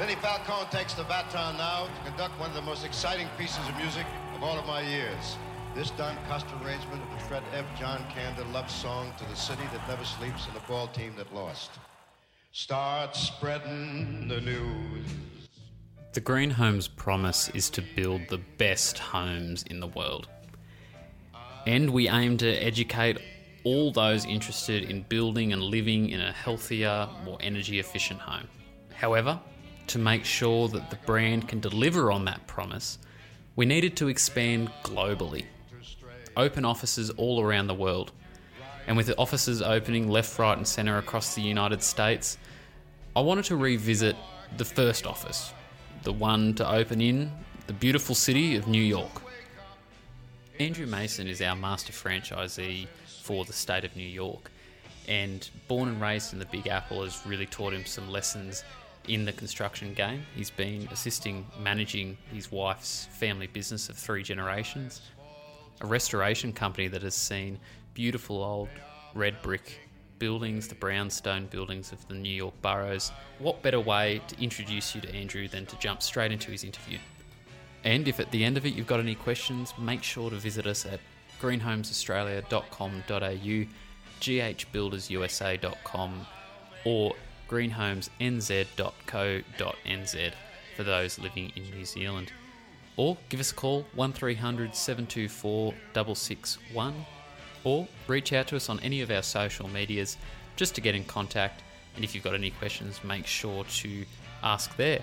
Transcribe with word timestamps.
Vinnie 0.00 0.14
Falcone 0.14 0.66
takes 0.70 0.94
the 0.94 1.04
baton 1.04 1.58
now 1.58 1.84
to 1.84 2.08
conduct 2.08 2.40
one 2.40 2.48
of 2.48 2.56
the 2.56 2.62
most 2.62 2.86
exciting 2.86 3.28
pieces 3.36 3.68
of 3.68 3.76
music 3.76 4.06
of 4.34 4.42
all 4.42 4.58
of 4.58 4.66
my 4.66 4.80
years. 4.80 5.36
This 5.74 5.90
Don 5.90 6.16
Costa 6.26 6.48
arrangement 6.64 7.02
of 7.02 7.10
the 7.18 7.24
Fred 7.26 7.42
Ebb 7.52 7.66
John 7.78 8.02
Kander 8.08 8.50
love 8.50 8.70
song 8.70 9.12
to 9.18 9.24
the 9.24 9.36
city 9.36 9.62
that 9.74 9.86
never 9.86 10.02
sleeps 10.06 10.46
and 10.46 10.56
the 10.56 10.60
ball 10.60 10.86
team 10.86 11.12
that 11.18 11.34
lost. 11.34 11.72
Start 12.52 13.14
spreading 13.14 14.26
the 14.26 14.40
news. 14.40 15.04
The 16.14 16.22
Green 16.22 16.48
Homes 16.48 16.88
promise 16.88 17.50
is 17.50 17.68
to 17.68 17.82
build 17.82 18.22
the 18.30 18.40
best 18.56 18.98
homes 18.98 19.64
in 19.64 19.80
the 19.80 19.88
world. 19.88 20.28
And 21.66 21.90
we 21.90 22.08
aim 22.08 22.38
to 22.38 22.50
educate 22.50 23.18
all 23.64 23.92
those 23.92 24.24
interested 24.24 24.84
in 24.84 25.02
building 25.10 25.52
and 25.52 25.62
living 25.62 26.08
in 26.08 26.22
a 26.22 26.32
healthier, 26.32 27.06
more 27.22 27.36
energy 27.42 27.80
efficient 27.80 28.20
home. 28.20 28.48
However, 28.94 29.38
to 29.90 29.98
make 29.98 30.24
sure 30.24 30.68
that 30.68 30.88
the 30.88 30.96
brand 31.04 31.48
can 31.48 31.58
deliver 31.58 32.12
on 32.12 32.24
that 32.24 32.46
promise, 32.46 32.98
we 33.56 33.66
needed 33.66 33.96
to 33.96 34.06
expand 34.06 34.70
globally. 34.84 35.44
Open 36.36 36.64
offices 36.64 37.10
all 37.10 37.40
around 37.42 37.66
the 37.66 37.74
world. 37.74 38.12
And 38.86 38.96
with 38.96 39.06
the 39.06 39.16
offices 39.18 39.60
opening 39.60 40.08
left, 40.08 40.38
right, 40.38 40.56
and 40.56 40.66
centre 40.66 40.96
across 40.98 41.34
the 41.34 41.42
United 41.42 41.82
States, 41.82 42.38
I 43.16 43.20
wanted 43.20 43.46
to 43.46 43.56
revisit 43.56 44.14
the 44.56 44.64
first 44.64 45.06
office, 45.06 45.52
the 46.04 46.12
one 46.12 46.54
to 46.54 46.70
open 46.70 47.00
in 47.00 47.32
the 47.66 47.72
beautiful 47.72 48.14
city 48.14 48.54
of 48.54 48.68
New 48.68 48.82
York. 48.82 49.22
Andrew 50.60 50.86
Mason 50.86 51.26
is 51.26 51.42
our 51.42 51.56
master 51.56 51.92
franchisee 51.92 52.86
for 53.22 53.44
the 53.44 53.52
state 53.52 53.84
of 53.84 53.96
New 53.96 54.08
York, 54.08 54.52
and 55.08 55.50
born 55.66 55.88
and 55.88 56.00
raised 56.00 56.32
in 56.32 56.38
the 56.38 56.46
Big 56.46 56.68
Apple 56.68 57.02
has 57.02 57.26
really 57.26 57.46
taught 57.46 57.72
him 57.72 57.84
some 57.84 58.08
lessons 58.08 58.62
in 59.10 59.24
the 59.24 59.32
construction 59.32 59.92
game. 59.92 60.24
He's 60.36 60.50
been 60.50 60.86
assisting 60.92 61.44
managing 61.60 62.16
his 62.32 62.52
wife's 62.52 63.08
family 63.12 63.48
business 63.48 63.88
of 63.88 63.96
three 63.96 64.22
generations, 64.22 65.02
a 65.80 65.86
restoration 65.86 66.52
company 66.52 66.86
that 66.88 67.02
has 67.02 67.16
seen 67.16 67.58
beautiful 67.92 68.42
old 68.42 68.68
red 69.14 69.42
brick 69.42 69.80
buildings, 70.20 70.68
the 70.68 70.76
brownstone 70.76 71.46
buildings 71.46 71.90
of 71.90 72.06
the 72.06 72.14
New 72.14 72.30
York 72.30 72.54
boroughs. 72.62 73.10
What 73.40 73.60
better 73.62 73.80
way 73.80 74.22
to 74.28 74.40
introduce 74.40 74.94
you 74.94 75.00
to 75.00 75.12
Andrew 75.12 75.48
than 75.48 75.66
to 75.66 75.76
jump 75.78 76.02
straight 76.02 76.30
into 76.30 76.52
his 76.52 76.62
interview? 76.62 76.98
And 77.82 78.06
if 78.06 78.20
at 78.20 78.30
the 78.30 78.44
end 78.44 78.56
of 78.56 78.64
it 78.64 78.74
you've 78.74 78.86
got 78.86 79.00
any 79.00 79.16
questions, 79.16 79.74
make 79.76 80.04
sure 80.04 80.30
to 80.30 80.36
visit 80.36 80.66
us 80.66 80.86
at 80.86 81.00
greenhomesaustralia.com.au, 81.40 83.66
ghbuildersusa.com, 84.20 86.26
or 86.84 87.14
greenhomesnz.co.nz 87.50 90.32
for 90.76 90.84
those 90.84 91.18
living 91.18 91.52
in 91.56 91.64
New 91.70 91.84
Zealand. 91.84 92.32
Or 92.96 93.16
give 93.28 93.40
us 93.40 93.50
a 93.50 93.54
call 93.54 93.84
1300 93.94 94.74
724 94.74 95.74
661 95.92 97.06
or 97.64 97.88
reach 98.06 98.32
out 98.32 98.46
to 98.48 98.56
us 98.56 98.68
on 98.68 98.80
any 98.80 99.00
of 99.00 99.10
our 99.10 99.22
social 99.22 99.68
medias 99.68 100.16
just 100.56 100.74
to 100.74 100.80
get 100.80 100.94
in 100.94 101.04
contact. 101.04 101.62
And 101.94 102.04
if 102.04 102.14
you've 102.14 102.24
got 102.24 102.34
any 102.34 102.50
questions, 102.50 103.02
make 103.04 103.26
sure 103.26 103.64
to 103.64 104.04
ask 104.42 104.74
there. 104.76 105.00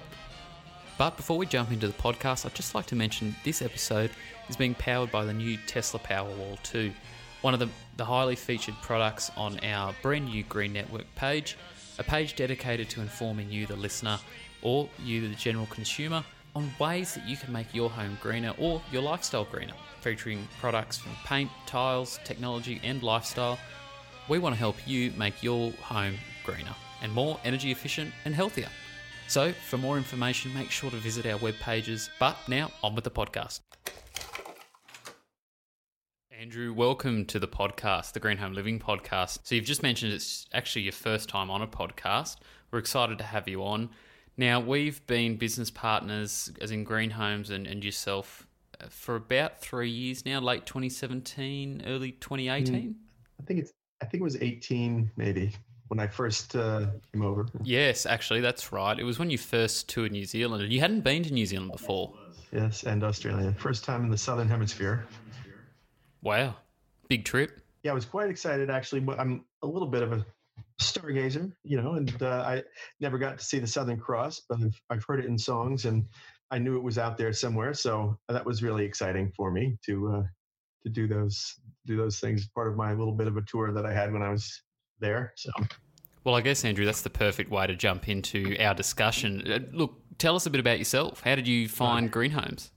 But 0.98 1.16
before 1.16 1.38
we 1.38 1.46
jump 1.46 1.72
into 1.72 1.88
the 1.88 1.94
podcast, 1.94 2.46
I'd 2.46 2.56
just 2.56 2.74
like 2.74 2.88
to 2.88 2.96
mention 2.96 3.36
this 3.44 3.62
episode 3.62 4.10
is 4.50 4.56
being 4.56 4.74
powered 4.74 5.12
by 5.12 5.26
the 5.26 5.34
new 5.34 5.58
Tesla 5.68 6.00
Powerwall 6.00 6.62
2, 6.64 6.92
one 7.42 7.54
of 7.54 7.60
the, 7.60 7.70
the 7.98 8.06
highly 8.06 8.36
featured 8.36 8.74
products 8.82 9.30
on 9.38 9.60
our 9.60 9.94
brand 10.02 10.26
new 10.26 10.44
Green 10.44 10.74
Network 10.74 11.06
page, 11.16 11.56
a 12.00 12.04
page 12.04 12.36
dedicated 12.36 12.90
to 12.90 13.02
informing 13.02 13.52
you, 13.52 13.66
the 13.66 13.76
listener, 13.76 14.20
or 14.62 14.90
you, 15.04 15.28
the 15.28 15.36
general 15.36 15.66
consumer, 15.68 16.24
on 16.56 16.72
ways 16.80 17.14
that 17.14 17.28
you 17.28 17.38
can 17.38 17.54
make 17.54 17.74
your 17.74 17.90
home 17.90 18.18
greener 18.22 18.54
or 18.58 18.82
your 18.92 19.02
lifestyle 19.02 19.46
greener, 19.46 19.74
featuring 20.02 20.48
products 20.60 20.98
from 20.98 21.12
paint, 21.26 21.52
tiles, 21.66 22.20
technology, 22.24 22.82
and 22.84 23.04
lifestyle. 23.04 23.60
We 24.28 24.40
want 24.40 24.56
to 24.56 24.60
help 24.60 24.76
you 24.88 25.12
make 25.12 25.44
your 25.44 25.72
home 25.74 26.16
greener 26.44 26.76
and 27.02 27.14
more 27.14 27.40
energy 27.44 27.72
efficient 27.72 28.12
and 28.26 28.34
healthier. 28.34 28.70
So, 29.28 29.52
for 29.52 29.78
more 29.78 29.98
information, 29.98 30.54
make 30.54 30.72
sure 30.72 30.90
to 30.90 30.98
visit 30.98 31.26
our 31.26 31.38
web 31.38 31.56
pages. 31.62 32.10
But 32.20 32.38
now, 32.48 32.72
on 32.82 32.96
with 32.96 33.04
the 33.04 33.12
podcast. 33.12 33.60
Andrew, 36.40 36.72
welcome 36.72 37.26
to 37.26 37.40
the 37.40 37.48
podcast, 37.48 38.12
the 38.12 38.20
Green 38.20 38.38
Home 38.38 38.54
Living 38.54 38.78
podcast. 38.80 39.40
So, 39.42 39.56
you've 39.56 39.66
just 39.66 39.82
mentioned 39.82 40.14
it's 40.14 40.46
actually 40.54 40.84
your 40.84 40.92
first 40.92 41.30
time 41.30 41.50
on 41.50 41.64
a 41.64 41.68
podcast. 41.68 42.36
We're 42.70 42.78
excited 42.78 43.18
to 43.18 43.24
have 43.24 43.48
you 43.48 43.64
on. 43.64 43.90
Now, 44.38 44.60
we've 44.60 45.04
been 45.08 45.38
business 45.38 45.72
partners, 45.72 46.52
as 46.62 46.70
in 46.70 46.84
Green 46.84 47.10
Homes 47.10 47.50
and, 47.50 47.66
and 47.66 47.84
yourself, 47.84 48.46
uh, 48.80 48.86
for 48.88 49.16
about 49.16 49.62
three 49.62 49.90
years 49.90 50.28
now, 50.28 50.40
late 50.40 50.68
2017, 50.68 51.82
early 51.88 52.12
2018. 52.12 52.76
Mm, 52.76 52.94
I 53.40 53.44
think 53.44 53.62
it's, 53.62 53.74
I 54.04 54.06
think 54.06 54.22
it 54.22 54.24
was 54.24 54.40
18, 54.40 55.10
maybe 55.16 55.56
when 55.88 56.00
I 56.00 56.06
first 56.06 56.56
uh, 56.56 56.86
came 57.14 57.24
over. 57.24 57.48
Yes, 57.64 58.06
actually, 58.06 58.42
that's 58.42 58.72
right. 58.72 59.00
It 59.00 59.06
was 59.06 59.18
when 59.18 59.32
you 59.32 59.40
first 59.40 59.90
toured 59.90 60.12
New 60.12 60.26
Zealand, 60.26 60.62
and 60.62 60.72
you 60.72 60.82
hadn't 60.82 61.02
been 61.02 61.24
to 61.24 61.34
New 61.34 61.48
Zealand 61.48 61.72
before. 61.72 62.14
Yes, 62.52 62.84
and 62.84 63.04
Australia. 63.04 63.56
First 63.58 63.84
time 63.84 64.04
in 64.04 64.12
the 64.12 64.18
Southern 64.18 64.48
Hemisphere. 64.48 65.08
Wow. 66.22 66.56
Big 67.10 67.26
trip. 67.26 67.62
Yeah, 67.84 67.92
I 67.92 67.94
was 67.94 68.06
quite 68.06 68.30
excited, 68.30 68.70
actually. 68.70 69.02
But 69.02 69.20
I'm 69.20 69.46
a 69.62 69.68
little 69.68 69.88
bit 69.88 70.04
of 70.04 70.12
a 70.14 70.26
stargazer, 70.82 71.52
you 71.64 71.82
know, 71.82 71.94
and 71.94 72.22
uh, 72.22 72.44
I 72.46 72.64
never 73.00 73.18
got 73.18 73.40
to 73.40 73.44
see 73.46 73.60
the 73.60 73.68
Southern 73.68 74.00
Cross, 74.00 74.44
but 74.50 74.60
I've, 74.60 74.82
I've 74.90 75.04
heard 75.08 75.20
it 75.20 75.26
in 75.26 75.38
songs, 75.38 75.86
and 75.86 76.06
I 76.52 76.60
knew 76.60 76.78
it 76.78 76.84
was 76.84 76.98
out 76.98 77.18
there 77.18 77.34
somewhere. 77.34 77.74
So 77.74 78.18
that 78.30 78.46
was 78.46 78.64
really 78.64 78.86
exciting 78.86 79.32
for 79.36 79.52
me 79.52 79.78
to 79.86 80.16
uh, 80.16 80.24
to 80.84 80.90
do 80.90 81.08
those 81.08 81.60
do 81.86 81.98
those 81.98 82.20
things. 82.20 82.48
Part 82.50 82.68
of 82.68 82.76
my 82.76 82.94
little 82.94 83.14
bit 83.14 83.28
of 83.28 83.38
a 83.38 83.42
tour 83.42 83.72
that 83.72 83.86
I 83.86 83.94
had 83.94 84.12
when 84.12 84.22
I 84.22 84.30
was 84.30 84.62
there. 85.00 85.34
So, 85.36 85.52
well, 86.24 86.36
I 86.36 86.42
guess 86.42 86.66
Andrew, 86.66 86.86
that's 86.86 87.02
the 87.02 87.10
perfect 87.10 87.50
way 87.52 87.68
to 87.68 87.76
jump 87.76 88.10
into 88.10 88.58
our 88.60 88.74
discussion. 88.74 89.50
Uh, 89.50 89.60
look, 89.72 89.96
tell 90.18 90.36
us 90.36 90.46
a 90.46 90.50
bit 90.50 90.60
about 90.60 90.80
yourself. 90.80 91.22
How 91.22 91.36
did 91.36 91.48
you 91.48 91.68
find 91.68 92.12
Green 92.12 92.32
Homes? 92.32 92.72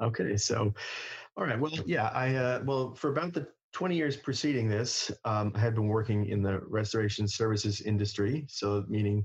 Okay, 0.00 0.36
so, 0.36 0.74
all 1.38 1.46
right. 1.46 1.58
Well, 1.58 1.72
yeah, 1.86 2.08
I 2.08 2.34
uh, 2.34 2.62
well 2.64 2.94
for 2.94 3.10
about 3.10 3.32
the 3.32 3.46
20 3.72 3.94
years 3.94 4.16
preceding 4.16 4.68
this, 4.68 5.10
um, 5.24 5.52
I 5.54 5.60
had 5.60 5.74
been 5.76 5.86
working 5.86 6.26
in 6.26 6.42
the 6.42 6.58
restoration 6.66 7.28
services 7.28 7.80
industry. 7.80 8.44
So, 8.48 8.84
meaning 8.88 9.24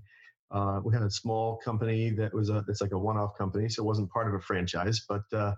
uh, 0.52 0.80
we 0.84 0.94
had 0.94 1.02
a 1.02 1.10
small 1.10 1.58
company 1.58 2.12
that 2.12 2.32
was 2.32 2.52
a 2.52 2.64
it's 2.68 2.82
like 2.82 2.92
a 2.92 3.00
one-off 3.00 3.36
company, 3.36 3.68
so 3.68 3.84
it 3.84 3.88
wasn't 3.88 4.12
part 4.12 4.28
of 4.28 4.36
a 4.36 4.40
franchise, 4.40 5.04
but 5.10 5.24
uh, 5.34 5.56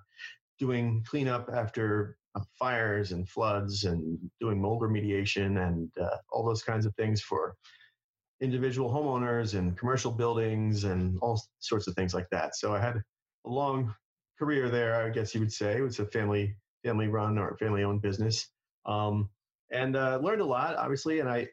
doing 0.57 1.03
cleanup 1.05 1.49
after 1.53 2.17
uh, 2.35 2.41
fires 2.57 3.11
and 3.11 3.27
floods 3.27 3.83
and 3.83 4.17
doing 4.39 4.61
mold 4.61 4.81
remediation 4.81 5.67
and 5.67 5.91
uh, 5.99 6.15
all 6.31 6.45
those 6.45 6.63
kinds 6.63 6.85
of 6.85 6.95
things 6.95 7.21
for 7.21 7.57
individual 8.41 8.89
homeowners 8.89 9.57
and 9.57 9.77
commercial 9.77 10.11
buildings 10.11 10.85
and 10.85 11.17
all 11.21 11.41
sorts 11.59 11.87
of 11.87 11.95
things 11.95 12.13
like 12.13 12.29
that. 12.31 12.55
So 12.55 12.73
I 12.73 12.79
had 12.79 12.95
a 13.45 13.49
long 13.49 13.93
career 14.37 14.69
there, 14.69 15.05
I 15.05 15.09
guess 15.09 15.33
you 15.33 15.41
would 15.41 15.53
say. 15.53 15.77
It 15.77 15.81
was 15.81 15.99
a 15.99 16.05
family 16.05 16.55
family 16.83 17.07
run 17.07 17.37
or 17.37 17.57
family 17.57 17.83
owned 17.83 18.01
business, 18.01 18.49
um, 18.85 19.29
and 19.71 19.95
uh, 19.95 20.19
learned 20.21 20.41
a 20.41 20.45
lot, 20.45 20.75
obviously. 20.75 21.19
And 21.19 21.29
I 21.29 21.47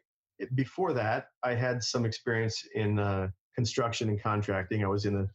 before 0.55 0.93
that, 0.93 1.27
I 1.43 1.53
had 1.53 1.83
some 1.83 2.05
experience 2.05 2.63
in 2.75 2.99
uh, 2.99 3.29
construction 3.55 4.09
and 4.09 4.21
contracting. 4.21 4.83
I 4.83 4.87
was 4.87 5.05
in 5.05 5.13
the 5.13 5.27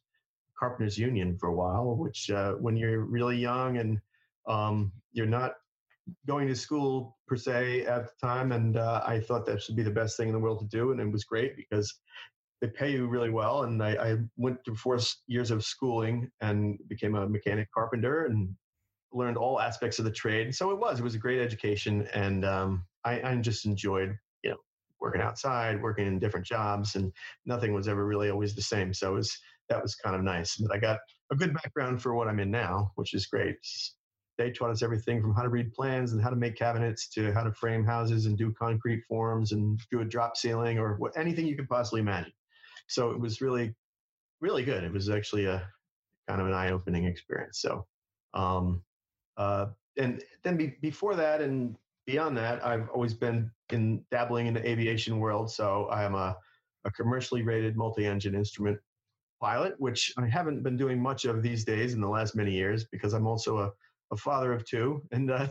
carpenters 0.59 0.99
union 0.99 1.37
for 1.39 1.49
a 1.49 1.55
while, 1.55 1.97
which 1.97 2.31
uh, 2.31 2.55
when 2.55 2.77
you're 2.77 3.01
really 3.05 3.37
young 3.37 3.79
and 3.79 4.01
um, 4.49 4.93
you're 5.13 5.27
not 5.27 5.53
going 6.27 6.49
to 6.49 6.57
school 6.57 7.17
per 7.27 7.37
se 7.37 7.85
at 7.87 8.07
the 8.07 8.27
time, 8.27 8.53
and 8.53 8.77
uh, 8.77 9.03
I 9.07 9.21
thought 9.21 9.47
that 9.47 9.63
should 9.63 9.77
be 9.77 9.83
the 9.83 9.91
best 9.91 10.17
thing 10.17 10.29
in 10.29 10.35
the 10.35 10.41
world 10.41 10.61
to 10.61 10.77
do, 10.77 10.91
and 10.91 11.01
it 11.01 11.11
was 11.11 11.25
great 11.25 11.57
because 11.57 11.93
they 12.61 12.69
pay 12.69 12.91
you 12.91 13.07
really 13.07 13.31
well. 13.31 13.63
And 13.63 13.83
I, 13.83 13.91
I 13.95 14.17
went 14.37 14.65
through 14.65 14.77
four 14.77 14.99
years 15.27 15.51
of 15.51 15.65
schooling 15.65 16.31
and 16.41 16.79
became 16.89 17.15
a 17.15 17.29
mechanic 17.29 17.69
carpenter 17.73 18.27
and 18.27 18.55
learned 19.13 19.37
all 19.37 19.61
aspects 19.61 19.99
of 19.99 20.05
the 20.05 20.11
trade. 20.11 20.55
So 20.55 20.71
it 20.71 20.79
was 20.79 21.01
it 21.01 21.05
was 21.05 21.15
a 21.15 21.19
great 21.19 21.41
education, 21.41 22.07
and 22.13 22.45
um, 22.45 22.85
I, 23.05 23.21
I 23.23 23.37
just 23.37 23.65
enjoyed 23.65 24.17
you 24.43 24.51
know 24.51 24.57
working 25.01 25.21
outside, 25.21 25.83
working 25.83 26.07
in 26.07 26.19
different 26.19 26.47
jobs, 26.47 26.95
and 26.95 27.13
nothing 27.47 27.73
was 27.73 27.89
ever 27.89 28.05
really 28.07 28.31
always 28.31 28.55
the 28.55 28.63
same. 28.63 28.93
So 28.93 29.13
it 29.13 29.17
was 29.17 29.39
that 29.69 29.83
was 29.83 29.95
kind 29.95 30.17
of 30.17 30.23
nice. 30.23 30.57
But 30.57 30.75
I 30.75 30.79
got 30.79 30.99
a 31.31 31.37
good 31.37 31.55
background 31.55 32.03
for 32.03 32.15
what 32.15 32.29
I'm 32.29 32.41
in 32.41 32.51
now, 32.51 32.93
which 32.97 33.15
is 33.15 33.27
great. 33.27 33.57
They 34.37 34.53
taught 34.53 34.71
us 34.71 34.83
everything 34.83 35.21
from 35.21 35.35
how 35.35 35.43
to 35.43 35.49
read 35.49 35.73
plans 35.73 36.13
and 36.13 36.23
how 36.23 36.31
to 36.31 36.37
make 36.37 36.57
cabinets 36.57 37.09
to 37.11 37.33
how 37.33 37.43
to 37.43 37.53
frame 37.53 37.85
houses 37.85 38.27
and 38.27 38.39
do 38.39 38.55
concrete 38.57 39.03
forms 39.09 39.51
and 39.51 39.81
do 39.91 40.01
a 40.01 40.05
drop 40.05 40.37
ceiling 40.37 40.79
or 40.79 40.99
anything 41.17 41.47
you 41.47 41.57
could 41.57 41.69
possibly 41.69 42.01
imagine. 42.01 42.33
So 42.89 43.11
it 43.11 43.21
was 43.21 43.41
really, 43.41 43.75
really 44.41 44.65
good. 44.65 44.85
It 44.85 44.93
was 44.93 45.09
actually 45.09 45.47
a 45.47 45.69
kind 46.29 46.41
of 46.41 46.47
an 46.47 46.55
eye-opening 46.55 47.05
experience. 47.05 47.61
So, 47.61 47.87
um, 48.35 48.83
uh, 49.37 49.67
and 49.97 50.23
then 50.43 50.57
be, 50.57 50.77
before 50.83 51.17
that 51.17 51.41
and 51.41 51.77
beyond 52.07 52.37
that, 52.37 52.65
I've 52.65 52.89
always 52.91 53.15
been 53.15 53.51
in 53.71 54.05
dabbling 54.11 54.47
in 54.47 54.55
the 54.55 54.69
aviation 54.69 55.19
world. 55.19 55.51
So 55.51 55.87
I 55.91 56.05
am 56.05 56.15
a 56.15 56.37
a 56.85 56.91
commercially 56.91 57.43
rated 57.43 57.77
multi-engine 57.77 58.35
instrument 58.35 58.79
pilot, 59.41 59.75
which 59.79 60.13
I 60.17 60.27
haven't 60.27 60.63
been 60.63 60.77
doing 60.77 61.01
much 61.01 61.25
of 61.25 61.43
these 61.43 61.65
days 61.65 61.95
in 61.95 62.01
the 62.01 62.09
last 62.09 62.35
many 62.35 62.53
years 62.53 62.85
because 62.91 63.13
I'm 63.13 63.27
also 63.27 63.59
a, 63.59 63.71
a 64.13 64.17
father 64.17 64.53
of 64.53 64.65
two, 64.67 65.03
and 65.13 65.31
uh, 65.31 65.49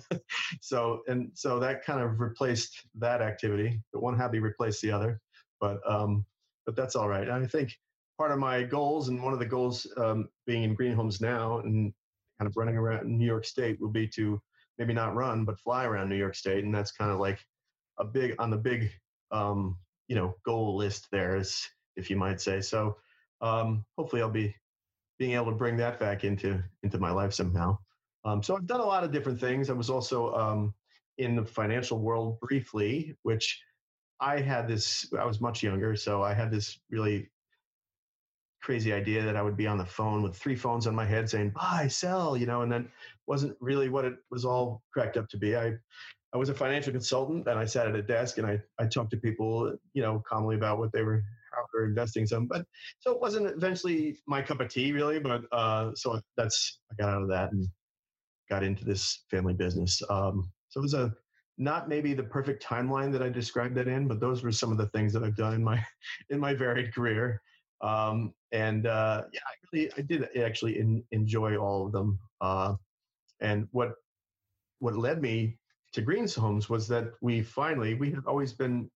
so 0.62 1.01
and 1.07 1.31
so 1.33 1.60
that 1.60 1.86
kind 1.86 2.01
of 2.01 2.19
replaced 2.19 2.86
that 2.95 3.22
activity. 3.22 3.80
But 3.94 4.01
one 4.01 4.18
hobby 4.18 4.40
replaced 4.40 4.81
the 4.81 4.92
other, 4.92 5.22
but 5.62 5.80
um, 5.90 6.25
but 6.68 6.75
that's 6.75 6.96
all 6.96 7.10
right. 7.10 7.28
And 7.28 7.44
I 7.44 7.48
think 7.48 7.75
part 8.18 8.31
of 8.31 8.38
my 8.38 8.62
goals 8.62 9.08
and 9.08 9.24
one 9.24 9.34
of 9.34 9.40
the 9.40 9.46
goals 9.46 9.88
um, 9.98 10.28
being 10.46 10.64
in 10.64 10.75
Green 10.75 10.94
Homes 10.94 11.22
now 11.22 11.60
and 11.60 11.94
kind 12.38 12.48
of 12.48 12.58
running 12.58 12.78
around 12.78 13.08
New 13.08 13.25
York 13.25 13.46
State 13.46 13.80
will 13.81 13.90
be 13.90 14.08
to 14.10 14.40
maybe 14.78 14.94
not 14.94 15.16
run 15.16 15.46
but 15.46 15.60
fly 15.60 15.86
around 15.86 16.10
New 16.10 16.18
York 16.18 16.36
State, 16.36 16.64
and 16.64 16.75
that's 16.75 16.92
kind 16.92 17.10
of 17.10 17.19
like 17.19 17.40
a 18.00 18.06
big 18.06 18.36
on 18.38 18.52
the 18.52 18.58
big 18.58 18.92
um, 19.31 19.78
you 20.08 20.16
know 20.16 20.36
goal 20.46 20.75
list 20.75 21.08
there, 21.12 21.38
is 21.38 21.66
if 21.96 22.10
you 22.10 22.18
might 22.18 22.42
say. 22.42 22.62
So 22.62 22.98
um, 23.42 23.86
hopefully, 23.98 24.22
I'll 24.22 24.30
be 24.30 24.54
being 25.18 25.34
able 25.34 25.46
to 25.46 25.58
bring 25.58 25.78
that 25.78 26.00
back 26.00 26.24
into 26.24 26.62
into 26.84 27.00
my 27.00 27.12
life 27.12 27.34
somehow. 27.34 27.78
Um, 28.25 28.44
so 28.44 28.56
I've 28.56 28.68
done 28.68 28.81
a 28.81 28.86
lot 28.86 29.04
of 29.04 29.12
different 29.12 29.40
things. 29.40 29.69
I 29.69 29.74
was 29.74 29.90
also 29.90 30.34
um, 30.36 30.74
in 31.18 31.36
the 31.36 31.46
financial 31.46 32.00
world 32.00 32.40
briefly, 32.42 33.16
which 33.24 33.60
I 34.19 34.40
had 34.42 34.68
this. 34.68 35.12
I 35.18 35.25
was 35.25 35.42
much 35.42 35.64
younger, 35.64 35.96
so 35.96 36.24
I 36.24 36.34
had 36.34 36.52
this 36.52 36.80
really 36.90 37.30
crazy 38.62 38.92
idea 38.92 39.24
that 39.24 39.36
I 39.38 39.42
would 39.42 39.56
be 39.56 39.68
on 39.68 39.78
the 39.78 39.86
phone 39.86 40.24
with 40.24 40.36
three 40.36 40.56
phones 40.56 40.88
on 40.88 40.96
my 40.96 41.06
head 41.06 41.30
saying 41.30 41.52
buy, 41.52 41.88
sell, 41.88 42.36
you 42.36 42.46
know, 42.46 42.64
and 42.64 42.72
then 42.72 42.90
wasn't 43.28 43.56
really 43.62 43.88
what 43.90 44.04
it 44.04 44.16
was 44.31 44.44
all 44.46 44.81
cracked 44.92 45.16
up 45.18 45.30
to 45.30 45.38
be. 45.38 45.56
I 45.56 45.74
I 46.34 46.38
was 46.38 46.50
a 46.50 46.54
financial 46.54 46.92
consultant 46.92 47.48
and 47.48 47.58
I 47.58 47.66
sat 47.66 47.88
at 47.88 47.96
a 47.96 48.02
desk 48.02 48.38
and 48.38 48.46
I, 48.46 48.60
I 48.80 48.86
talked 48.86 49.12
to 49.12 49.18
people, 49.18 49.74
you 49.94 50.02
know, 50.02 50.22
calmly 50.28 50.56
about 50.56 50.78
what 50.78 50.92
they 50.92 51.02
were, 51.02 51.24
how 51.54 51.64
they're 51.74 51.86
investing 51.86 52.25
some, 52.28 52.48
but 52.48 52.66
so 53.00 53.12
it 53.12 53.22
wasn't 53.22 53.48
eventually 53.48 54.18
my 54.28 54.42
cup 54.42 54.60
of 54.60 54.68
tea 54.68 54.92
really, 54.92 55.19
but, 55.19 55.44
uh, 55.54 55.92
so 55.96 56.19
that's, 56.36 56.80
I 56.92 57.02
got 57.02 57.14
out 57.14 57.22
of 57.22 57.30
that 57.30 57.54
and 57.54 57.66
got 58.50 58.62
into 58.62 58.84
this 58.84 59.24
family 59.31 59.54
business. 59.54 60.02
Um, 60.10 60.52
so 60.68 60.81
it 60.81 60.84
was 60.84 60.94
a, 60.94 61.16
not 61.57 61.89
maybe 61.89 62.13
the 62.13 62.24
perfect 62.24 62.63
timeline 62.63 63.12
that 63.12 63.24
I 63.24 63.30
described 63.30 63.75
that 63.75 63.88
in, 63.88 64.07
but 64.07 64.19
those 64.19 64.44
were 64.44 64.51
some 64.51 64.71
of 64.71 64.77
the 64.77 64.88
things 64.88 65.13
that 65.13 65.24
I've 65.24 65.36
done 65.36 65.54
in 65.54 65.63
my, 65.63 65.83
in 66.30 66.39
my 66.39 66.54
varied 66.54 66.94
career. 66.94 67.42
Um, 67.81 68.33
and, 68.51 68.88
uh, 68.88 69.24
yeah, 69.33 69.39
I 69.45 69.54
really, 69.71 69.92
I 69.98 70.01
did 70.01 70.30
actually 70.38 70.80
in, 70.80 71.04
enjoy 71.12 71.57
all 71.57 71.86
of 71.86 71.92
them. 71.92 72.19
Uh, 72.42 72.75
and 73.42 73.68
what, 73.71 73.94
what 74.80 74.95
led 74.95 75.21
me 75.21 75.57
to 75.94 76.01
Green's 76.01 76.36
Homes 76.36 76.69
was 76.69 76.88
that 76.88 77.13
we 77.21 77.42
finally 77.42 77.95
we 77.95 78.12
had 78.12 78.25
always 78.27 78.54
been 78.54 78.89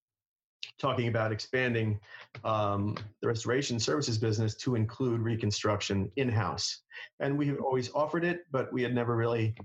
talking 0.79 1.07
about 1.07 1.31
expanding 1.31 1.99
um, 2.43 2.95
the 3.21 3.27
restoration 3.27 3.79
services 3.79 4.17
business 4.17 4.55
to 4.57 4.75
include 4.75 5.21
reconstruction 5.21 6.11
in 6.17 6.29
house, 6.29 6.81
and 7.19 7.37
we 7.37 7.47
have 7.47 7.59
always 7.59 7.91
offered 7.93 8.23
it, 8.23 8.41
but 8.51 8.71
we 8.71 8.83
had 8.83 8.93
never 8.93 9.15
really 9.15 9.55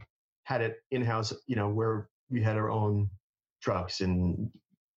had 0.44 0.60
it 0.60 0.76
in 0.93 1.02
house. 1.02 1.32
You 1.46 1.56
know, 1.56 1.69
where 1.69 2.08
we 2.31 2.43
had 2.43 2.56
our 2.56 2.70
own 2.70 3.08
trucks 3.62 4.00
and 4.00 4.50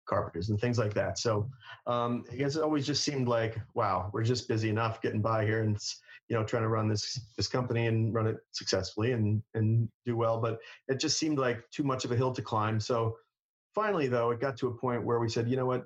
carpenters 0.09 0.49
and 0.49 0.59
things 0.59 0.79
like 0.79 0.93
that. 0.95 1.19
So 1.19 1.49
um, 1.87 2.25
I 2.31 2.35
guess 2.35 2.55
it 2.55 2.63
always 2.63 2.85
just 2.85 3.03
seemed 3.03 3.27
like, 3.27 3.57
wow, 3.75 4.09
we're 4.11 4.23
just 4.23 4.47
busy 4.47 4.69
enough 4.69 5.01
getting 5.01 5.21
by 5.21 5.45
here, 5.45 5.61
and 5.61 5.77
you 6.27 6.35
know 6.35 6.43
trying 6.43 6.63
to 6.63 6.69
run 6.69 6.89
this 6.89 7.19
this 7.37 7.47
company 7.47 7.87
and 7.87 8.13
run 8.13 8.27
it 8.27 8.37
successfully 8.51 9.13
and 9.13 9.41
and 9.53 9.87
do 10.05 10.17
well. 10.17 10.41
But 10.41 10.59
it 10.87 10.99
just 10.99 11.17
seemed 11.17 11.37
like 11.37 11.61
too 11.71 11.83
much 11.83 12.03
of 12.03 12.11
a 12.11 12.15
hill 12.15 12.33
to 12.33 12.41
climb. 12.41 12.79
So 12.79 13.15
finally 13.75 14.07
though 14.07 14.31
it 14.31 14.41
got 14.41 14.57
to 14.57 14.67
a 14.67 14.73
point 14.73 15.05
where 15.05 15.19
we 15.19 15.29
said 15.29 15.49
you 15.49 15.55
know 15.55 15.67
what? 15.67 15.85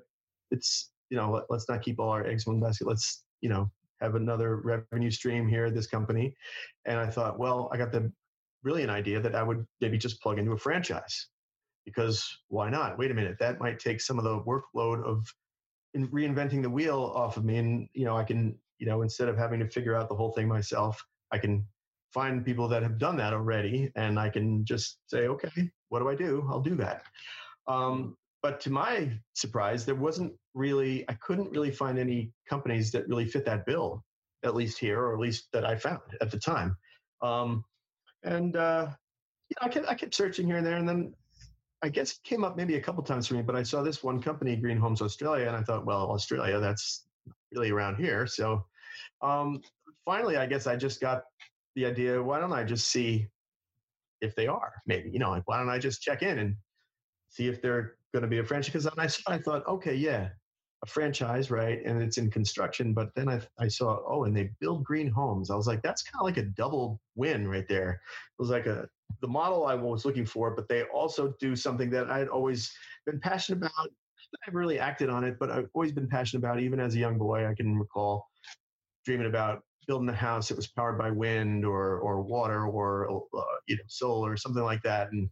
It's 0.52 0.92
you 1.10 1.18
know 1.18 1.32
let, 1.32 1.56
us 1.56 1.68
not 1.70 1.82
keep 1.82 2.00
all 2.00 2.10
our 2.10 2.26
eggs 2.26 2.48
in 2.48 2.54
one 2.54 2.62
basket. 2.62 2.88
Let's 2.88 3.24
you 3.42 3.50
know 3.50 3.70
have 4.02 4.16
another 4.16 4.58
revenue 4.58 5.12
stream 5.12 5.48
here 5.48 5.66
at 5.66 5.76
this 5.76 5.88
company. 5.88 6.36
And 6.86 7.00
i 7.00 7.08
thought 7.08 7.40
well 7.40 7.70
i 7.72 7.78
got 7.78 7.92
the 7.92 8.12
brilliant 8.64 8.92
idea 8.92 9.20
that 9.20 9.36
i 9.36 9.44
would 9.44 9.66
maybe 9.82 9.98
just 9.98 10.22
plug 10.22 10.40
into 10.40 10.52
a 10.54 10.58
franchise 10.58 11.28
because 11.86 12.26
why 12.48 12.70
not? 12.70 12.98
Wait 12.98 13.12
a 13.12 13.14
minute 13.14 13.38
that 13.40 13.60
might 13.60 13.80
take 13.80 14.02
some 14.02 14.18
of 14.18 14.24
the 14.24 14.40
workload 14.42 15.04
of 15.04 15.26
reinventing 15.96 16.62
the 16.62 16.70
wheel 16.70 17.12
off 17.16 17.38
of 17.38 17.46
me 17.46 17.58
and 17.58 17.88
you 17.94 18.06
know 18.06 18.18
i 18.18 18.24
can 18.24 18.58
you 18.80 18.88
know 18.88 19.02
instead 19.04 19.30
of 19.30 19.38
having 19.38 19.60
to 19.60 19.68
figure 19.68 19.96
out 19.96 20.10
the 20.10 20.16
whole 20.16 20.32
thing 20.32 20.48
myself 20.48 21.04
i 21.32 21.38
can 21.38 21.66
find 22.14 22.46
people 22.46 22.68
that 22.68 22.84
have 22.84 22.98
done 22.98 23.16
that 23.16 23.34
already 23.34 23.92
and 23.96 24.20
i 24.20 24.30
can 24.30 24.66
just 24.66 24.98
say 25.08 25.28
okay 25.28 25.72
what 25.90 26.00
do 26.00 26.10
i 26.10 26.16
do? 26.16 26.48
I'll 26.50 26.60
do 26.60 26.76
that. 26.78 27.04
Um, 27.68 28.18
but 28.42 28.60
to 28.62 28.72
my 28.72 29.12
surprise 29.36 29.86
there 29.86 29.96
wasn't 29.96 30.34
really 30.54 31.06
i 31.08 31.14
couldn't 31.14 31.52
really 31.52 31.72
find 31.72 31.98
any 31.98 32.32
companies 32.50 32.92
that 32.92 33.08
really 33.08 33.26
fit 33.26 33.46
that 33.46 33.66
bill 33.66 34.04
at 34.44 34.56
least 34.56 34.78
here 34.78 35.00
or 35.00 35.14
at 35.14 35.20
least 35.20 35.48
that 35.54 35.66
i 35.66 35.76
found 35.76 36.02
at 36.20 36.32
the 36.32 36.40
time. 36.40 36.76
Um, 37.22 37.64
and 38.24 38.56
uh, 38.56 38.88
you 39.50 39.56
know, 39.62 39.68
I, 39.68 39.70
kept, 39.70 39.88
I 39.88 39.94
kept 39.94 40.16
searching 40.16 40.48
here 40.48 40.58
and 40.58 40.66
there 40.66 40.78
and 40.78 40.90
then 40.90 41.14
I 41.84 41.90
guess 41.90 42.14
it 42.14 42.24
came 42.24 42.46
up 42.46 42.56
maybe 42.56 42.76
a 42.76 42.82
couple 42.82 43.04
times 43.04 43.28
for 43.28 43.34
me, 43.34 43.42
but 43.42 43.58
I 43.58 43.64
saw 43.64 43.84
this 43.84 44.02
one 44.02 44.22
company, 44.22 44.56
Green 44.56 44.78
Homes 44.78 45.02
Australia, 45.02 45.48
and 45.48 45.56
I 45.56 45.62
thought, 45.62 45.86
well, 45.86 46.10
Australia, 46.12 46.58
that's 46.60 47.08
really 47.52 47.72
around 47.72 47.98
here. 47.98 48.26
So 48.26 48.66
um, 49.22 49.62
finally, 50.06 50.38
I 50.38 50.46
guess 50.46 50.66
I 50.66 50.78
just 50.78 51.02
got 51.02 51.24
the 51.76 51.86
idea. 51.86 52.24
Why 52.24 52.40
don't 52.40 52.54
I 52.54 52.64
just 52.64 52.88
see 52.88 53.28
if 54.22 54.34
they 54.34 54.48
are? 54.48 54.74
Maybe 54.86 55.10
you 55.10 55.20
know, 55.20 55.30
like 55.30 55.44
why 55.46 55.58
don't 55.58 55.70
I 55.70 55.78
just 55.78 56.02
check 56.02 56.24
in 56.24 56.40
and 56.40 56.56
see 57.28 57.50
if 57.50 57.62
they're 57.62 57.96
going 58.14 58.24
to 58.24 58.30
be 58.30 58.40
a 58.40 58.46
franchise? 58.46 58.72
Because 58.72 59.20
I, 59.28 59.34
I 59.34 59.38
thought, 59.38 59.68
okay, 59.68 59.94
yeah, 59.94 60.30
a 60.84 60.86
franchise, 60.86 61.50
right? 61.50 61.80
And 61.86 62.02
it's 62.02 62.18
in 62.18 62.30
construction. 62.30 62.94
But 62.94 63.10
then 63.16 63.30
I, 63.30 63.42
I 63.58 63.70
saw, 63.70 64.02
oh, 64.06 64.26
and 64.26 64.36
they 64.36 64.52
build 64.60 64.84
green 64.84 65.10
homes. 65.10 65.50
I 65.50 65.56
was 65.56 65.66
like, 65.66 65.82
that's 65.82 66.04
kind 66.04 66.20
of 66.22 66.26
like 66.26 66.38
a 66.38 66.50
double 66.50 67.00
win 67.16 67.48
right 67.48 67.68
there. 67.68 67.92
It 67.92 68.42
was 68.42 68.50
like 68.50 68.68
a 68.68 68.88
the 69.22 69.28
model 69.28 69.66
I 69.66 69.76
was 69.76 70.06
looking 70.06 70.26
for, 70.26 70.52
but 70.56 70.68
they 70.68 70.84
also 70.84 71.34
do 71.40 71.56
something 71.56 71.90
that 71.92 72.10
I 72.10 72.18
had 72.18 72.28
always 72.28 72.74
been 73.06 73.20
passionate 73.20 73.58
about. 73.58 73.90
I've 74.48 74.56
really 74.56 74.80
acted 74.80 75.10
on 75.10 75.24
it, 75.24 75.38
but 75.40 75.52
I've 75.52 75.70
always 75.74 75.92
been 75.92 76.10
passionate 76.10 76.40
about. 76.40 76.60
It. 76.60 76.64
Even 76.64 76.80
as 76.80 76.96
a 76.96 77.00
young 77.00 77.18
boy, 77.18 77.48
I 77.48 77.54
can 77.54 77.78
recall 77.78 78.28
dreaming 79.06 79.28
about 79.28 79.62
building 79.88 80.10
a 80.10 80.14
house 80.14 80.48
that 80.48 80.56
was 80.56 80.68
powered 80.68 80.98
by 80.98 81.12
wind 81.12 81.66
or 81.66 82.00
or 82.00 82.22
water 82.22 82.66
or 82.66 83.24
uh, 83.38 83.42
you 83.68 83.76
know 83.76 83.84
solar 83.88 84.32
or 84.32 84.38
something 84.38 84.64
like 84.64 84.82
that. 84.84 85.12
And 85.12 85.30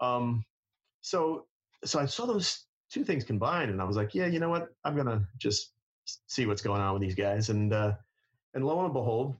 um, 0.00 0.44
so 1.00 1.46
so 1.84 1.98
I 1.98 2.06
saw 2.06 2.26
those 2.26 2.64
two 2.94 3.04
things 3.04 3.24
combined, 3.24 3.72
and 3.72 3.82
I 3.82 3.84
was 3.84 3.96
like, 3.96 4.14
yeah, 4.14 4.26
you 4.26 4.38
know 4.38 4.48
what? 4.48 4.68
I'm 4.84 4.96
gonna 4.96 5.26
just 5.36 5.72
see 6.28 6.46
what's 6.46 6.62
going 6.62 6.80
on 6.80 6.92
with 6.94 7.02
these 7.02 7.16
guys. 7.16 7.50
And 7.50 7.72
uh, 7.72 7.94
and 8.54 8.64
lo 8.64 8.84
and 8.84 8.94
behold, 8.94 9.36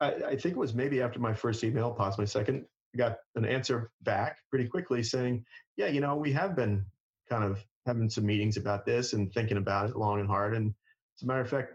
I, 0.00 0.12
I 0.12 0.36
think 0.36 0.54
it 0.54 0.56
was 0.56 0.74
maybe 0.74 1.02
after 1.02 1.20
my 1.20 1.34
first 1.34 1.62
email, 1.62 1.92
possibly 1.92 2.26
second, 2.26 2.64
I 2.94 2.98
got 2.98 3.18
an 3.36 3.44
answer 3.44 3.90
back 4.02 4.38
pretty 4.50 4.66
quickly 4.66 5.02
saying, 5.02 5.44
yeah, 5.76 5.88
you 5.88 6.00
know, 6.00 6.16
we 6.16 6.32
have 6.32 6.56
been 6.56 6.84
kind 7.28 7.44
of 7.44 7.62
having 7.86 8.08
some 8.08 8.24
meetings 8.24 8.56
about 8.56 8.86
this 8.86 9.12
and 9.12 9.32
thinking 9.32 9.58
about 9.58 9.90
it 9.90 9.96
long 9.96 10.20
and 10.20 10.28
hard. 10.28 10.54
And 10.54 10.74
as 11.16 11.22
a 11.22 11.26
matter 11.26 11.40
of 11.40 11.50
fact, 11.50 11.74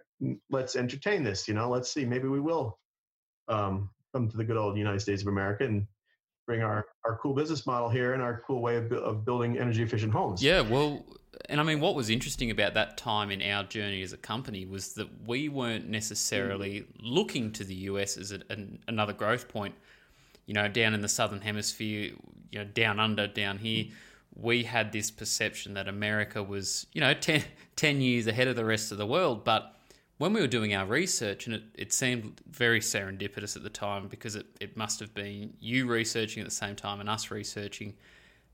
let's 0.50 0.76
entertain 0.76 1.24
this. 1.24 1.48
You 1.48 1.54
know, 1.54 1.70
let's 1.70 1.94
see. 1.94 2.06
Maybe 2.06 2.28
we 2.28 2.40
will 2.40 2.80
um, 3.48 3.90
come 4.14 4.30
to 4.30 4.38
the 4.38 4.44
good 4.44 4.58
old 4.58 4.78
United 4.78 5.02
States 5.02 5.22
of 5.22 5.28
America 5.28 5.66
and 5.66 5.86
bring 6.48 6.64
our, 6.64 6.88
our 7.06 7.20
cool 7.22 7.34
business 7.34 7.68
model 7.68 7.90
here 7.90 8.14
and 8.14 8.24
our 8.24 8.42
cool 8.48 8.62
way 8.62 8.78
of, 8.78 8.92
of 8.94 9.26
building 9.26 9.60
energy 9.60 9.84
efficient 9.84 10.12
homes. 10.12 10.42
Yeah, 10.42 10.62
well, 10.62 11.06
and 11.50 11.60
I 11.60 11.64
mean, 11.64 11.82
what 11.82 11.94
was 11.94 12.10
interesting 12.10 12.50
about 12.50 12.74
that 12.74 12.98
time 12.98 13.30
in 13.30 13.42
our 13.44 13.64
journey 13.64 14.02
as 14.02 14.14
a 14.14 14.18
company 14.18 14.66
was 14.66 14.94
that 14.94 15.08
we 15.28 15.50
weren't 15.50 15.88
necessarily 15.88 16.82
mm. 16.82 16.86
looking 17.00 17.52
to 17.52 17.64
the 17.64 17.76
US 17.76 18.18
as 18.18 18.32
a, 18.32 18.40
an, 18.50 18.80
another 18.88 19.14
growth 19.14 19.48
point. 19.48 19.76
You 20.46 20.54
know, 20.54 20.70
down 20.70 20.94
in 20.94 21.02
the 21.02 21.10
southern 21.10 21.42
hemisphere, 21.42 22.14
you 22.52 22.60
know, 22.60 22.64
down 22.64 23.00
under, 23.00 23.28
down 23.28 23.58
here, 23.58 23.84
mm. 23.84 23.92
we 24.34 24.64
had 24.64 24.94
this 24.94 25.12
perception 25.12 25.74
that 25.74 25.90
America 25.90 26.42
was, 26.42 26.88
you 26.94 27.02
know, 27.02 27.14
10, 27.14 27.44
10 27.76 28.02
years 28.02 28.26
ahead 28.26 28.48
of 28.48 28.56
the 28.56 28.66
rest 28.66 28.94
of 28.94 28.98
the 28.98 29.06
world, 29.06 29.44
but 29.44 29.77
when 30.18 30.34
we 30.34 30.42
were 30.42 30.48
doing 30.48 30.74
our 30.74 30.86
research, 30.86 31.46
and 31.46 31.56
it, 31.56 31.64
it 31.76 31.94
seemed 31.94 32.42
very 32.50 32.80
serendipitous 32.80 33.56
at 33.56 33.64
the 33.64 33.70
time 33.70 34.08
because 34.08 34.36
it, 34.36 34.48
it 34.60 34.76
must 34.76 35.00
have 35.00 35.14
been 35.14 35.54
you 35.60 35.88
researching 35.88 36.42
at 36.42 36.50
the 36.50 36.56
same 36.56 36.76
time 36.76 37.00
and 37.00 37.10
us 37.10 37.30
researching, 37.30 37.94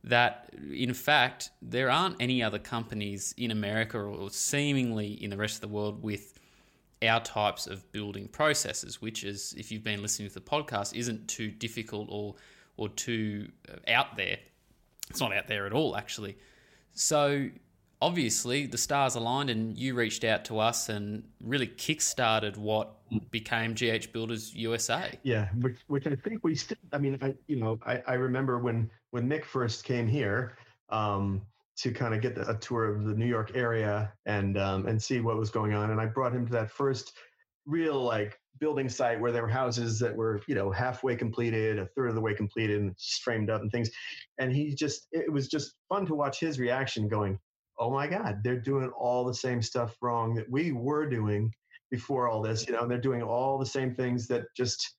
that 0.03 0.53
in 0.71 0.93
fact, 0.93 1.51
there 1.61 1.89
aren't 1.89 2.17
any 2.19 2.43
other 2.43 2.59
companies 2.59 3.33
in 3.37 3.51
America 3.51 3.97
or 3.97 4.29
seemingly 4.29 5.13
in 5.23 5.29
the 5.29 5.37
rest 5.37 5.55
of 5.55 5.61
the 5.61 5.67
world 5.69 6.03
with 6.03 6.37
our 7.01 7.21
types 7.21 7.67
of 7.67 7.89
building 7.91 8.27
processes, 8.27 9.01
which 9.01 9.23
is, 9.23 9.53
if 9.57 9.71
you've 9.71 9.83
been 9.83 10.01
listening 10.01 10.27
to 10.27 10.33
the 10.33 10.41
podcast, 10.41 10.93
isn't 10.93 11.27
too 11.27 11.49
difficult 11.51 12.07
or, 12.09 12.35
or 12.75 12.89
too 12.89 13.49
uh, 13.69 13.91
out 13.91 14.17
there. 14.17 14.37
It's 15.09 15.19
not 15.19 15.33
out 15.33 15.47
there 15.47 15.65
at 15.65 15.73
all, 15.73 15.95
actually. 15.95 16.37
So 16.93 17.49
obviously 18.03 18.65
the 18.65 18.77
stars 18.77 19.15
aligned 19.15 19.49
and 19.49 19.77
you 19.77 19.95
reached 19.95 20.25
out 20.25 20.43
to 20.43 20.59
us 20.59 20.89
and 20.89 21.23
really 21.41 21.67
kick-started 21.67 22.57
what 22.57 22.95
became 23.31 23.73
GH 23.73 24.11
Builders 24.11 24.53
USA. 24.53 25.17
Yeah, 25.23 25.47
which, 25.61 25.77
which 25.87 26.05
I 26.05 26.15
think 26.15 26.43
we 26.43 26.53
still, 26.53 26.77
I 26.91 26.97
mean, 26.97 27.17
I, 27.21 27.33
you 27.47 27.55
know, 27.55 27.79
I, 27.85 28.03
I 28.05 28.15
remember 28.15 28.59
when, 28.59 28.91
when 29.11 29.29
Mick 29.29 29.45
first 29.45 29.85
came 29.85 30.05
here, 30.05 30.57
um, 30.89 31.43
to 31.75 31.91
kind 31.91 32.13
of 32.13 32.21
get 32.21 32.37
a 32.37 32.55
tour 32.55 32.93
of 32.93 33.05
the 33.05 33.15
New 33.15 33.25
York 33.25 33.51
area 33.55 34.13
and 34.27 34.59
um, 34.59 34.85
and 34.85 35.01
see 35.01 35.21
what 35.21 35.37
was 35.37 35.49
going 35.49 35.73
on. 35.73 35.89
And 35.89 35.99
I 35.99 36.05
brought 36.05 36.31
him 36.31 36.45
to 36.45 36.51
that 36.51 36.69
first 36.69 37.13
real 37.65 37.99
like 37.99 38.37
building 38.59 38.87
site 38.89 39.19
where 39.19 39.31
there 39.31 39.41
were 39.41 39.49
houses 39.49 39.97
that 39.99 40.15
were 40.15 40.39
you 40.47 40.53
know 40.53 40.69
halfway 40.69 41.15
completed, 41.15 41.79
a 41.79 41.87
third 41.95 42.09
of 42.09 42.15
the 42.15 42.21
way 42.21 42.35
completed, 42.35 42.79
and 42.79 42.95
just 42.95 43.23
framed 43.23 43.49
up 43.49 43.61
and 43.61 43.71
things. 43.71 43.89
And 44.37 44.53
he 44.53 44.75
just 44.75 45.07
it 45.11 45.31
was 45.31 45.47
just 45.47 45.73
fun 45.89 46.05
to 46.05 46.13
watch 46.13 46.39
his 46.39 46.59
reaction, 46.59 47.07
going, 47.07 47.39
"Oh 47.79 47.91
my 47.91 48.07
God, 48.07 48.41
they're 48.43 48.59
doing 48.59 48.89
all 48.89 49.25
the 49.25 49.33
same 49.33 49.61
stuff 49.61 49.95
wrong 50.01 50.33
that 50.35 50.49
we 50.49 50.71
were 50.71 51.09
doing 51.09 51.51
before 51.91 52.27
all 52.27 52.41
this. 52.41 52.67
You 52.67 52.73
know, 52.73 52.81
and 52.81 52.91
they're 52.91 52.99
doing 52.99 53.21
all 53.21 53.57
the 53.57 53.65
same 53.65 53.93
things 53.95 54.27
that 54.27 54.43
just." 54.55 54.97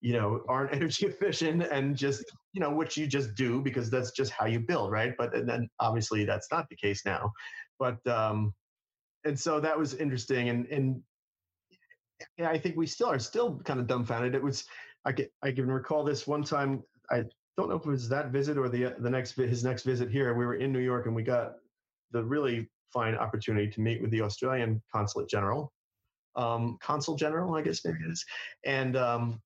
you 0.00 0.12
know 0.12 0.44
aren't 0.48 0.72
energy 0.76 1.06
efficient 1.06 1.60
and 1.60 1.96
just 1.96 2.24
you 2.52 2.60
know 2.60 2.70
which 2.70 2.96
you 2.96 3.04
just 3.04 3.34
do 3.34 3.60
because 3.60 3.90
that's 3.90 4.12
just 4.12 4.30
how 4.30 4.46
you 4.46 4.60
build 4.60 4.92
right 4.92 5.14
but 5.18 5.34
and 5.34 5.48
then 5.48 5.68
obviously 5.80 6.24
that's 6.24 6.46
not 6.52 6.68
the 6.70 6.76
case 6.76 7.04
now 7.04 7.32
but 7.80 7.98
um 8.06 8.54
and 9.24 9.36
so 9.36 9.58
that 9.58 9.76
was 9.76 9.94
interesting 9.94 10.50
and 10.50 10.66
and 10.66 11.02
yeah, 12.36 12.48
I 12.48 12.58
think 12.58 12.76
we 12.76 12.86
still 12.86 13.08
are 13.08 13.18
still 13.18 13.60
kind 13.64 13.80
of 13.80 13.86
dumbfounded. 13.86 14.34
It 14.34 14.42
was 14.42 14.64
I 15.04 15.12
can 15.12 15.26
I 15.42 15.52
can 15.52 15.66
recall 15.66 16.04
this 16.04 16.26
one 16.26 16.42
time. 16.42 16.82
I 17.10 17.24
don't 17.56 17.68
know 17.68 17.76
if 17.76 17.86
it 17.86 17.90
was 17.90 18.08
that 18.08 18.30
visit 18.30 18.58
or 18.58 18.68
the 18.68 18.94
the 18.98 19.10
next 19.10 19.36
his 19.36 19.64
next 19.64 19.84
visit 19.84 20.10
here. 20.10 20.34
We 20.34 20.46
were 20.46 20.56
in 20.56 20.72
New 20.72 20.80
York 20.80 21.06
and 21.06 21.14
we 21.14 21.22
got 21.22 21.54
the 22.12 22.22
really 22.22 22.68
fine 22.92 23.14
opportunity 23.14 23.70
to 23.70 23.80
meet 23.80 24.00
with 24.00 24.10
the 24.10 24.22
Australian 24.22 24.82
consulate 24.92 25.28
general, 25.28 25.72
um, 26.36 26.78
consul 26.82 27.16
general, 27.16 27.54
I 27.54 27.62
guess 27.62 27.84
maybe 27.84 27.98
it 28.04 28.10
is, 28.10 28.24
and 28.64 28.96
um, 28.96 29.40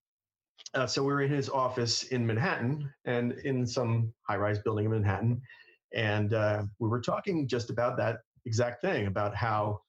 uh, 0.73 0.87
so 0.87 1.03
we 1.03 1.13
were 1.13 1.21
in 1.21 1.31
his 1.31 1.49
office 1.49 2.03
in 2.03 2.25
Manhattan 2.25 2.91
and 3.05 3.33
in 3.43 3.65
some 3.67 4.13
high 4.27 4.37
rise 4.37 4.59
building 4.59 4.85
in 4.85 4.91
Manhattan, 4.91 5.41
and 5.93 6.33
uh, 6.33 6.63
we 6.79 6.89
were 6.89 7.01
talking 7.01 7.47
just 7.47 7.69
about 7.69 7.97
that 7.97 8.17
exact 8.45 8.81
thing 8.81 9.07
about 9.07 9.35
how 9.35 9.79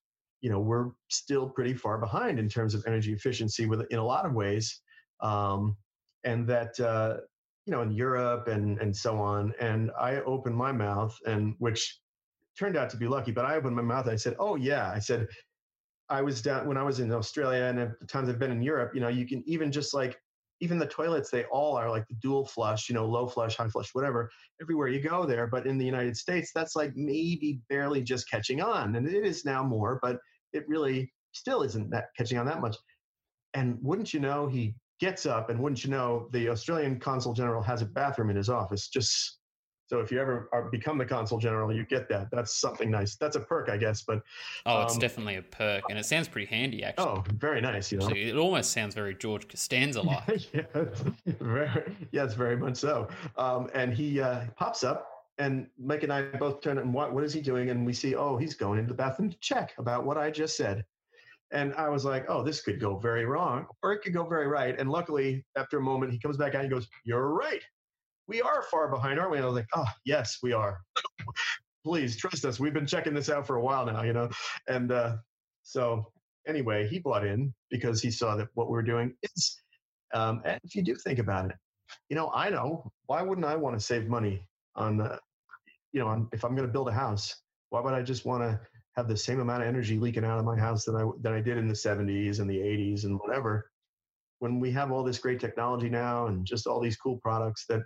you 0.40 0.50
know 0.50 0.60
we're 0.60 0.90
still 1.08 1.48
pretty 1.48 1.74
far 1.74 1.98
behind 1.98 2.38
in 2.38 2.48
terms 2.48 2.74
of 2.74 2.84
energy 2.86 3.12
efficiency 3.12 3.66
with 3.66 3.86
in 3.90 3.98
a 3.98 4.04
lot 4.04 4.26
of 4.26 4.32
ways. 4.32 4.80
Um, 5.20 5.76
and 6.24 6.48
that 6.48 6.78
uh, 6.80 7.18
you 7.66 7.72
know 7.72 7.82
in 7.82 7.92
europe 7.92 8.48
and 8.48 8.78
and 8.80 8.94
so 8.94 9.18
on. 9.18 9.52
And 9.60 9.90
i 9.98 10.16
opened 10.16 10.56
my 10.56 10.72
mouth 10.72 11.16
and 11.26 11.54
which 11.58 11.98
turned 12.58 12.76
out 12.76 12.90
to 12.90 12.96
be 12.96 13.08
lucky 13.08 13.32
but 13.32 13.44
i 13.44 13.56
opened 13.56 13.76
my 13.76 13.82
mouth 13.82 14.04
and 14.04 14.12
i 14.12 14.16
said 14.16 14.34
oh 14.38 14.56
yeah 14.56 14.90
i 14.90 14.98
said 14.98 15.26
i 16.08 16.20
was 16.20 16.42
down 16.42 16.66
when 16.66 16.76
i 16.76 16.82
was 16.82 17.00
in 17.00 17.12
australia 17.12 17.64
and 17.64 17.78
at 17.78 17.98
the 18.00 18.06
times 18.06 18.28
i've 18.28 18.38
been 18.38 18.52
in 18.52 18.62
europe 18.62 18.92
you 18.94 19.00
know 19.00 19.08
you 19.08 19.26
can 19.26 19.42
even 19.46 19.72
just 19.72 19.94
like 19.94 20.16
even 20.60 20.78
the 20.78 20.86
toilets 20.86 21.30
they 21.30 21.44
all 21.44 21.76
are 21.76 21.90
like 21.90 22.06
the 22.08 22.14
dual 22.22 22.46
flush 22.46 22.88
you 22.88 22.94
know 22.94 23.06
low 23.06 23.26
flush 23.26 23.56
high 23.56 23.68
flush 23.68 23.90
whatever 23.92 24.30
everywhere 24.62 24.88
you 24.88 25.00
go 25.00 25.26
there 25.26 25.46
but 25.46 25.66
in 25.66 25.78
the 25.78 25.84
united 25.84 26.16
states 26.16 26.52
that's 26.54 26.76
like 26.76 26.92
maybe 26.94 27.60
barely 27.68 28.02
just 28.02 28.30
catching 28.30 28.60
on 28.60 28.94
and 28.94 29.06
it 29.06 29.26
is 29.26 29.44
now 29.44 29.62
more 29.62 29.98
but 30.02 30.18
it 30.52 30.64
really 30.68 31.12
still 31.34 31.62
isn't 31.62 31.90
that 31.90 32.06
catching 32.16 32.38
on 32.38 32.46
that 32.46 32.60
much. 32.60 32.76
And 33.52 33.78
wouldn't 33.82 34.14
you 34.14 34.20
know, 34.20 34.46
he 34.46 34.74
gets 35.00 35.26
up, 35.26 35.50
and 35.50 35.60
wouldn't 35.60 35.84
you 35.84 35.90
know, 35.90 36.28
the 36.32 36.48
Australian 36.48 36.98
consul 36.98 37.34
general 37.34 37.62
has 37.62 37.82
a 37.82 37.86
bathroom 37.86 38.30
in 38.30 38.36
his 38.36 38.48
office. 38.48 38.88
Just 38.88 39.38
so 39.86 40.00
if 40.00 40.10
you 40.10 40.20
ever 40.20 40.48
are, 40.52 40.70
become 40.70 40.98
the 40.98 41.04
consul 41.04 41.38
general, 41.38 41.72
you 41.74 41.84
get 41.84 42.08
that. 42.08 42.30
That's 42.30 42.60
something 42.60 42.90
nice. 42.90 43.16
That's 43.16 43.36
a 43.36 43.40
perk, 43.40 43.68
I 43.68 43.76
guess. 43.76 44.02
But 44.02 44.22
oh, 44.66 44.82
it's 44.82 44.94
um, 44.94 45.00
definitely 45.00 45.36
a 45.36 45.42
perk, 45.42 45.84
and 45.90 45.98
it 45.98 46.06
sounds 46.06 46.28
pretty 46.28 46.46
handy, 46.46 46.82
actually. 46.82 47.06
Oh, 47.06 47.24
very 47.34 47.60
nice. 47.60 47.92
You 47.92 47.98
know, 47.98 48.06
actually, 48.06 48.30
it 48.30 48.36
almost 48.36 48.72
sounds 48.72 48.94
very 48.94 49.14
George 49.14 49.48
Costanza 49.48 50.02
like. 50.02 50.52
yeah, 50.54 50.62
very, 51.26 51.96
yes, 52.12 52.34
very 52.34 52.56
much 52.56 52.76
so. 52.76 53.08
Um, 53.36 53.68
and 53.74 53.92
he 53.92 54.20
uh, 54.20 54.44
pops 54.56 54.84
up 54.84 55.10
and 55.38 55.66
Mike 55.78 56.02
and 56.02 56.12
I 56.12 56.22
both 56.22 56.60
turn 56.60 56.78
and 56.78 56.94
what 56.94 57.12
what 57.12 57.24
is 57.24 57.32
he 57.32 57.40
doing? 57.40 57.70
And 57.70 57.84
we 57.84 57.92
see, 57.92 58.14
oh, 58.14 58.36
he's 58.36 58.54
going 58.54 58.78
into 58.78 58.88
the 58.88 58.96
bathroom 58.96 59.30
to 59.30 59.36
check 59.40 59.72
about 59.78 60.04
what 60.04 60.16
I 60.16 60.30
just 60.30 60.56
said. 60.56 60.84
And 61.52 61.74
I 61.74 61.88
was 61.88 62.04
like, 62.04 62.24
oh, 62.28 62.42
this 62.42 62.60
could 62.60 62.80
go 62.80 62.96
very 62.96 63.26
wrong, 63.26 63.66
or 63.82 63.92
it 63.92 64.02
could 64.02 64.12
go 64.12 64.24
very 64.24 64.46
right. 64.46 64.78
And 64.78 64.90
luckily, 64.90 65.44
after 65.56 65.78
a 65.78 65.80
moment, 65.80 66.12
he 66.12 66.18
comes 66.18 66.36
back 66.36 66.54
out 66.54 66.64
and 66.64 66.72
he 66.72 66.74
goes, 66.74 66.88
You're 67.04 67.28
right. 67.28 67.62
We 68.26 68.40
are 68.40 68.62
far 68.70 68.88
behind, 68.88 69.18
aren't 69.18 69.32
we? 69.32 69.36
And 69.38 69.44
I 69.44 69.48
was 69.48 69.56
like, 69.56 69.68
Oh, 69.74 69.86
yes, 70.04 70.38
we 70.42 70.52
are. 70.52 70.80
Please 71.84 72.16
trust 72.16 72.44
us. 72.44 72.58
We've 72.58 72.72
been 72.72 72.86
checking 72.86 73.14
this 73.14 73.28
out 73.28 73.46
for 73.46 73.56
a 73.56 73.62
while 73.62 73.84
now, 73.84 74.02
you 74.02 74.14
know? 74.14 74.30
And 74.68 74.90
uh, 74.90 75.16
so 75.62 76.12
anyway, 76.46 76.88
he 76.88 76.98
bought 76.98 77.26
in 77.26 77.52
because 77.70 78.00
he 78.00 78.10
saw 78.10 78.36
that 78.36 78.48
what 78.54 78.68
we 78.68 78.72
were 78.72 78.82
doing 78.82 79.14
is, 79.22 79.56
um, 80.14 80.42
and 80.44 80.58
if 80.64 80.74
you 80.74 80.82
do 80.82 80.94
think 80.94 81.18
about 81.18 81.46
it, 81.46 81.56
you 82.08 82.16
know, 82.16 82.30
I 82.34 82.50
know 82.50 82.90
why 83.06 83.22
wouldn't 83.22 83.46
I 83.46 83.56
want 83.56 83.78
to 83.78 83.84
save 83.84 84.08
money 84.08 84.46
on 84.76 84.96
the, 84.96 85.18
you 85.92 86.00
know, 86.00 86.08
on, 86.08 86.28
if 86.32 86.44
I'm 86.44 86.54
going 86.54 86.66
to 86.66 86.72
build 86.72 86.88
a 86.88 86.92
house, 86.92 87.34
why 87.70 87.80
would 87.80 87.94
I 87.94 88.02
just 88.02 88.24
want 88.24 88.42
to 88.42 88.60
have 88.96 89.08
the 89.08 89.16
same 89.16 89.40
amount 89.40 89.62
of 89.62 89.68
energy 89.68 89.98
leaking 89.98 90.24
out 90.24 90.38
of 90.38 90.44
my 90.44 90.56
house 90.56 90.84
that 90.84 90.94
I 90.94 91.04
that 91.22 91.32
I 91.32 91.40
did 91.40 91.58
in 91.58 91.66
the 91.66 91.74
70s 91.74 92.40
and 92.40 92.48
the 92.48 92.58
80s 92.58 93.04
and 93.04 93.18
whatever? 93.18 93.70
When 94.38 94.60
we 94.60 94.70
have 94.72 94.92
all 94.92 95.02
this 95.04 95.18
great 95.18 95.40
technology 95.40 95.88
now 95.88 96.26
and 96.26 96.44
just 96.44 96.66
all 96.66 96.80
these 96.80 96.96
cool 96.96 97.18
products 97.18 97.64
that 97.68 97.82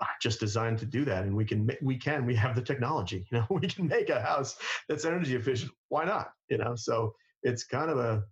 just 0.22 0.40
designed 0.40 0.78
to 0.78 0.86
do 0.86 1.04
that, 1.04 1.24
and 1.24 1.34
we 1.34 1.44
can 1.44 1.68
we 1.82 1.96
can 1.96 2.26
we 2.26 2.34
have 2.34 2.54
the 2.54 2.62
technology, 2.62 3.26
you 3.30 3.38
know, 3.38 3.46
we 3.50 3.68
can 3.68 3.86
make 3.86 4.10
a 4.10 4.20
house 4.20 4.56
that's 4.88 5.04
energy 5.04 5.34
efficient. 5.36 5.72
Why 5.88 6.04
not? 6.04 6.28
You 6.48 6.58
know, 6.58 6.74
so 6.76 7.14
it's 7.42 7.64
kind 7.64 7.90
of 7.90 7.98
a 7.98 8.22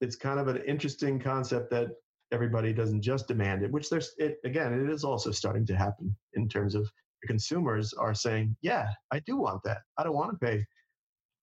it's 0.00 0.16
kind 0.16 0.38
of 0.38 0.48
an 0.48 0.62
interesting 0.66 1.18
concept 1.18 1.70
that 1.70 1.88
everybody 2.32 2.72
doesn't 2.72 3.02
just 3.02 3.28
demand 3.28 3.62
it, 3.62 3.70
which 3.70 3.88
there's 3.88 4.14
it 4.18 4.36
again, 4.44 4.72
it 4.72 4.90
is 4.90 5.04
also 5.04 5.30
starting 5.30 5.66
to 5.66 5.76
happen 5.76 6.14
in 6.34 6.48
terms 6.48 6.74
of 6.74 6.90
the 7.22 7.28
consumers 7.28 7.92
are 7.94 8.14
saying, 8.14 8.56
yeah, 8.60 8.88
I 9.10 9.20
do 9.20 9.36
want 9.36 9.62
that. 9.64 9.78
I 9.96 10.04
don't 10.04 10.14
want 10.14 10.32
to 10.32 10.46
pay 10.46 10.66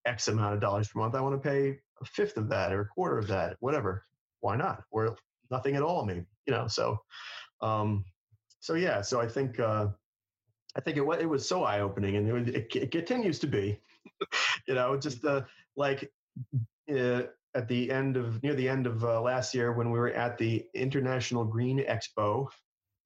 X 0.06 0.28
amount 0.28 0.54
of 0.54 0.62
dollars 0.62 0.90
per 0.90 1.00
month. 1.00 1.16
I 1.16 1.22
want 1.22 1.42
to 1.42 1.50
pay 1.50 1.80
a 2.02 2.06
fifth 2.06 2.38
of 2.38 2.50
that 2.50 2.72
or 2.72 2.82
a 2.82 2.88
quarter 2.88 3.18
of 3.18 3.28
that, 3.28 3.58
whatever. 3.60 4.04
Why 4.42 4.56
not? 4.56 4.84
Or 4.92 5.16
nothing 5.50 5.76
at 5.76 5.84
all, 5.84 6.06
maybe, 6.06 6.26
you 6.46 6.54
know, 6.54 6.68
so, 6.68 6.98
um, 7.62 8.04
so 8.62 8.76
yeah, 8.76 9.02
so 9.02 9.20
I 9.20 9.28
think, 9.28 9.60
uh, 9.60 9.88
I 10.76 10.80
think 10.80 10.98
it, 10.98 11.04
it 11.20 11.26
was 11.30 11.48
so 11.48 11.64
eye 11.64 11.82
opening 11.82 12.16
and 12.16 12.48
it, 12.48 12.56
it, 12.56 12.76
it, 12.76 12.92
continues 12.92 13.40
to 13.40 13.48
be, 13.48 13.80
you 14.68 14.76
know, 14.76 14.96
just 14.96 15.26
uh, 15.26 15.42
like 15.76 16.10
uh, 16.90 17.24
at 17.56 17.68
the 17.68 17.92
end 17.92 18.16
of 18.16 18.42
near 18.44 18.56
the 18.56 18.70
end 18.70 18.88
of 18.88 19.04
uh, 19.04 19.20
last 19.22 19.54
year 19.54 19.74
when 19.74 19.92
we 19.92 20.00
were 20.00 20.14
at 20.14 20.38
the 20.38 20.66
International 20.74 21.44
Green 21.44 21.80
Expo 21.80 22.48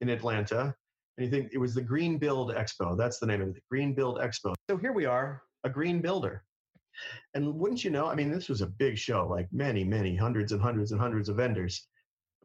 in 0.01 0.09
Atlanta. 0.09 0.75
And 1.17 1.25
you 1.25 1.31
think 1.31 1.51
it 1.53 1.57
was 1.57 1.73
the 1.73 1.81
Green 1.81 2.17
Build 2.17 2.53
Expo. 2.53 2.97
That's 2.97 3.19
the 3.19 3.25
name 3.25 3.41
of 3.41 3.47
it, 3.47 3.55
the 3.55 3.61
Green 3.71 3.95
Build 3.95 4.19
Expo. 4.19 4.53
So 4.69 4.77
here 4.77 4.91
we 4.91 5.05
are, 5.05 5.41
a 5.63 5.69
green 5.69 6.01
builder. 6.01 6.43
And 7.33 7.55
wouldn't 7.55 7.83
you 7.83 7.89
know, 7.89 8.07
I 8.07 8.15
mean, 8.15 8.31
this 8.31 8.49
was 8.49 8.61
a 8.61 8.67
big 8.67 8.97
show, 8.97 9.27
like 9.27 9.47
many, 9.51 9.83
many 9.83 10.15
hundreds 10.15 10.51
and 10.51 10.61
hundreds 10.61 10.91
and 10.91 11.01
hundreds 11.01 11.29
of 11.29 11.37
vendors. 11.37 11.87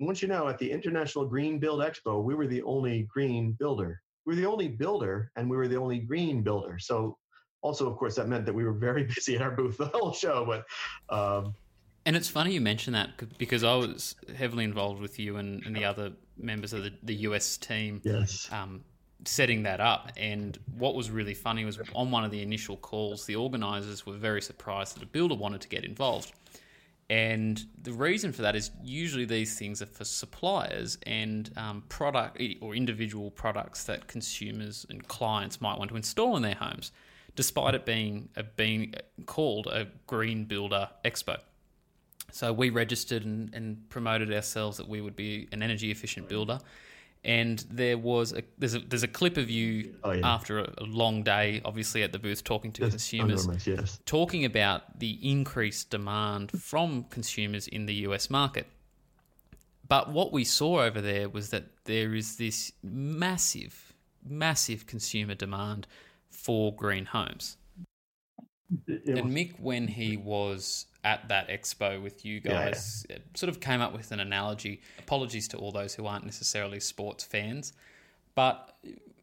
And 0.00 0.06
wouldn't 0.06 0.22
you 0.22 0.28
know, 0.28 0.48
at 0.48 0.58
the 0.58 0.70
International 0.70 1.26
Green 1.26 1.58
Build 1.58 1.80
Expo, 1.80 2.24
we 2.24 2.34
were 2.34 2.46
the 2.46 2.62
only 2.62 3.02
green 3.02 3.52
builder. 3.52 4.00
We 4.24 4.34
were 4.34 4.40
the 4.40 4.46
only 4.46 4.66
builder 4.66 5.30
and 5.36 5.48
we 5.48 5.58
were 5.58 5.68
the 5.68 5.76
only 5.76 5.98
green 5.98 6.42
builder. 6.42 6.78
So 6.78 7.18
also, 7.60 7.90
of 7.90 7.98
course, 7.98 8.14
that 8.14 8.26
meant 8.26 8.46
that 8.46 8.54
we 8.54 8.64
were 8.64 8.72
very 8.72 9.04
busy 9.14 9.36
at 9.36 9.42
our 9.42 9.50
booth 9.50 9.76
the 9.76 9.86
whole 9.86 10.14
show. 10.14 10.46
But 10.46 11.14
um, 11.14 11.54
and 12.06 12.16
it's 12.16 12.28
funny 12.28 12.54
you 12.54 12.62
mention 12.62 12.94
that 12.94 13.10
because 13.36 13.62
I 13.62 13.74
was 13.74 14.16
heavily 14.34 14.64
involved 14.64 15.02
with 15.02 15.18
you 15.18 15.36
and, 15.36 15.64
and 15.66 15.76
the 15.76 15.84
other 15.84 16.12
members 16.38 16.72
of 16.72 16.82
the, 16.82 16.92
the 17.02 17.14
US 17.16 17.58
team. 17.58 18.00
Yes. 18.02 18.48
Um, 18.50 18.82
setting 19.26 19.64
that 19.64 19.80
up. 19.80 20.12
And 20.16 20.58
what 20.78 20.94
was 20.94 21.10
really 21.10 21.34
funny 21.34 21.66
was 21.66 21.78
on 21.94 22.10
one 22.10 22.24
of 22.24 22.30
the 22.30 22.40
initial 22.40 22.78
calls, 22.78 23.26
the 23.26 23.36
organisers 23.36 24.06
were 24.06 24.14
very 24.14 24.40
surprised 24.40 24.96
that 24.96 25.02
a 25.02 25.06
builder 25.06 25.34
wanted 25.34 25.60
to 25.60 25.68
get 25.68 25.84
involved. 25.84 26.32
And 27.10 27.66
the 27.82 27.92
reason 27.92 28.32
for 28.32 28.42
that 28.42 28.54
is 28.54 28.70
usually 28.84 29.24
these 29.24 29.58
things 29.58 29.82
are 29.82 29.86
for 29.86 30.04
suppliers 30.04 30.96
and 31.02 31.50
um, 31.56 31.82
product 31.88 32.40
or 32.60 32.76
individual 32.76 33.32
products 33.32 33.82
that 33.84 34.06
consumers 34.06 34.86
and 34.88 35.06
clients 35.08 35.60
might 35.60 35.76
want 35.76 35.90
to 35.90 35.96
install 35.96 36.36
in 36.36 36.42
their 36.42 36.54
homes, 36.54 36.92
despite 37.34 37.74
it 37.74 37.84
being 37.84 38.28
a, 38.36 38.44
being 38.44 38.94
called 39.26 39.66
a 39.66 39.88
Green 40.06 40.44
Builder 40.44 40.88
Expo. 41.04 41.38
So 42.30 42.52
we 42.52 42.70
registered 42.70 43.24
and, 43.24 43.52
and, 43.52 43.90
promoted 43.90 44.32
ourselves 44.32 44.76
that 44.76 44.88
we 44.88 45.00
would 45.00 45.16
be 45.16 45.48
an 45.50 45.64
energy 45.64 45.90
efficient 45.90 46.28
builder. 46.28 46.60
And 47.22 47.58
there 47.70 47.98
was 47.98 48.32
a 48.32 48.42
there's 48.58 48.74
a 48.74 48.78
there's 48.78 49.02
a 49.02 49.08
clip 49.08 49.36
of 49.36 49.50
you 49.50 49.94
oh, 50.04 50.12
yeah. 50.12 50.26
after 50.26 50.60
a, 50.60 50.74
a, 50.78 50.84
long 50.84 51.22
day, 51.22 51.60
obviously 51.66 52.02
at 52.02 52.12
the 52.12 52.18
booth, 52.18 52.42
talking 52.42 52.72
to 52.72 52.82
yes, 52.84 52.90
consumers, 52.92 53.66
yes. 53.66 54.00
talking 54.06 54.46
about 54.46 54.98
the 54.98 55.18
increased 55.22 55.90
demand 55.90 56.50
from 56.52 57.04
consumers 57.10 57.68
in 57.68 57.84
the 57.84 57.94
US 58.06 58.30
market. 58.30 58.66
But 59.86 60.10
what 60.10 60.32
we 60.32 60.44
saw 60.44 60.82
over 60.82 61.00
there 61.00 61.28
was 61.28 61.50
that 61.50 61.64
there 61.84 62.14
is 62.14 62.36
this 62.36 62.72
massive, 62.82 63.92
massive 64.24 64.86
consumer 64.86 65.34
demand 65.34 65.86
for 66.30 66.74
green 66.74 67.06
homes. 67.06 67.56
And 69.06 69.32
Mick, 69.32 69.58
when 69.58 69.88
he 69.88 70.16
was 70.16 70.86
at 71.04 71.28
that 71.28 71.48
expo 71.48 72.00
with 72.02 72.24
you 72.24 72.40
guys 72.40 73.06
yeah. 73.08 73.18
sort 73.34 73.48
of 73.48 73.60
came 73.60 73.80
up 73.80 73.92
with 73.92 74.12
an 74.12 74.20
analogy. 74.20 74.80
Apologies 74.98 75.48
to 75.48 75.56
all 75.56 75.72
those 75.72 75.94
who 75.94 76.06
aren't 76.06 76.24
necessarily 76.24 76.80
sports 76.80 77.24
fans, 77.24 77.72
but 78.34 78.76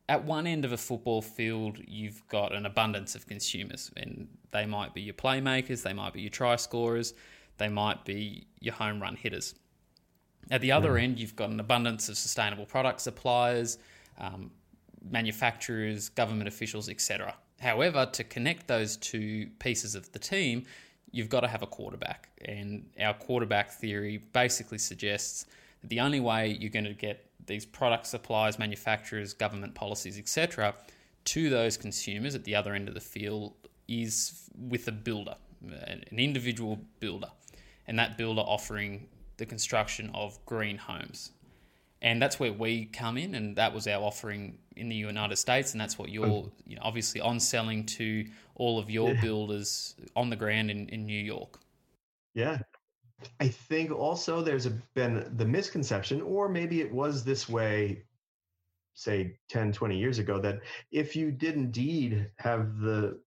at 0.10 0.24
one 0.24 0.48
end 0.48 0.66
of 0.66 0.72
a 0.72 0.78
football 0.78 1.22
field, 1.22 1.78
you've 1.86 2.26
got 2.28 2.54
an 2.54 2.66
abundance 2.66 3.14
of 3.16 3.28
consumers, 3.28 3.92
and 3.98 4.28
they 4.52 4.66
might 4.66 4.94
be 4.94 5.02
your 5.02 5.14
playmakers, 5.14 5.84
they 5.84 5.94
might 5.94 6.14
be 6.14 6.22
your 6.22 6.30
try 6.30 6.56
scorers, 6.56 7.14
they 7.58 7.68
might 7.68 8.06
be 8.06 8.48
your 8.60 8.74
home 8.74 9.02
run 9.02 9.16
hitters. 9.16 9.56
At 10.50 10.62
the 10.62 10.72
other 10.72 10.94
mm. 10.94 11.04
end, 11.04 11.20
you've 11.20 11.36
got 11.36 11.50
an 11.50 11.60
abundance 11.60 12.08
of 12.08 12.18
sustainable 12.18 12.66
product 12.66 13.02
suppliers, 13.02 13.78
um, 14.18 14.52
manufacturers, 15.10 16.10
government 16.10 16.48
officials, 16.48 16.88
etc. 16.90 17.36
However, 17.60 18.06
to 18.06 18.24
connect 18.24 18.68
those 18.68 18.98
two 18.98 19.50
pieces 19.60 19.96
of 19.96 20.12
the 20.12 20.20
team, 20.20 20.66
you've 21.12 21.30
got 21.30 21.42
to 21.42 21.48
have 21.48 21.64
a 21.64 21.68
quarterback. 21.68 22.30
And 22.46 22.90
our 23.00 23.14
quarterback 23.14 23.72
theory 23.72 24.18
basically 24.34 24.78
suggests 24.78 25.46
that 25.82 25.90
the 25.90 26.00
only 26.00 26.20
way 26.20 26.58
you're 26.60 26.70
going 26.70 26.86
to 26.86 26.94
get 26.94 27.26
these 27.46 27.66
product 27.66 28.06
suppliers, 28.08 28.60
manufacturers, 28.60 29.34
government 29.34 29.74
policies, 29.74 30.18
etc., 30.20 30.76
to 31.26 31.50
those 31.50 31.76
consumers 31.76 32.36
at 32.36 32.44
the 32.46 32.56
other 32.56 32.74
end 32.74 32.88
of 32.88 32.94
the 32.94 33.02
field 33.02 33.54
is 33.88 34.50
with 34.58 34.88
a 34.88 34.92
builder, 34.92 35.36
an 35.86 36.04
individual 36.12 36.80
builder, 37.00 37.30
and 37.88 38.00
that 38.00 38.18
builder 38.18 38.42
offering 38.42 39.08
the 39.38 39.46
construction 39.46 40.10
of 40.14 40.44
green 40.46 40.78
homes. 40.78 41.32
And 42.02 42.22
that's 42.22 42.40
where 42.40 42.54
we 42.54 42.86
come 42.86 43.18
in, 43.18 43.34
and 43.34 43.56
that 43.56 43.74
was 43.74 43.88
our 43.88 44.02
offering 44.04 44.60
in 44.76 44.90
the 44.90 44.96
United 44.96 45.38
States, 45.38 45.72
and 45.72 45.82
that's 45.82 45.98
what 45.98 46.10
you're 46.10 46.28
mm. 46.28 46.52
you 46.66 46.76
know, 46.76 46.82
obviously 46.84 47.22
on 47.22 47.40
selling 47.40 47.86
to 47.86 48.26
all 48.56 48.78
of 48.78 48.90
your 48.90 49.14
yeah. 49.14 49.22
builders 49.22 49.96
on 50.16 50.30
the 50.30 50.36
ground 50.36 50.70
in, 50.70 50.88
in 50.90 51.06
New 51.06 51.20
York. 51.20 51.60
Yeah, 52.36 52.60
I 53.40 53.48
think 53.48 53.92
also 53.92 54.42
there's 54.42 54.66
a, 54.66 54.72
been 54.94 55.32
the 55.38 55.46
misconception, 55.46 56.22
or 56.22 56.48
maybe 56.50 56.82
it 56.82 56.92
was 56.92 57.24
this 57.24 57.50
way, 57.50 58.04
say 58.94 59.38
10, 59.50 59.74
20 59.74 59.98
years 59.98 60.20
ago, 60.20 60.40
that 60.40 60.60
if 60.92 61.16
you 61.16 61.32
did 61.32 61.56
indeed 61.56 62.30
have 62.38 62.80
the 62.80 63.20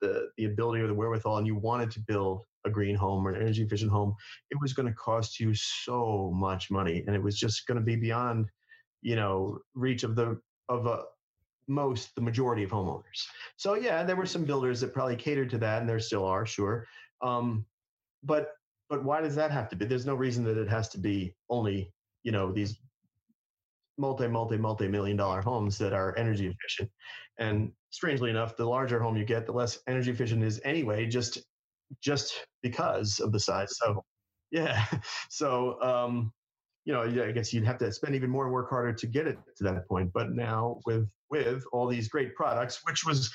the 0.00 0.30
the 0.36 0.44
ability 0.44 0.80
or 0.80 0.86
the 0.86 0.94
wherewithal 0.94 1.38
and 1.38 1.46
you 1.46 1.56
wanted 1.56 1.90
to 1.90 2.00
build 2.00 2.44
a 2.64 2.70
green 2.70 2.94
home 2.94 3.26
or 3.26 3.30
an 3.32 3.40
energy 3.40 3.62
efficient 3.62 3.90
home, 3.90 4.14
it 4.50 4.58
was 4.60 4.72
going 4.72 4.88
to 4.88 4.94
cost 4.94 5.40
you 5.40 5.54
so 5.54 6.32
much 6.34 6.70
money, 6.70 7.04
and 7.06 7.16
it 7.16 7.22
was 7.22 7.38
just 7.38 7.66
going 7.66 7.78
to 7.78 7.84
be 7.84 7.96
beyond, 7.96 8.46
you 9.02 9.16
know, 9.16 9.58
reach 9.74 10.02
of 10.02 10.16
the 10.16 10.40
of 10.68 10.86
a 10.86 11.02
most 11.68 12.14
the 12.14 12.20
majority 12.20 12.62
of 12.62 12.70
homeowners. 12.70 13.24
So 13.56 13.74
yeah, 13.74 14.02
there 14.02 14.16
were 14.16 14.26
some 14.26 14.44
builders 14.44 14.80
that 14.80 14.92
probably 14.92 15.16
catered 15.16 15.50
to 15.50 15.58
that, 15.58 15.80
and 15.80 15.88
there 15.88 16.00
still 16.00 16.24
are, 16.24 16.44
sure. 16.46 16.86
Um, 17.22 17.64
but 18.22 18.52
but 18.88 19.04
why 19.04 19.20
does 19.20 19.36
that 19.36 19.50
have 19.52 19.68
to 19.70 19.76
be? 19.76 19.84
There's 19.84 20.06
no 20.06 20.14
reason 20.14 20.44
that 20.44 20.58
it 20.58 20.68
has 20.68 20.88
to 20.90 20.98
be 20.98 21.34
only, 21.48 21.92
you 22.24 22.32
know, 22.32 22.52
these 22.52 22.78
multi, 24.00 24.26
multi, 24.26 24.56
multi 24.56 24.88
million 24.88 25.16
dollar 25.16 25.42
homes 25.42 25.78
that 25.78 25.92
are 25.92 26.16
energy 26.16 26.48
efficient. 26.48 26.90
And 27.38 27.70
strangely 27.90 28.30
enough, 28.30 28.56
the 28.56 28.64
larger 28.64 29.00
home 29.00 29.16
you 29.16 29.24
get, 29.24 29.46
the 29.46 29.52
less 29.52 29.78
energy 29.86 30.10
efficient 30.10 30.42
is 30.42 30.60
anyway, 30.64 31.06
just 31.06 31.38
just 32.02 32.46
because 32.62 33.20
of 33.20 33.32
the 33.32 33.40
size. 33.40 33.76
So 33.78 34.04
yeah. 34.50 34.84
So 35.30 35.80
um, 35.82 36.32
you 36.84 36.92
know, 36.92 37.02
I 37.02 37.32
guess 37.32 37.52
you'd 37.52 37.66
have 37.66 37.78
to 37.78 37.92
spend 37.92 38.14
even 38.14 38.30
more 38.30 38.50
work 38.50 38.70
harder 38.70 38.92
to 38.92 39.06
get 39.06 39.26
it 39.26 39.38
to 39.58 39.64
that 39.64 39.86
point. 39.86 40.12
But 40.12 40.32
now 40.32 40.80
with 40.86 41.08
with 41.30 41.64
all 41.72 41.86
these 41.86 42.08
great 42.08 42.34
products, 42.34 42.80
which 42.84 43.04
was 43.04 43.30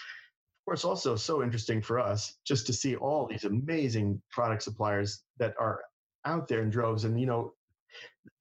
of 0.65 0.71
course, 0.71 0.83
also 0.83 1.15
so 1.15 1.43
interesting 1.43 1.79
for 1.79 1.99
us 1.99 2.37
just 2.43 2.65
to 2.65 2.73
see 2.73 2.95
all 2.95 3.27
these 3.27 3.43
amazing 3.43 4.19
product 4.31 4.63
suppliers 4.63 5.21
that 5.37 5.53
are 5.59 5.81
out 6.25 6.47
there 6.47 6.63
in 6.63 6.71
droves. 6.71 7.03
And, 7.03 7.19
you 7.19 7.27
know, 7.27 7.53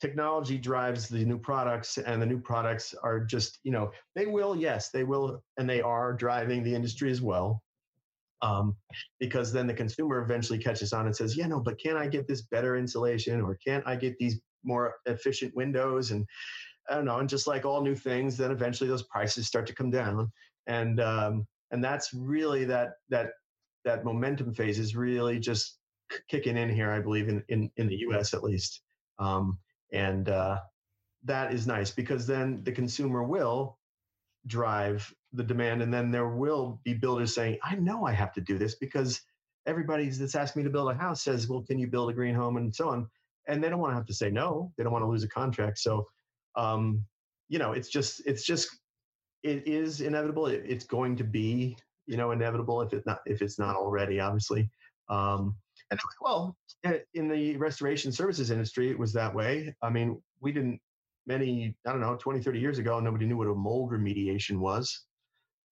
technology 0.01 0.57
drives 0.57 1.07
the 1.07 1.23
new 1.23 1.39
products, 1.39 1.99
and 1.99 2.23
the 2.23 2.27
new 2.27 2.41
products 2.41 2.95
are 3.03 3.21
just, 3.21 3.59
you 3.63 3.73
know, 3.73 3.91
they 4.15 4.25
will, 4.25 4.57
yes, 4.57 4.89
they 4.89 5.05
will, 5.05 5.43
and 5.59 5.69
they 5.69 5.83
are 5.83 6.15
driving 6.15 6.63
the 6.63 6.75
industry 6.75 7.11
as 7.11 7.21
well. 7.21 7.63
Um, 8.45 8.77
because 9.19 9.53
then 9.53 9.67
the 9.67 9.73
consumer 9.73 10.23
eventually 10.23 10.59
catches 10.59 10.93
on 10.93 11.07
and 11.07 11.17
says, 11.17 11.35
yeah, 11.35 11.47
no, 11.47 11.61
but 11.61 11.79
can 11.79 11.97
I 11.97 12.07
get 12.07 12.29
this 12.29 12.43
better 12.43 12.77
insulation 12.77 13.41
or 13.41 13.57
can't 13.67 13.83
I 13.87 13.97
get 13.97 14.19
these 14.19 14.39
more 14.65 14.97
efficient 15.07 15.57
windows? 15.57 16.11
And 16.11 16.27
I 16.91 16.95
don't 16.95 17.07
know. 17.07 17.19
And 17.19 17.29
just 17.29 17.47
like 17.47 17.65
all 17.65 17.83
new 17.83 17.95
things, 17.95 18.37
then 18.37 18.51
eventually 18.51 18.91
those 18.91 19.05
prices 19.05 19.47
start 19.47 19.67
to 19.69 19.75
come 19.75 19.91
down. 19.91 20.31
And 20.67 21.01
um, 21.01 21.47
and 21.71 21.83
that's 21.83 22.13
really 22.13 22.65
that 22.67 22.93
that 23.09 23.31
that 23.85 24.05
momentum 24.05 24.53
phase 24.53 24.79
is 24.79 24.95
really 24.95 25.39
just 25.39 25.79
kicking 26.29 26.59
in 26.59 26.69
here, 26.69 26.91
I 26.91 27.01
believe, 27.01 27.29
in 27.29 27.43
in, 27.49 27.71
in 27.77 27.89
the 27.89 27.97
U.S. 28.09 28.35
at 28.35 28.45
least, 28.45 28.83
um, 29.19 29.59
and 29.93 30.29
uh, 30.29 30.61
that 31.25 31.53
is 31.53 31.67
nice 31.67 31.91
because 31.91 32.27
then 32.27 32.63
the 32.65 32.73
consumer 32.73 33.23
will 33.23 33.79
drive 34.47 35.13
the 35.35 35.45
demand, 35.45 35.83
and 35.83 35.93
then 35.93 36.11
there 36.11 36.29
will 36.29 36.81
be 36.85 36.95
builders 36.95 37.35
saying, 37.35 37.59
"I 37.63 37.77
know 37.77 38.05
I 38.05 38.13
have 38.13 38.33
to 38.35 38.41
do 38.41 38.59
this 38.59 38.77
because 38.77 39.21
everybody 39.67 40.09
that's 40.09 40.35
asked 40.35 40.57
me 40.57 40.63
to 40.63 40.71
build 40.71 40.91
a 40.91 40.95
house 40.95 41.23
says, 41.23 41.49
well, 41.49 41.63
can 41.63 41.79
you 41.79 41.87
build 41.87 42.11
a 42.11 42.13
green 42.13 42.35
home 42.35 42.57
and 42.57 42.75
so 42.75 42.91
on." 42.91 43.09
And 43.49 43.63
they 43.63 43.69
don't 43.69 43.81
want 43.81 43.93
to 43.93 43.97
have 43.97 44.07
to 44.07 44.15
say 44.15 44.31
no. 44.31 44.73
They 44.77 44.85
don't 44.85 44.93
want 44.93 45.03
to 45.05 45.09
lose 45.09 45.25
a 45.25 45.29
contract. 45.29 45.79
So, 45.79 46.09
um, 46.57 47.05
you 47.49 47.59
know, 47.59 47.73
it's 47.73 47.89
just 47.89 48.23
it's 48.27 48.45
just 48.45 48.69
it 49.43 49.67
is 49.67 50.01
inevitable. 50.01 50.47
It, 50.47 50.65
it's 50.67 50.87
going 50.87 51.17
to 51.17 51.25
be, 51.25 51.77
you 52.07 52.17
know, 52.17 52.31
inevitable 52.31 52.81
if 52.83 52.93
it's 52.93 53.07
not 53.07 53.21
if 53.27 53.43
it's 53.43 53.59
not 53.59 53.77
already, 53.77 54.21
obviously. 54.21 54.71
Um, 55.09 55.57
and 55.91 56.01
well, 56.21 56.57
in 57.15 57.29
the 57.29 57.57
restoration 57.57 58.13
services 58.13 58.51
industry, 58.51 58.91
it 58.91 58.99
was 58.99 59.13
that 59.13 59.35
way. 59.35 59.75
I 59.83 59.91
mean, 59.91 60.23
we 60.41 60.53
didn't 60.53 60.81
many 61.27 61.77
I 61.87 61.91
don't 61.91 62.01
know 62.01 62.17
20, 62.17 62.43
30 62.43 62.59
years 62.59 62.79
ago, 62.79 63.01
nobody 63.01 63.27
knew 63.27 63.37
what 63.37 63.49
a 63.49 63.55
mold 63.55 63.91
remediation 63.91 64.59
was, 64.59 65.07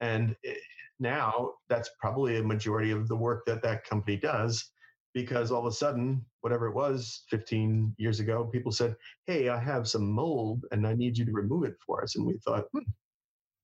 and 0.02 0.36
it, 0.42 0.58
now 1.00 1.52
that's 1.70 1.90
probably 1.98 2.36
a 2.36 2.42
majority 2.42 2.90
of 2.90 3.08
the 3.08 3.16
work 3.16 3.44
that 3.46 3.62
that 3.62 3.84
company 3.84 4.16
does 4.16 4.70
because 5.14 5.50
all 5.50 5.60
of 5.60 5.66
a 5.66 5.72
sudden 5.72 6.24
whatever 6.42 6.66
it 6.66 6.74
was 6.74 7.24
15 7.30 7.94
years 7.98 8.20
ago 8.20 8.44
people 8.44 8.70
said 8.70 8.94
hey 9.26 9.48
i 9.48 9.58
have 9.58 9.88
some 9.88 10.10
mold 10.10 10.64
and 10.70 10.86
i 10.86 10.92
need 10.92 11.16
you 11.16 11.24
to 11.24 11.32
remove 11.32 11.64
it 11.64 11.74
for 11.84 12.02
us 12.02 12.16
and 12.16 12.26
we 12.26 12.38
thought 12.44 12.66
hmm, 12.72 12.82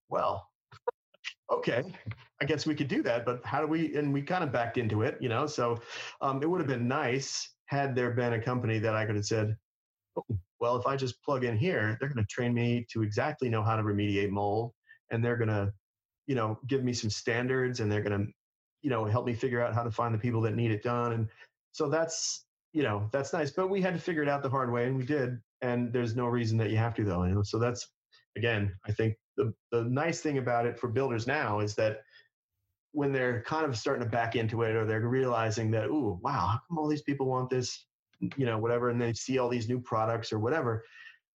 well, 0.08 0.48
okay, 1.52 1.82
I 2.40 2.44
guess 2.44 2.66
we 2.66 2.74
could 2.74 2.88
do 2.88 3.02
that, 3.02 3.24
but 3.24 3.40
how 3.44 3.60
do 3.60 3.66
we? 3.66 3.96
And 3.96 4.12
we 4.12 4.22
kind 4.22 4.44
of 4.44 4.52
backed 4.52 4.78
into 4.78 5.02
it, 5.02 5.18
you 5.20 5.28
know. 5.28 5.46
So 5.46 5.78
um, 6.20 6.42
it 6.42 6.46
would 6.48 6.60
have 6.60 6.68
been 6.68 6.88
nice 6.88 7.50
had 7.66 7.94
there 7.94 8.10
been 8.12 8.32
a 8.32 8.40
company 8.40 8.78
that 8.78 8.94
I 8.94 9.04
could 9.04 9.16
have 9.16 9.26
said, 9.26 9.56
oh, 10.16 10.24
well, 10.60 10.76
if 10.76 10.86
I 10.86 10.96
just 10.96 11.22
plug 11.22 11.44
in 11.44 11.56
here, 11.56 11.96
they're 12.00 12.08
going 12.08 12.24
to 12.24 12.34
train 12.34 12.54
me 12.54 12.86
to 12.92 13.02
exactly 13.02 13.48
know 13.48 13.62
how 13.62 13.76
to 13.76 13.82
remediate 13.82 14.30
mold, 14.30 14.72
and 15.10 15.24
they're 15.24 15.36
going 15.36 15.48
to, 15.48 15.72
you 16.28 16.36
know, 16.36 16.60
give 16.68 16.84
me 16.84 16.92
some 16.92 17.10
standards, 17.10 17.80
and 17.80 17.90
they're 17.90 18.02
going 18.02 18.26
to, 18.26 18.32
you 18.82 18.90
know, 18.90 19.04
help 19.04 19.26
me 19.26 19.34
figure 19.34 19.60
out 19.60 19.74
how 19.74 19.82
to 19.82 19.90
find 19.90 20.14
the 20.14 20.18
people 20.18 20.40
that 20.42 20.54
need 20.54 20.70
it 20.70 20.84
done, 20.84 21.12
and 21.12 21.28
so 21.72 21.88
that's 21.88 22.44
you 22.72 22.84
know 22.84 23.08
that's 23.12 23.32
nice. 23.32 23.50
But 23.50 23.68
we 23.68 23.80
had 23.80 23.94
to 23.94 24.00
figure 24.00 24.22
it 24.22 24.28
out 24.28 24.44
the 24.44 24.50
hard 24.50 24.70
way, 24.70 24.86
and 24.86 24.96
we 24.96 25.04
did. 25.04 25.40
And 25.60 25.92
there's 25.92 26.14
no 26.14 26.26
reason 26.26 26.56
that 26.58 26.70
you 26.70 26.76
have 26.76 26.94
to 26.94 27.04
though, 27.04 27.24
you 27.24 27.34
know. 27.34 27.42
So 27.42 27.58
that's 27.58 27.88
again, 28.36 28.72
I 28.86 28.92
think 28.92 29.16
the, 29.36 29.52
the 29.72 29.84
nice 29.84 30.20
thing 30.20 30.38
about 30.38 30.66
it 30.66 30.78
for 30.78 30.88
builders 30.88 31.26
now 31.26 31.60
is 31.60 31.74
that 31.76 32.02
when 32.92 33.12
they're 33.12 33.42
kind 33.42 33.64
of 33.66 33.76
starting 33.76 34.02
to 34.02 34.10
back 34.10 34.36
into 34.36 34.62
it 34.62 34.74
or 34.74 34.86
they're 34.86 35.06
realizing 35.06 35.70
that, 35.72 35.86
ooh, 35.86 36.18
wow, 36.22 36.32
how 36.32 36.60
come 36.68 36.78
all 36.78 36.88
these 36.88 37.02
people 37.02 37.26
want 37.26 37.50
this, 37.50 37.86
you 38.20 38.46
know, 38.46 38.58
whatever, 38.58 38.90
and 38.90 39.00
they 39.00 39.12
see 39.12 39.38
all 39.38 39.48
these 39.48 39.68
new 39.68 39.80
products 39.80 40.32
or 40.32 40.38
whatever, 40.38 40.84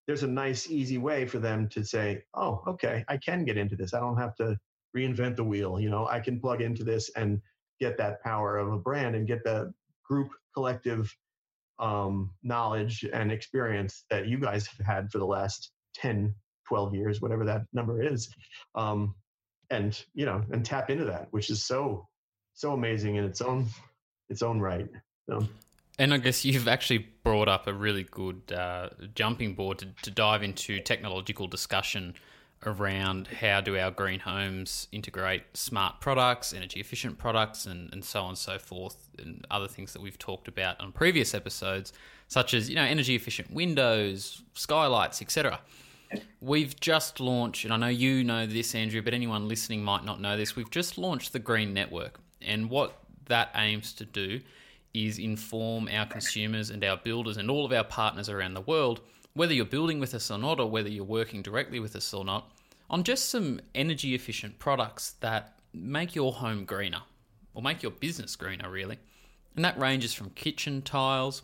there's 0.08 0.24
a 0.24 0.28
nice, 0.28 0.70
easy 0.70 0.98
way 0.98 1.26
for 1.26 1.40
them 1.40 1.70
to 1.70 1.86
say, 1.86 2.24
oh, 2.34 2.62
okay, 2.68 3.06
I 3.08 3.18
can 3.18 3.46
get 3.46 3.58
into 3.58 3.76
this. 3.76 3.94
I 3.94 4.00
don't 4.00 4.18
have 4.18 4.36
to 4.36 4.58
reinvent 4.96 5.36
the 5.36 5.44
wheel. 5.44 5.80
You 5.80 5.90
know, 5.90 6.08
I 6.08 6.20
can 6.20 6.40
plug 6.40 6.62
into 6.62 6.84
this 6.84 7.10
and 7.16 7.42
get 7.80 7.98
that 7.98 8.22
power 8.24 8.58
of 8.58 8.72
a 8.72 8.78
brand 8.78 9.16
and 9.16 9.28
get 9.28 9.44
the 9.44 9.74
group 10.04 10.30
collective 10.54 11.16
um, 11.80 12.32
knowledge 12.44 13.06
and 13.12 13.32
experience 13.32 14.06
that 14.10 14.28
you 14.28 14.38
guys 14.38 14.68
have 14.68 14.86
had 14.86 15.12
for 15.12 15.18
the 15.18 15.26
last 15.26 15.72
10 15.96 16.34
12 16.68 16.96
years, 16.96 17.22
whatever 17.22 17.46
that 17.46 17.64
number 17.74 18.02
is, 18.02 18.34
um, 18.76 19.14
and 19.70 20.06
you 20.14 20.26
know, 20.26 20.44
and 20.52 20.66
tap 20.66 20.90
into 20.90 21.06
that, 21.06 21.28
which 21.32 21.50
is 21.50 21.64
so 21.64 22.08
so 22.54 22.74
amazing 22.74 23.16
in 23.16 23.26
its 23.26 23.42
own 23.42 23.68
its 24.30 24.42
own 24.42 24.60
right. 24.60 24.88
So. 25.30 25.48
And 26.00 26.12
I 26.14 26.18
guess 26.18 26.44
you've 26.44 26.68
actually 26.68 27.08
brought 27.24 27.48
up 27.48 27.68
a 27.68 27.74
really 27.74 28.04
good 28.04 28.52
uh, 28.52 28.90
jumping 29.14 29.54
board 29.54 29.78
to, 29.80 29.88
to 30.02 30.10
dive 30.10 30.42
into 30.42 30.80
technological 30.80 31.46
discussion 31.48 32.16
around 32.66 33.28
how 33.28 33.62
do 33.62 33.78
our 33.78 33.92
green 33.92 34.20
homes 34.20 34.88
integrate 34.92 35.44
smart 35.54 36.00
products, 36.00 36.54
energy 36.54 36.80
efficient 36.80 37.18
products, 37.18 37.66
and, 37.66 37.92
and 37.94 38.04
so 38.04 38.22
on 38.22 38.30
and 38.30 38.38
so 38.38 38.58
forth, 38.58 39.10
and 39.20 39.46
other 39.52 39.68
things 39.68 39.94
that 39.94 40.02
we've 40.02 40.20
talked 40.20 40.48
about 40.48 40.80
on 40.80 40.92
previous 40.92 41.34
episodes, 41.34 41.94
such 42.28 42.54
as 42.54 42.70
you 42.70 42.76
know 42.76 42.84
energy 42.84 43.16
efficient 43.16 43.52
windows, 43.52 44.42
skylights, 44.54 45.22
etc. 45.22 45.60
We've 46.42 46.80
just 46.80 47.20
launched, 47.20 47.66
and 47.66 47.74
I 47.74 47.78
know 47.78 47.88
you 47.88 48.24
know 48.24 48.46
this, 48.46 48.76
Andrew, 48.76 49.02
but 49.02 49.14
anyone 49.14 49.48
listening 49.48 49.84
might 49.84 50.06
not 50.06 50.22
know 50.22 50.38
this. 50.38 50.56
We've 50.56 50.70
just 50.70 50.98
launched 50.98 51.34
the 51.34 51.40
Green 51.40 51.74
Network, 51.74 52.20
and 52.42 52.70
what 52.70 53.00
that 53.28 53.50
aims 53.56 53.94
to 53.94 54.06
do 54.06 54.42
is 54.94 55.18
inform 55.18 55.90
our 55.92 56.06
consumers 56.06 56.70
and 56.70 56.84
our 56.84 56.98
builders 56.98 57.38
and 57.38 57.50
all 57.50 57.66
of 57.66 57.72
our 57.72 57.84
partners 57.84 58.30
around 58.30 58.54
the 58.54 58.62
world, 58.62 59.02
whether 59.34 59.54
you're 59.54 59.66
building 59.66 60.00
with 60.00 60.14
us 60.14 60.30
or 60.30 60.38
not, 60.38 60.60
or 60.60 60.70
whether 60.70 60.90
you're 60.90 61.04
working 61.04 61.42
directly 61.42 61.80
with 61.80 61.96
us 61.96 62.14
or 62.14 62.24
not, 62.24 62.52
on 62.90 63.04
just 63.04 63.30
some 63.30 63.60
energy 63.74 64.14
efficient 64.14 64.60
products 64.60 65.16
that 65.22 65.58
make 65.74 66.16
your 66.16 66.34
home 66.34 66.66
greener 66.66 67.02
or 67.54 67.62
make 67.62 67.82
your 67.82 67.92
business 67.92 68.36
greener, 68.36 68.70
really. 68.70 69.00
And 69.56 69.64
that 69.66 69.80
ranges 69.80 70.14
from 70.14 70.32
kitchen 70.32 70.82
tiles 70.82 71.44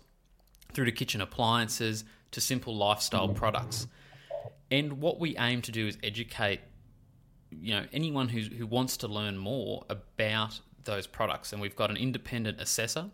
through 0.73 0.85
to 0.85 0.91
kitchen 0.91 1.21
appliances 1.21 2.03
to 2.31 2.41
simple 2.41 2.75
lifestyle 2.75 3.29
products. 3.29 3.87
And 4.71 5.01
what 5.01 5.19
we 5.19 5.35
aim 5.37 5.61
to 5.63 5.71
do 5.71 5.87
is 5.87 5.97
educate 6.03 6.61
you 7.51 7.73
know 7.73 7.85
anyone 7.91 8.29
who 8.29 8.41
who 8.41 8.65
wants 8.65 8.97
to 8.97 9.07
learn 9.07 9.37
more 9.37 9.83
about 9.89 10.59
those 10.83 11.07
products 11.07 11.51
and 11.51 11.61
we've 11.61 11.75
got 11.75 11.89
an 11.89 11.97
independent 11.97 12.59
assessor 12.61 13.05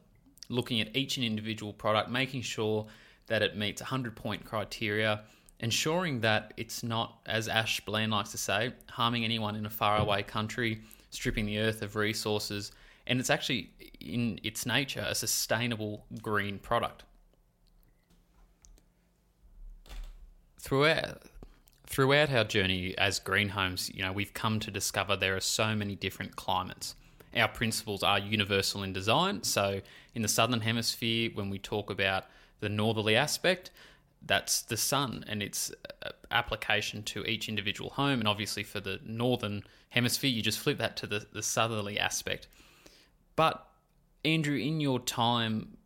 looking 0.50 0.82
at 0.82 0.96
each 0.96 1.18
and 1.18 1.26
individual 1.26 1.74
product 1.74 2.10
making 2.10 2.42
sure 2.42 2.86
that 3.28 3.42
it 3.42 3.58
meets 3.58 3.82
100 3.82 4.16
point 4.16 4.46
criteria 4.46 5.22
ensuring 5.60 6.22
that 6.22 6.54
it's 6.58 6.84
not 6.84 7.20
as 7.26 7.48
ash 7.48 7.80
bland 7.82 8.12
likes 8.12 8.32
to 8.32 8.38
say 8.38 8.74
harming 8.90 9.24
anyone 9.24 9.56
in 9.56 9.66
a 9.66 9.70
faraway 9.70 10.22
country 10.22 10.82
stripping 11.10 11.46
the 11.46 11.60
earth 11.60 11.82
of 11.82 11.96
resources 11.96 12.72
and 13.08 13.20
it's 13.20 13.30
actually 13.30 13.72
in 14.02 14.40
its 14.44 14.66
nature 14.66 15.06
a 15.08 15.16
sustainable 15.16 16.06
green 16.22 16.60
product 16.60 17.04
throughout 20.60 21.22
throughout 21.88 22.32
our 22.32 22.44
journey 22.44 22.94
as 22.98 23.20
green 23.20 23.50
homes, 23.50 23.90
you 23.94 24.02
know, 24.02 24.12
we've 24.12 24.34
come 24.34 24.60
to 24.60 24.72
discover 24.72 25.16
there 25.16 25.36
are 25.36 25.42
so 25.42 25.76
many 25.76 25.96
different 25.96 26.36
climates. 26.36 26.96
Our 27.36 27.48
principles 27.48 28.04
are 28.04 28.20
universal 28.20 28.84
in 28.84 28.94
design. 28.94 29.44
So, 29.44 29.82
in 30.14 30.22
the 30.22 30.28
southern 30.28 30.62
hemisphere, 30.62 31.32
when 31.34 31.50
we 31.50 31.60
talk 31.60 31.90
about 31.90 32.26
the 32.62 32.70
northerly 32.70 33.16
aspect, 33.16 33.72
that's 34.26 34.62
the 34.64 34.78
sun 34.78 35.24
and 35.28 35.44
its 35.44 35.72
uh, 36.04 36.10
application 36.32 37.04
to 37.04 37.24
each 37.26 37.48
individual 37.48 37.92
home. 37.92 38.20
And 38.20 38.28
obviously, 38.28 38.64
for 38.64 38.80
the 38.80 39.00
northern 39.06 39.64
hemisphere, 39.90 40.30
you 40.30 40.42
just 40.42 40.60
flip 40.60 40.78
that 40.80 40.98
to 40.98 41.08
the, 41.08 41.26
the 41.32 41.44
southerly 41.44 42.00
aspect. 42.00 42.48
But, 43.36 43.66
Andrew, 44.24 44.58
in 44.58 44.80
your 44.80 45.00
time 45.00 45.78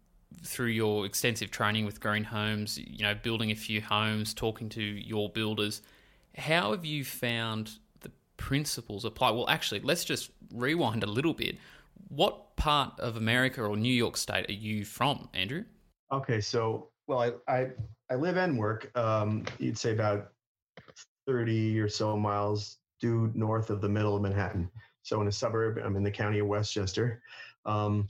through 0.44 0.68
your 0.68 1.06
extensive 1.06 1.52
training 1.52 1.86
with 1.86 2.00
green 2.00 2.24
homes, 2.24 2.78
you 2.78 3.04
know, 3.04 3.16
building 3.16 3.52
a 3.52 3.56
few 3.56 3.82
homes, 3.82 4.34
talking 4.34 4.70
to 4.70 4.82
your 4.82 5.30
builders, 5.30 5.82
how 6.38 6.72
have 6.72 6.86
you 6.86 7.04
found 7.04 7.72
the 8.02 8.12
principles 8.38 9.04
apply? 9.04 9.32
Well, 9.32 9.50
actually, 9.50 9.82
let's 9.82 10.06
just 10.06 10.32
rewind 10.54 11.04
a 11.04 11.08
little 11.08 11.34
bit. 11.34 11.58
What 12.08 12.56
part 12.56 13.00
of 13.00 13.18
America 13.18 13.62
or 13.62 13.76
New 13.76 13.94
York 13.94 14.16
State 14.16 14.50
are 14.50 14.54
you 14.54 14.86
from, 14.86 15.28
Andrew? 15.34 15.66
Okay, 16.12 16.40
so 16.40 16.90
well, 17.08 17.20
I 17.20 17.54
I, 17.54 17.68
I 18.10 18.16
live 18.16 18.38
and 18.38 18.58
work. 18.58 18.92
Um, 18.96 19.46
you'd 19.60 19.78
say 19.78 19.94
about 19.94 20.32
thirty 21.28 21.80
or 21.80 21.88
so 21.90 22.18
miles 22.18 22.78
due 23.00 23.32
north 23.36 23.70
of 23.70 23.82
the 23.82 23.90
middle 23.90 24.16
of 24.16 24.22
Manhattan. 24.22 24.70
So 25.04 25.22
in 25.22 25.28
a 25.28 25.32
suburb, 25.32 25.80
I'm 25.84 25.96
in 25.96 26.04
the 26.04 26.12
county 26.12 26.40
of 26.40 26.48
Westchester, 26.48 27.22
um, 27.66 28.08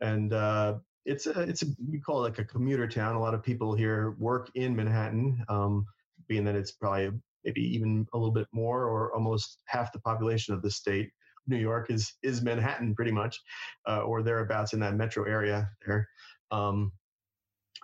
and 0.00 0.32
uh, 0.32 0.78
it's 1.04 1.26
a 1.26 1.40
it's 1.42 1.62
a 1.62 1.66
we 1.90 2.00
call 2.00 2.24
it 2.24 2.30
like 2.30 2.38
a 2.38 2.44
commuter 2.44 2.88
town. 2.88 3.14
A 3.14 3.20
lot 3.20 3.34
of 3.34 3.42
people 3.42 3.74
here 3.74 4.12
work 4.18 4.50
in 4.54 4.74
Manhattan, 4.74 5.44
um, 5.48 5.86
being 6.28 6.44
that 6.44 6.56
it's 6.56 6.72
probably 6.72 7.10
maybe 7.44 7.62
even 7.74 8.06
a 8.14 8.18
little 8.18 8.32
bit 8.32 8.46
more 8.52 8.84
or 8.84 9.14
almost 9.14 9.62
half 9.66 9.92
the 9.92 10.00
population 10.00 10.54
of 10.54 10.62
the 10.62 10.70
state. 10.70 11.10
New 11.46 11.56
York 11.58 11.90
is 11.90 12.14
is 12.22 12.42
Manhattan 12.42 12.94
pretty 12.94 13.12
much, 13.12 13.40
uh, 13.86 14.00
or 14.00 14.22
thereabouts 14.22 14.72
in 14.72 14.80
that 14.80 14.94
metro 14.94 15.24
area 15.24 15.70
there, 15.84 16.08
um, 16.50 16.92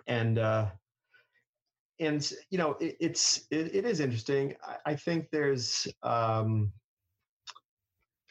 and 0.07 0.39
uh, 0.39 0.67
and 1.99 2.31
you 2.49 2.57
know 2.57 2.71
it, 2.79 2.97
it's 2.99 3.45
it, 3.51 3.75
it 3.75 3.85
is 3.85 3.99
interesting. 3.99 4.55
I, 4.63 4.91
I 4.91 4.95
think 4.95 5.27
there's 5.31 5.87
um, 6.03 6.71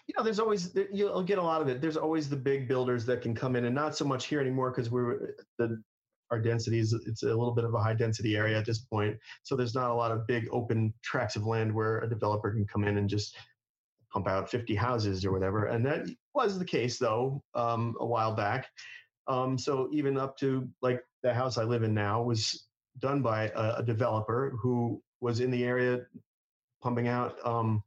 you 0.06 0.14
know, 0.16 0.24
there's 0.24 0.40
always 0.40 0.74
you'll 0.92 1.22
get 1.22 1.38
a 1.38 1.42
lot 1.42 1.60
of 1.60 1.68
it. 1.68 1.80
There's 1.80 1.98
always 1.98 2.30
the 2.30 2.36
big 2.36 2.66
builders 2.66 3.04
that 3.06 3.20
can 3.20 3.34
come 3.34 3.56
in, 3.56 3.66
and 3.66 3.74
not 3.74 3.94
so 3.96 4.04
much 4.04 4.26
here 4.26 4.40
anymore 4.40 4.70
because 4.70 4.90
we're 4.90 5.34
the 5.58 5.82
our 6.30 6.38
density 6.38 6.78
is 6.78 6.92
it's 7.06 7.22
a 7.22 7.26
little 7.26 7.54
bit 7.54 7.64
of 7.64 7.74
a 7.74 7.82
high 7.82 7.94
density 7.94 8.36
area 8.36 8.58
at 8.58 8.66
this 8.66 8.80
point. 8.80 9.16
So 9.42 9.56
there's 9.56 9.74
not 9.74 9.90
a 9.90 9.94
lot 9.94 10.12
of 10.12 10.26
big 10.26 10.48
open 10.50 10.92
tracts 11.02 11.36
of 11.36 11.46
land 11.46 11.72
where 11.72 11.98
a 11.98 12.08
developer 12.08 12.50
can 12.50 12.66
come 12.66 12.84
in 12.84 12.98
and 12.98 13.08
just 13.08 13.36
pump 14.12 14.28
out 14.28 14.50
50 14.50 14.74
houses 14.74 15.24
or 15.24 15.32
whatever. 15.32 15.66
And 15.66 15.84
that 15.86 16.06
was 16.34 16.58
the 16.58 16.64
case 16.64 16.98
though 16.98 17.42
um, 17.54 17.94
a 18.00 18.06
while 18.06 18.34
back. 18.34 18.68
Um, 19.26 19.58
so 19.58 19.88
even 19.92 20.18
up 20.18 20.36
to 20.38 20.68
like 20.82 21.02
the 21.22 21.32
house 21.32 21.58
I 21.58 21.64
live 21.64 21.82
in 21.82 21.94
now 21.94 22.22
was 22.22 22.67
done 23.00 23.22
by 23.22 23.50
a, 23.54 23.76
a 23.78 23.82
developer 23.82 24.56
who 24.60 25.02
was 25.20 25.40
in 25.40 25.50
the 25.50 25.64
area 25.64 26.00
pumping 26.82 27.08
out 27.08 27.36
um, 27.44 27.82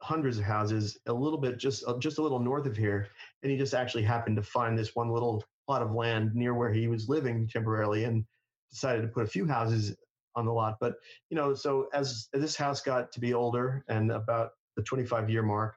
hundreds 0.00 0.38
of 0.38 0.44
houses 0.44 0.98
a 1.06 1.12
little 1.12 1.38
bit 1.38 1.58
just 1.58 1.84
uh, 1.86 1.98
just 1.98 2.18
a 2.18 2.22
little 2.22 2.40
north 2.40 2.66
of 2.66 2.76
here 2.76 3.08
and 3.42 3.52
he 3.52 3.58
just 3.58 3.74
actually 3.74 4.02
happened 4.02 4.36
to 4.36 4.42
find 4.42 4.76
this 4.76 4.94
one 4.94 5.10
little 5.10 5.44
plot 5.66 5.82
of 5.82 5.92
land 5.92 6.34
near 6.34 6.54
where 6.54 6.72
he 6.72 6.88
was 6.88 7.08
living 7.08 7.48
temporarily 7.48 8.04
and 8.04 8.24
decided 8.70 9.02
to 9.02 9.08
put 9.08 9.24
a 9.24 9.28
few 9.28 9.46
houses 9.46 9.94
on 10.34 10.46
the 10.46 10.52
lot. 10.52 10.76
But 10.80 10.94
you 11.30 11.36
know 11.36 11.54
so 11.54 11.88
as, 11.92 12.28
as 12.34 12.40
this 12.40 12.56
house 12.56 12.80
got 12.80 13.12
to 13.12 13.20
be 13.20 13.34
older 13.34 13.84
and 13.88 14.10
about 14.10 14.50
the 14.76 14.82
25 14.82 15.28
year 15.28 15.42
mark 15.42 15.74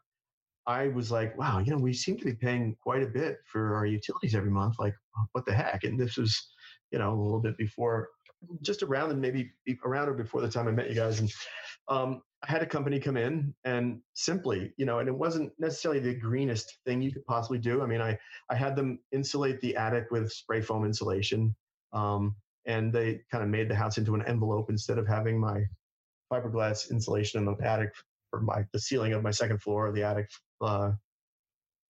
i 0.67 0.87
was 0.87 1.11
like 1.11 1.37
wow 1.37 1.59
you 1.59 1.69
know 1.69 1.77
we 1.77 1.93
seem 1.93 2.17
to 2.17 2.23
be 2.23 2.33
paying 2.33 2.75
quite 2.81 3.03
a 3.03 3.07
bit 3.07 3.39
for 3.45 3.75
our 3.75 3.85
utilities 3.85 4.33
every 4.33 4.49
month. 4.49 4.75
Like 4.79 4.95
what 5.33 5.45
the 5.45 5.53
heck? 5.53 5.83
And 5.83 5.99
this 5.99 6.17
was 6.17 6.47
you 6.91 6.99
know 6.99 7.13
a 7.13 7.21
little 7.21 7.39
bit 7.39 7.57
before 7.57 8.09
just 8.61 8.83
around 8.83 9.11
and 9.11 9.19
maybe 9.19 9.51
around 9.83 10.07
or 10.07 10.13
before 10.13 10.41
the 10.41 10.49
time 10.49 10.67
i 10.67 10.71
met 10.71 10.89
you 10.89 10.95
guys 10.95 11.19
and 11.19 11.31
um, 11.87 12.21
I 12.47 12.51
had 12.51 12.61
a 12.61 12.65
company 12.65 12.99
come 12.99 13.17
in 13.17 13.53
and 13.63 14.01
simply, 14.13 14.73
you 14.77 14.85
know, 14.85 14.99
and 14.99 15.07
it 15.07 15.15
wasn't 15.15 15.51
necessarily 15.59 15.99
the 15.99 16.15
greenest 16.15 16.79
thing 16.85 17.01
you 17.01 17.11
could 17.11 17.25
possibly 17.25 17.57
do. 17.57 17.81
I 17.81 17.85
mean, 17.85 18.01
I, 18.01 18.17
I 18.49 18.55
had 18.55 18.75
them 18.75 18.99
insulate 19.11 19.61
the 19.61 19.75
attic 19.75 20.05
with 20.11 20.31
spray 20.31 20.61
foam 20.61 20.85
insulation. 20.85 21.55
Um, 21.93 22.35
and 22.65 22.91
they 22.91 23.21
kind 23.31 23.43
of 23.43 23.49
made 23.49 23.69
the 23.69 23.75
house 23.75 23.97
into 23.97 24.15
an 24.15 24.23
envelope 24.27 24.69
instead 24.69 24.97
of 24.97 25.07
having 25.07 25.39
my 25.39 25.63
fiberglass 26.31 26.91
insulation 26.91 27.39
in 27.39 27.45
the 27.45 27.67
attic 27.67 27.93
for 28.29 28.41
my 28.41 28.65
the 28.73 28.79
ceiling 28.79 29.13
of 29.13 29.23
my 29.23 29.31
second 29.31 29.61
floor 29.61 29.87
or 29.87 29.91
the 29.91 30.03
attic 30.03 30.29
uh, 30.61 30.91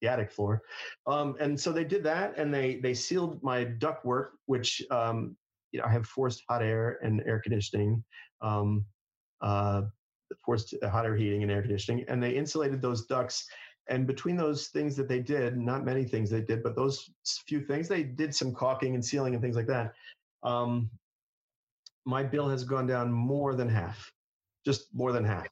the 0.01 0.07
attic 0.09 0.31
floor. 0.31 0.61
Um, 1.07 1.35
and 1.39 1.59
so 1.59 1.71
they 1.71 1.85
did 1.85 2.03
that, 2.03 2.37
and 2.37 2.53
they 2.53 2.79
they 2.81 2.93
sealed 2.93 3.41
my 3.41 3.65
ductwork, 3.65 4.31
which 4.45 4.81
um, 4.91 5.37
you 5.75 5.81
know 5.81 5.87
I 5.87 5.91
have 5.91 6.07
forced 6.07 6.41
hot 6.47 6.63
air 6.63 6.99
and 7.03 7.21
air 7.25 7.41
conditioning. 7.41 8.01
Um, 8.41 8.85
uh, 9.41 9.81
forced 10.45 10.73
hot 10.83 11.05
air 11.05 11.15
heating 11.15 11.43
and 11.43 11.51
air 11.51 11.61
conditioning, 11.61 12.05
and 12.07 12.23
they 12.23 12.31
insulated 12.31 12.81
those 12.81 13.05
ducts. 13.05 13.45
And 13.89 14.07
between 14.07 14.37
those 14.37 14.67
things 14.67 14.95
that 14.95 15.09
they 15.09 15.19
did, 15.19 15.57
not 15.57 15.83
many 15.83 16.05
things 16.05 16.29
they 16.29 16.41
did, 16.41 16.63
but 16.63 16.75
those 16.75 17.09
few 17.45 17.61
things, 17.61 17.87
they 17.87 18.03
did 18.03 18.33
some 18.33 18.53
caulking 18.53 18.95
and 18.95 19.05
sealing 19.05 19.33
and 19.33 19.43
things 19.43 19.57
like 19.57 19.67
that. 19.67 19.93
Um, 20.43 20.89
my 22.05 22.23
bill 22.23 22.47
has 22.49 22.63
gone 22.63 22.87
down 22.87 23.11
more 23.11 23.53
than 23.53 23.67
half, 23.67 24.11
just 24.65 24.87
more 24.93 25.11
than 25.11 25.25
half. 25.25 25.47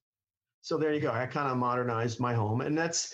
So 0.62 0.78
there 0.78 0.94
you 0.94 1.02
go. 1.02 1.12
I 1.12 1.26
kind 1.26 1.52
of 1.52 1.58
modernized 1.58 2.20
my 2.22 2.34
home, 2.34 2.62
and 2.62 2.78
that's 2.78 3.14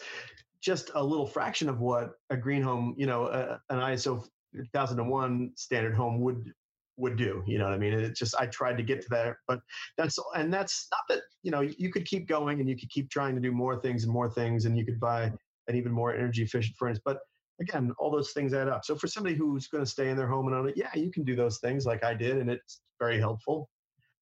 just 0.62 0.91
a 0.93 1.04
little 1.04 1.26
fraction 1.26 1.67
of 1.67 1.80
what 1.80 2.12
a 2.30 2.38
green 2.38 2.62
home, 2.62 2.93
you 2.98 3.08
know, 3.08 3.26
uh, 3.26 3.58
an 3.69 3.80
ISO 3.80 4.24
1001 4.72 5.52
standard 5.56 5.95
home 5.95 6.19
would 6.22 6.54
would 6.99 7.17
do. 7.17 7.43
You 7.47 7.57
know 7.57 7.65
what 7.65 7.73
I 7.73 7.77
mean? 7.77 7.93
It's 7.93 8.19
just 8.19 8.35
I 8.39 8.45
tried 8.47 8.77
to 8.77 8.83
get 8.83 9.01
to 9.01 9.09
that, 9.09 9.35
but 9.47 9.59
that's 9.97 10.19
and 10.35 10.53
that's 10.53 10.88
not 10.91 11.01
that 11.09 11.23
you 11.43 11.51
know 11.51 11.62
you 11.62 11.91
could 11.91 12.05
keep 12.05 12.27
going 12.27 12.59
and 12.59 12.69
you 12.69 12.77
could 12.77 12.89
keep 12.89 13.09
trying 13.09 13.35
to 13.35 13.41
do 13.41 13.51
more 13.51 13.79
things 13.79 14.03
and 14.03 14.13
more 14.13 14.29
things, 14.29 14.65
and 14.65 14.77
you 14.77 14.85
could 14.85 14.99
buy 14.99 15.31
an 15.67 15.75
even 15.75 15.91
more 15.91 16.13
energy 16.13 16.43
efficient 16.43 16.75
furnace. 16.77 16.99
But 17.03 17.19
again, 17.62 17.91
all 17.97 18.12
those 18.12 18.31
things 18.31 18.53
add 18.53 18.67
up. 18.67 18.85
So 18.85 18.95
for 18.95 19.07
somebody 19.07 19.35
who's 19.35 19.67
going 19.67 19.83
to 19.83 19.89
stay 19.89 20.09
in 20.09 20.17
their 20.17 20.27
home 20.27 20.47
and 20.47 20.55
own 20.55 20.69
it, 20.69 20.77
yeah, 20.77 20.93
you 20.95 21.12
can 21.12 21.23
do 21.23 21.35
those 21.35 21.59
things 21.59 21.85
like 21.85 22.03
I 22.03 22.13
did, 22.13 22.38
and 22.38 22.49
it's 22.49 22.81
very 22.99 23.19
helpful. 23.19 23.69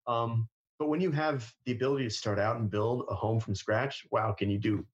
Um, 0.08 0.48
but 0.80 0.90
when 0.90 1.02
you 1.02 1.12
have 1.12 1.52
the 1.66 1.72
ability 1.72 2.06
to 2.06 2.10
start 2.10 2.40
out 2.40 2.58
and 2.58 2.70
build 2.70 3.06
a 3.10 3.16
home 3.16 3.40
from 3.40 3.56
scratch, 3.56 4.06
wow, 4.12 4.34
can 4.34 4.50
you 4.50 4.60
do 4.60 4.86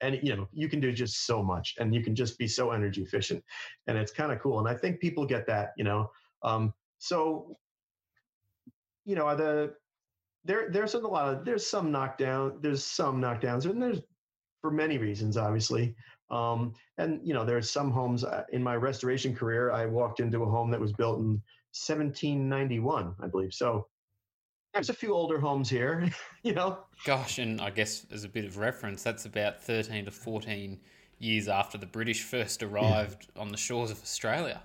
and 0.00 0.18
you 0.22 0.36
know 0.36 0.48
you 0.52 0.68
can 0.68 0.80
do 0.80 0.92
just 0.92 1.26
so 1.26 1.42
much 1.42 1.74
and 1.78 1.94
you 1.94 2.02
can 2.02 2.14
just 2.14 2.38
be 2.38 2.46
so 2.46 2.70
energy 2.70 3.02
efficient 3.02 3.42
and 3.86 3.98
it's 3.98 4.12
kind 4.12 4.32
of 4.32 4.40
cool 4.40 4.58
and 4.58 4.68
i 4.68 4.74
think 4.74 5.00
people 5.00 5.26
get 5.26 5.46
that 5.46 5.72
you 5.76 5.84
know 5.84 6.10
um, 6.42 6.72
so, 6.98 7.56
you 9.04 9.14
know, 9.14 9.34
the 9.36 9.74
there 10.44 10.70
there's 10.70 10.94
a 10.94 10.98
lot 10.98 11.32
of 11.32 11.44
there's 11.44 11.66
some 11.66 11.90
knockdown, 11.90 12.58
there's 12.60 12.84
some 12.84 13.20
knockdowns, 13.20 13.66
and 13.66 13.82
there's 13.82 14.00
for 14.60 14.70
many 14.70 14.98
reasons, 14.98 15.36
obviously. 15.36 15.94
Um, 16.30 16.74
and 16.98 17.20
you 17.22 17.34
know, 17.34 17.44
there's 17.44 17.70
some 17.70 17.90
homes 17.90 18.24
uh, 18.24 18.44
in 18.52 18.62
my 18.62 18.76
restoration 18.76 19.34
career. 19.34 19.70
I 19.70 19.86
walked 19.86 20.20
into 20.20 20.42
a 20.42 20.46
home 20.46 20.70
that 20.70 20.80
was 20.80 20.92
built 20.92 21.18
in 21.18 21.40
1791, 21.72 23.14
I 23.20 23.26
believe. 23.26 23.52
So 23.52 23.86
there's 24.74 24.90
a 24.90 24.94
few 24.94 25.14
older 25.14 25.38
homes 25.38 25.70
here, 25.70 26.08
you 26.42 26.52
know. 26.52 26.78
Gosh, 27.04 27.38
and 27.38 27.60
I 27.60 27.70
guess 27.70 28.06
as 28.12 28.24
a 28.24 28.28
bit 28.28 28.44
of 28.44 28.58
reference, 28.58 29.02
that's 29.02 29.24
about 29.24 29.62
13 29.62 30.06
to 30.06 30.10
14 30.10 30.80
years 31.18 31.48
after 31.48 31.78
the 31.78 31.86
British 31.86 32.22
first 32.22 32.62
arrived 32.62 33.28
yeah. 33.34 33.42
on 33.42 33.48
the 33.48 33.56
shores 33.56 33.90
of 33.90 34.02
Australia. 34.02 34.62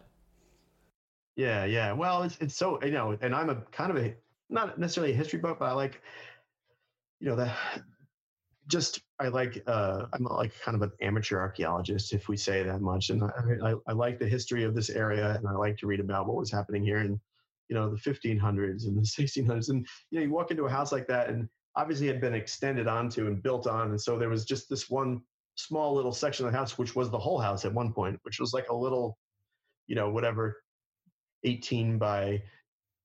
Yeah, 1.36 1.65
yeah. 1.65 1.94
Well, 1.94 2.24
it's 2.24 2.38
it's 2.39 2.56
so 2.56 2.84
you 2.84 2.91
know, 2.91 3.17
and 3.22 3.34
I'm 3.34 3.50
a 3.50 3.62
kind 3.72 3.91
of 3.96 4.04
a 4.04 4.15
not 4.50 4.78
necessarily 4.78 5.13
a 5.13 5.15
history 5.15 5.39
book, 5.39 5.60
but 5.60 5.65
I 5.65 5.74
like 5.74 6.02
you 7.20 7.30
know 7.30 7.36
the 7.36 7.52
just 8.67 9.02
I 9.20 9.28
like 9.28 9.63
uh, 9.67 10.06
I'm 10.13 10.24
like 10.24 10.54
kind 10.60 10.76
of 10.76 10.82
an 10.82 10.91
amateur 11.02 11.39
archaeologist, 11.39 12.13
if 12.13 12.28
we 12.30 12.38
say 12.38 12.63
that 12.63 12.82
much, 12.82 13.10
and 13.10 13.24
I, 13.24 13.72
I, 13.72 13.76
I 13.88 13.91
like 13.94 14.20
the 14.20 14.28
history 14.28 14.63
of 14.63 14.76
this 14.76 14.89
area, 14.89 15.36
and 15.36 15.48
I 15.48 15.54
like 15.54 15.78
to 15.78 15.88
read 15.88 16.00
about 16.00 16.28
what 16.28 16.38
was 16.38 16.52
happening 16.52 16.84
here 16.84 16.98
in 17.00 17.20
you 17.70 17.76
know 17.76 17.89
the 17.89 17.98
1500s 17.98 18.86
and 18.86 18.98
the 18.98 19.02
1600s, 19.06 19.70
and 19.70 19.88
you 20.12 20.20
know 20.20 20.26
you 20.26 20.32
walk 20.32 20.52
into 20.52 20.65
a 20.65 20.70
house 20.70 20.91
like 20.91 21.08
that, 21.08 21.30
and 21.30 21.50
obviously 21.76 22.08
had 22.08 22.22
been 22.22 22.34
extended 22.36 22.88
onto 22.88 23.28
and 23.28 23.44
built 23.44 23.67
on, 23.67 23.89
and 23.89 24.02
so 24.02 24.17
there 24.17 24.30
was 24.30 24.46
just 24.46 24.70
this 24.70 24.89
one 24.89 25.22
small 25.56 25.94
little 25.94 26.13
section 26.13 26.46
of 26.46 26.52
the 26.52 26.58
house, 26.58 26.78
which 26.78 26.96
was 26.96 27.10
the 27.10 27.20
whole 27.20 27.39
house 27.39 27.65
at 27.65 27.74
one 27.74 27.94
point, 27.94 28.20
which 28.24 28.39
was 28.39 28.54
like 28.54 28.70
a 28.70 28.76
little, 28.76 29.17
you 29.88 29.96
know, 29.96 30.10
whatever, 30.12 30.63
18 31.43 31.97
by 31.97 32.41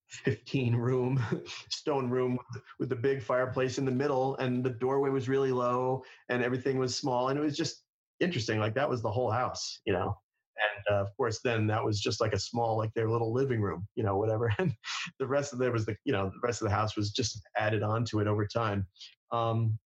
15 0.09 0.75
room 0.77 1.23
stone 1.71 2.09
room 2.09 2.39
with 2.79 2.89
the 2.89 2.97
big 2.97 3.23
fireplace 3.23 3.79
in 3.79 3.85
the 3.85 3.91
middle 3.91 4.37
and 4.37 4.65
the 4.65 4.71
doorway 4.71 5.11
was 5.11 5.29
really 5.29 5.53
low 5.53 6.03
and 6.29 6.43
everything 6.43 6.79
was 6.79 6.97
small 6.97 7.29
and 7.29 7.39
it 7.39 7.43
was 7.43 7.57
just 7.57 7.83
interesting 8.21 8.59
like 8.59 8.75
that 8.75 8.89
was 8.89 9.03
the 9.03 9.11
whole 9.11 9.31
house 9.31 9.81
you 9.85 9.93
know? 9.93 10.15
And 10.59 10.97
uh, 10.97 11.01
of 11.03 11.09
course 11.17 11.41
then 11.45 11.67
that 11.67 11.85
was 11.85 12.01
just 12.01 12.21
like 12.21 12.33
a 12.33 12.39
small 12.39 12.79
like 12.79 12.95
their 12.95 13.11
little 13.11 13.33
living 13.33 13.61
room 13.61 13.87
you 13.95 14.05
know 14.05 14.17
whatever 14.17 14.53
and 14.59 14.73
the 15.19 15.27
rest 15.27 15.53
of 15.53 15.59
there 15.59 15.73
was 15.73 15.85
the 15.85 15.97
you 16.05 16.13
know 16.13 16.31
the 16.31 16.47
rest 16.47 16.63
of 16.63 16.69
the 16.69 16.75
house 16.75 16.97
was 16.97 17.11
just 17.11 17.41
added 17.57 17.83
on 17.83 18.05
to 18.07 18.21
it 18.21 18.27
over 18.27 18.47
time. 18.47 18.87
Um, 19.33 19.79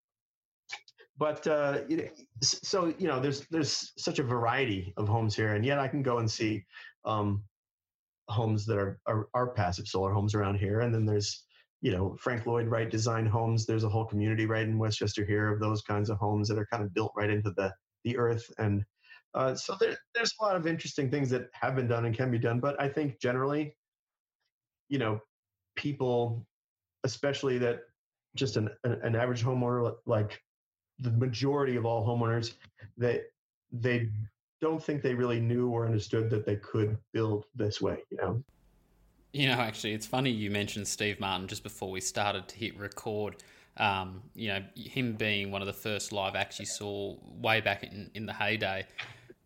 but 1.21 1.47
uh, 1.47 1.81
so 2.43 2.95
you 2.99 3.07
know 3.07 3.21
there's 3.21 3.47
there's 3.51 3.93
such 3.99 4.19
a 4.19 4.23
variety 4.23 4.93
of 4.97 5.07
homes 5.07 5.37
here 5.37 5.55
and 5.55 5.65
yet 5.65 5.79
i 5.79 5.87
can 5.87 6.03
go 6.03 6.19
and 6.19 6.29
see 6.29 6.65
um, 7.05 7.45
homes 8.31 8.67
that 8.67 8.79
are, 8.79 8.99
are, 9.07 9.29
are 9.35 9.53
passive 9.55 9.87
solar 9.87 10.13
homes 10.13 10.35
around 10.35 10.57
here, 10.57 10.81
and 10.81 10.95
then 10.95 11.05
there's 11.05 11.45
you 11.83 11.93
know 11.93 12.17
Frank 12.19 12.47
Lloyd 12.47 12.69
Wright 12.69 12.91
design 12.91 13.27
homes. 13.27 13.67
There's 13.67 13.85
a 13.85 13.89
whole 13.89 14.05
community 14.05 14.47
right 14.47 14.67
in 14.67 14.79
Westchester 14.79 15.25
here 15.25 15.53
of 15.53 15.61
those 15.61 15.83
kinds 15.83 16.11
of 16.11 16.19
homes 16.19 16.49
that 16.49 16.59
are 16.59 16.69
kind 16.71 16.83
of 16.83 16.95
built 16.95 17.13
right 17.17 17.31
into 17.31 17.51
the 17.57 17.73
the 18.05 18.17
earth, 18.17 18.45
and 18.59 18.85
uh, 19.35 19.55
so 19.55 19.77
there, 19.79 19.97
there's 20.15 20.35
a 20.41 20.45
lot 20.45 20.57
of 20.57 20.67
interesting 20.67 21.11
things 21.11 21.31
that 21.31 21.49
have 21.53 21.77
been 21.77 21.87
done 21.87 22.05
and 22.05 22.17
can 22.17 22.31
be 22.31 22.39
done. 22.39 22.61
But 22.61 22.81
I 22.81 22.89
think 22.89 23.21
generally, 23.21 23.77
you 24.89 24.99
know, 24.99 25.21
people, 25.77 26.47
especially 27.05 27.59
that 27.59 27.81
just 28.37 28.57
an 28.57 28.71
an 28.85 29.17
average 29.17 29.43
homeowner 29.43 29.95
like 30.07 30.41
the 30.99 31.11
majority 31.11 31.77
of 31.77 31.87
all 31.87 32.07
homeowners, 32.07 32.55
that 32.99 33.23
they 33.73 34.09
don't 34.61 34.83
think 34.83 35.03
they 35.03 35.15
really 35.15 35.41
knew 35.41 35.69
or 35.69 35.87
understood 35.87 36.31
that 36.31 36.45
they 36.45 36.57
could 36.57 36.97
build 37.13 37.45
this 37.55 37.81
way, 37.81 37.99
you 38.11 38.17
know? 38.19 38.43
You 39.33 39.49
know, 39.49 39.55
actually, 39.55 39.93
it's 39.93 40.07
funny 40.07 40.31
you 40.31 40.51
mentioned 40.51 40.89
Steve 40.89 41.21
Martin 41.21 41.47
just 41.47 41.63
before 41.63 41.91
we 41.91 42.01
started 42.01 42.49
to 42.49 42.57
hit 42.57 42.79
record. 42.79 43.37
Um, 43.77 44.23
you 44.35 44.49
know, 44.49 44.63
him 44.75 45.15
being 45.15 45.51
one 45.51 45.63
of 45.63 45.67
the 45.67 45.73
first 45.73 46.13
live 46.13 46.35
acts 46.35 46.59
you 46.59 46.67
saw 46.67 47.17
way 47.41 47.61
back 47.61 47.85
in, 47.85 48.11
in 48.15 48.27
the 48.27 48.33
heyday. 48.33 48.87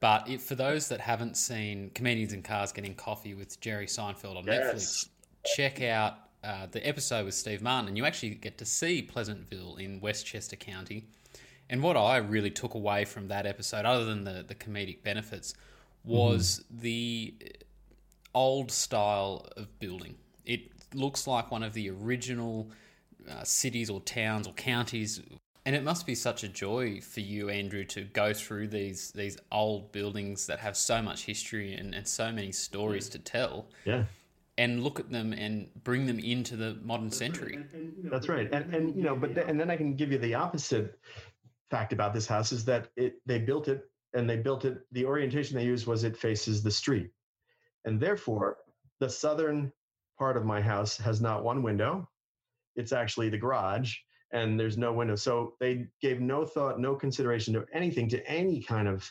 But 0.00 0.28
if, 0.28 0.42
for 0.42 0.54
those 0.54 0.88
that 0.88 1.00
haven't 1.00 1.36
seen 1.36 1.90
Comedians 1.94 2.32
in 2.32 2.42
Cars 2.42 2.72
Getting 2.72 2.94
Coffee 2.94 3.34
with 3.34 3.60
Jerry 3.60 3.86
Seinfeld 3.86 4.36
on 4.36 4.44
yes. 4.44 4.74
Netflix, 4.74 5.08
check 5.54 5.82
out 5.82 6.14
uh, 6.42 6.66
the 6.70 6.86
episode 6.86 7.24
with 7.24 7.34
Steve 7.34 7.62
Martin, 7.62 7.88
and 7.88 7.96
you 7.96 8.04
actually 8.04 8.34
get 8.34 8.58
to 8.58 8.64
see 8.64 9.02
Pleasantville 9.02 9.76
in 9.76 10.00
Westchester 10.00 10.56
County. 10.56 11.06
And 11.70 11.82
what 11.82 11.96
I 11.96 12.18
really 12.18 12.50
took 12.50 12.74
away 12.74 13.04
from 13.04 13.28
that 13.28 13.46
episode, 13.46 13.84
other 13.84 14.04
than 14.04 14.24
the, 14.24 14.44
the 14.46 14.54
comedic 14.54 15.02
benefits, 15.02 15.54
was 16.04 16.60
mm-hmm. 16.60 16.80
the 16.80 17.34
old 18.34 18.70
style 18.70 19.46
of 19.56 19.78
building. 19.78 20.16
It 20.44 20.72
looks 20.94 21.26
like 21.26 21.50
one 21.50 21.62
of 21.62 21.72
the 21.72 21.90
original 21.90 22.70
uh, 23.30 23.42
cities 23.44 23.88
or 23.88 24.00
towns 24.00 24.46
or 24.46 24.52
counties. 24.52 25.22
And 25.66 25.74
it 25.74 25.82
must 25.82 26.06
be 26.06 26.14
such 26.14 26.44
a 26.44 26.48
joy 26.48 27.00
for 27.00 27.20
you, 27.20 27.48
Andrew, 27.48 27.84
to 27.84 28.02
go 28.02 28.34
through 28.34 28.68
these 28.68 29.12
these 29.12 29.38
old 29.50 29.92
buildings 29.92 30.46
that 30.46 30.58
have 30.58 30.76
so 30.76 31.00
much 31.00 31.24
history 31.24 31.72
and, 31.74 31.94
and 31.94 32.06
so 32.06 32.30
many 32.30 32.52
stories 32.52 33.08
to 33.10 33.18
tell. 33.18 33.66
Yeah 33.84 34.04
and 34.56 34.84
look 34.84 35.00
at 35.00 35.10
them 35.10 35.32
and 35.32 35.68
bring 35.82 36.06
them 36.06 36.18
into 36.18 36.56
the 36.56 36.78
modern 36.82 37.10
century. 37.10 37.58
That's 38.04 38.28
right. 38.28 38.48
And, 38.52 38.74
and 38.74 38.96
you 38.96 39.02
know, 39.02 39.16
but 39.16 39.36
and 39.36 39.58
then 39.58 39.70
I 39.70 39.76
can 39.76 39.96
give 39.96 40.12
you 40.12 40.18
the 40.18 40.34
opposite 40.34 40.98
fact 41.70 41.92
about 41.92 42.12
this 42.12 42.26
house 42.26 42.52
is 42.52 42.64
that 42.64 42.88
it 42.96 43.14
they 43.26 43.38
built 43.38 43.68
it 43.68 43.82
and 44.14 44.28
they 44.28 44.36
built 44.36 44.64
it 44.64 44.78
the 44.92 45.04
orientation 45.04 45.56
they 45.56 45.64
used 45.64 45.86
was 45.86 46.04
it 46.04 46.16
faces 46.16 46.62
the 46.62 46.70
street. 46.70 47.10
And 47.84 48.00
therefore 48.00 48.58
the 49.00 49.08
southern 49.08 49.72
part 50.18 50.36
of 50.36 50.44
my 50.44 50.60
house 50.60 50.96
has 50.98 51.20
not 51.20 51.44
one 51.44 51.62
window. 51.62 52.08
It's 52.76 52.92
actually 52.92 53.28
the 53.28 53.38
garage 53.38 53.94
and 54.32 54.58
there's 54.58 54.78
no 54.78 54.92
window. 54.92 55.16
So 55.16 55.54
they 55.60 55.86
gave 56.00 56.20
no 56.20 56.44
thought 56.44 56.78
no 56.78 56.94
consideration 56.94 57.54
to 57.54 57.66
anything 57.72 58.08
to 58.10 58.26
any 58.28 58.62
kind 58.62 58.88
of 58.88 59.10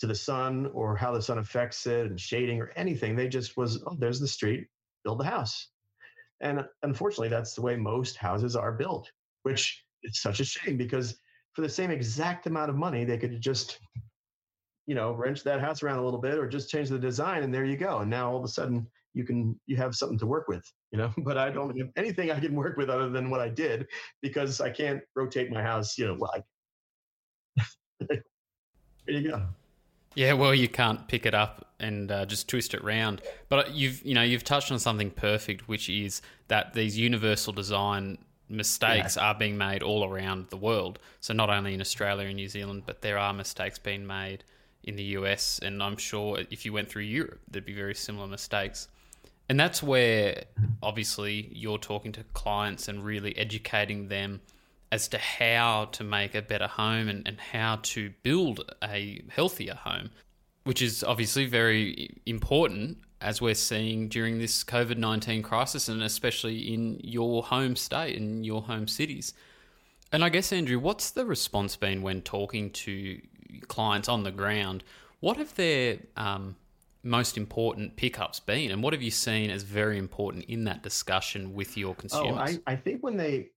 to 0.00 0.06
the 0.06 0.14
sun 0.14 0.70
or 0.74 0.96
how 0.96 1.12
the 1.12 1.22
sun 1.22 1.38
affects 1.38 1.86
it 1.86 2.06
and 2.06 2.20
shading 2.20 2.60
or 2.60 2.72
anything. 2.76 3.14
They 3.14 3.28
just 3.28 3.56
was 3.56 3.82
oh 3.86 3.96
there's 3.98 4.20
the 4.20 4.28
street. 4.28 4.66
Build 5.04 5.20
the 5.20 5.24
house. 5.24 5.68
And 6.40 6.64
unfortunately 6.82 7.28
that's 7.28 7.54
the 7.54 7.62
way 7.62 7.76
most 7.76 8.16
houses 8.16 8.56
are 8.56 8.72
built 8.72 9.10
which 9.44 9.83
it's 10.04 10.20
such 10.20 10.40
a 10.40 10.44
shame 10.44 10.76
because 10.76 11.18
for 11.54 11.62
the 11.62 11.68
same 11.68 11.90
exact 11.90 12.46
amount 12.46 12.70
of 12.70 12.76
money, 12.76 13.04
they 13.04 13.18
could 13.18 13.40
just, 13.40 13.78
you 14.86 14.94
know, 14.94 15.12
wrench 15.12 15.42
that 15.44 15.60
house 15.60 15.82
around 15.82 15.98
a 15.98 16.04
little 16.04 16.20
bit 16.20 16.38
or 16.38 16.46
just 16.48 16.70
change 16.70 16.88
the 16.88 16.98
design 16.98 17.42
and 17.42 17.52
there 17.52 17.64
you 17.64 17.76
go. 17.76 17.98
And 17.98 18.10
now 18.10 18.30
all 18.30 18.38
of 18.38 18.44
a 18.44 18.48
sudden 18.48 18.86
you 19.14 19.24
can, 19.24 19.58
you 19.66 19.76
have 19.76 19.94
something 19.94 20.18
to 20.18 20.26
work 20.26 20.48
with, 20.48 20.64
you 20.90 20.98
know, 20.98 21.12
but 21.18 21.38
I 21.38 21.50
don't 21.50 21.76
have 21.78 21.88
anything 21.96 22.30
I 22.30 22.40
can 22.40 22.54
work 22.54 22.76
with 22.76 22.90
other 22.90 23.08
than 23.08 23.30
what 23.30 23.40
I 23.40 23.48
did 23.48 23.86
because 24.20 24.60
I 24.60 24.70
can't 24.70 25.00
rotate 25.14 25.50
my 25.50 25.62
house, 25.62 25.96
you 25.96 26.06
know, 26.06 26.14
like, 26.14 26.44
there 28.08 28.20
you 29.06 29.30
go. 29.30 29.42
Yeah, 30.16 30.34
well, 30.34 30.54
you 30.54 30.68
can't 30.68 31.08
pick 31.08 31.26
it 31.26 31.34
up 31.34 31.74
and 31.80 32.10
uh, 32.10 32.24
just 32.24 32.48
twist 32.48 32.72
it 32.72 32.84
round. 32.84 33.20
But 33.48 33.72
you've, 33.72 34.04
you 34.04 34.14
know, 34.14 34.22
you've 34.22 34.44
touched 34.44 34.70
on 34.70 34.78
something 34.78 35.10
perfect, 35.10 35.66
which 35.66 35.88
is 35.88 36.22
that 36.48 36.72
these 36.74 36.96
universal 36.96 37.52
design 37.52 38.18
mistakes 38.56 39.16
yeah. 39.16 39.28
are 39.28 39.34
being 39.34 39.58
made 39.58 39.82
all 39.82 40.04
around 40.04 40.48
the 40.48 40.56
world. 40.56 40.98
So 41.20 41.34
not 41.34 41.50
only 41.50 41.74
in 41.74 41.80
Australia 41.80 42.26
and 42.26 42.36
New 42.36 42.48
Zealand, 42.48 42.84
but 42.86 43.02
there 43.02 43.18
are 43.18 43.32
mistakes 43.32 43.78
being 43.78 44.06
made 44.06 44.44
in 44.84 44.96
the 44.96 45.04
US, 45.18 45.58
and 45.60 45.82
I'm 45.82 45.96
sure 45.96 46.40
if 46.50 46.64
you 46.64 46.72
went 46.72 46.90
through 46.90 47.02
Europe, 47.02 47.40
there'd 47.50 47.64
be 47.64 47.74
very 47.74 47.94
similar 47.94 48.26
mistakes. 48.26 48.88
And 49.48 49.58
that's 49.58 49.82
where 49.82 50.44
obviously 50.82 51.50
you're 51.52 51.78
talking 51.78 52.12
to 52.12 52.24
clients 52.32 52.88
and 52.88 53.04
really 53.04 53.36
educating 53.36 54.08
them 54.08 54.40
as 54.92 55.08
to 55.08 55.18
how 55.18 55.86
to 55.86 56.04
make 56.04 56.34
a 56.34 56.42
better 56.42 56.66
home 56.66 57.08
and, 57.08 57.26
and 57.26 57.40
how 57.40 57.80
to 57.82 58.12
build 58.22 58.74
a 58.82 59.22
healthier 59.28 59.74
home, 59.74 60.10
which 60.64 60.80
is 60.80 61.02
obviously 61.02 61.46
very 61.46 62.20
important 62.26 62.98
as 63.24 63.40
we're 63.40 63.54
seeing 63.54 64.08
during 64.08 64.38
this 64.38 64.62
COVID 64.62 64.98
19 64.98 65.42
crisis, 65.42 65.88
and 65.88 66.02
especially 66.02 66.72
in 66.72 67.00
your 67.02 67.42
home 67.42 67.74
state 67.74 68.18
and 68.18 68.44
your 68.44 68.62
home 68.62 68.86
cities. 68.86 69.32
And 70.12 70.22
I 70.22 70.28
guess, 70.28 70.52
Andrew, 70.52 70.78
what's 70.78 71.10
the 71.10 71.24
response 71.24 71.74
been 71.74 72.02
when 72.02 72.20
talking 72.20 72.70
to 72.70 73.20
clients 73.66 74.08
on 74.08 74.22
the 74.22 74.30
ground? 74.30 74.84
What 75.20 75.38
have 75.38 75.54
their 75.54 75.98
um, 76.16 76.56
most 77.02 77.38
important 77.38 77.96
pickups 77.96 78.40
been, 78.40 78.70
and 78.70 78.82
what 78.82 78.92
have 78.92 79.02
you 79.02 79.10
seen 79.10 79.50
as 79.50 79.62
very 79.62 79.98
important 79.98 80.44
in 80.44 80.64
that 80.64 80.82
discussion 80.82 81.54
with 81.54 81.78
your 81.78 81.94
consumers? 81.94 82.58
Oh, 82.58 82.62
I, 82.66 82.72
I 82.72 82.76
think 82.76 83.02
when 83.02 83.16
they 83.16 83.50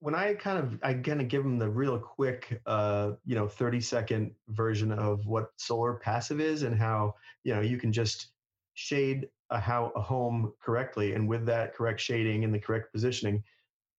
when 0.00 0.14
I 0.14 0.34
kind 0.34 0.58
of 0.58 0.78
I 0.82 0.94
kind 0.94 1.20
of 1.20 1.28
give 1.28 1.44
them 1.44 1.58
the 1.58 1.68
real 1.68 1.98
quick, 1.98 2.60
uh, 2.66 3.12
you 3.26 3.34
know, 3.34 3.46
thirty 3.46 3.80
second 3.80 4.32
version 4.48 4.90
of 4.90 5.26
what 5.26 5.50
solar 5.58 5.94
passive 5.94 6.40
is 6.40 6.62
and 6.62 6.76
how 6.76 7.14
you 7.44 7.54
know 7.54 7.60
you 7.60 7.76
can 7.76 7.92
just 7.92 8.31
shade 8.82 9.28
a, 9.50 9.60
how, 9.60 9.92
a 9.96 10.00
home 10.00 10.52
correctly, 10.62 11.14
and 11.14 11.28
with 11.28 11.46
that 11.46 11.74
correct 11.74 12.00
shading 12.00 12.44
and 12.44 12.54
the 12.54 12.58
correct 12.58 12.92
positioning, 12.92 13.42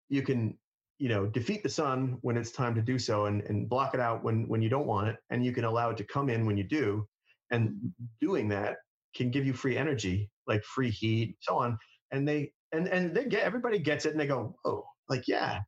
you 0.10 0.22
can 0.22 0.58
you 1.00 1.10
know 1.10 1.26
defeat 1.26 1.64
the 1.64 1.70
sun 1.70 2.18
when 2.22 2.38
it's 2.38 2.52
time 2.52 2.76
to 2.76 2.82
do 2.82 3.00
so 3.00 3.26
and, 3.26 3.42
and 3.44 3.68
block 3.68 3.94
it 3.94 4.00
out 4.00 4.24
when 4.24 4.48
when 4.48 4.62
you 4.62 4.70
don't 4.70 4.86
want 4.86 5.08
it 5.08 5.18
and 5.32 5.44
you 5.44 5.52
can 5.52 5.66
allow 5.66 5.90
it 5.90 5.98
to 5.98 6.04
come 6.04 6.30
in 6.30 6.46
when 6.46 6.56
you 6.56 6.64
do 6.64 7.06
and 7.52 7.76
doing 8.22 8.48
that 8.48 8.78
can 9.16 9.32
give 9.32 9.46
you 9.46 9.54
free 9.54 9.76
energy 9.76 10.30
like 10.48 10.64
free 10.64 10.92
heat 10.92 11.36
so 11.42 11.58
on 11.58 11.78
and 12.12 12.28
they 12.28 12.52
and 12.74 12.88
and 12.88 13.16
they 13.16 13.26
get 13.26 13.44
everybody 13.44 13.80
gets 13.80 14.06
it 14.06 14.12
and 14.12 14.20
they 14.20 14.28
go 14.28 14.56
oh 14.66 14.84
like 15.10 15.28
yeah 15.28 15.60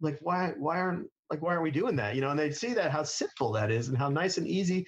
like 0.00 0.18
why 0.20 0.52
why 0.58 0.78
aren't 0.78 1.08
like 1.30 1.42
why 1.42 1.50
aren't 1.50 1.62
we 1.62 1.70
doing 1.70 1.96
that? 1.96 2.14
You 2.14 2.20
know 2.20 2.30
and 2.30 2.38
they 2.38 2.50
see 2.50 2.74
that 2.74 2.90
how 2.90 3.02
simple 3.02 3.52
that 3.52 3.70
is 3.70 3.88
and 3.88 3.98
how 3.98 4.08
nice 4.08 4.38
and 4.38 4.46
easy 4.46 4.86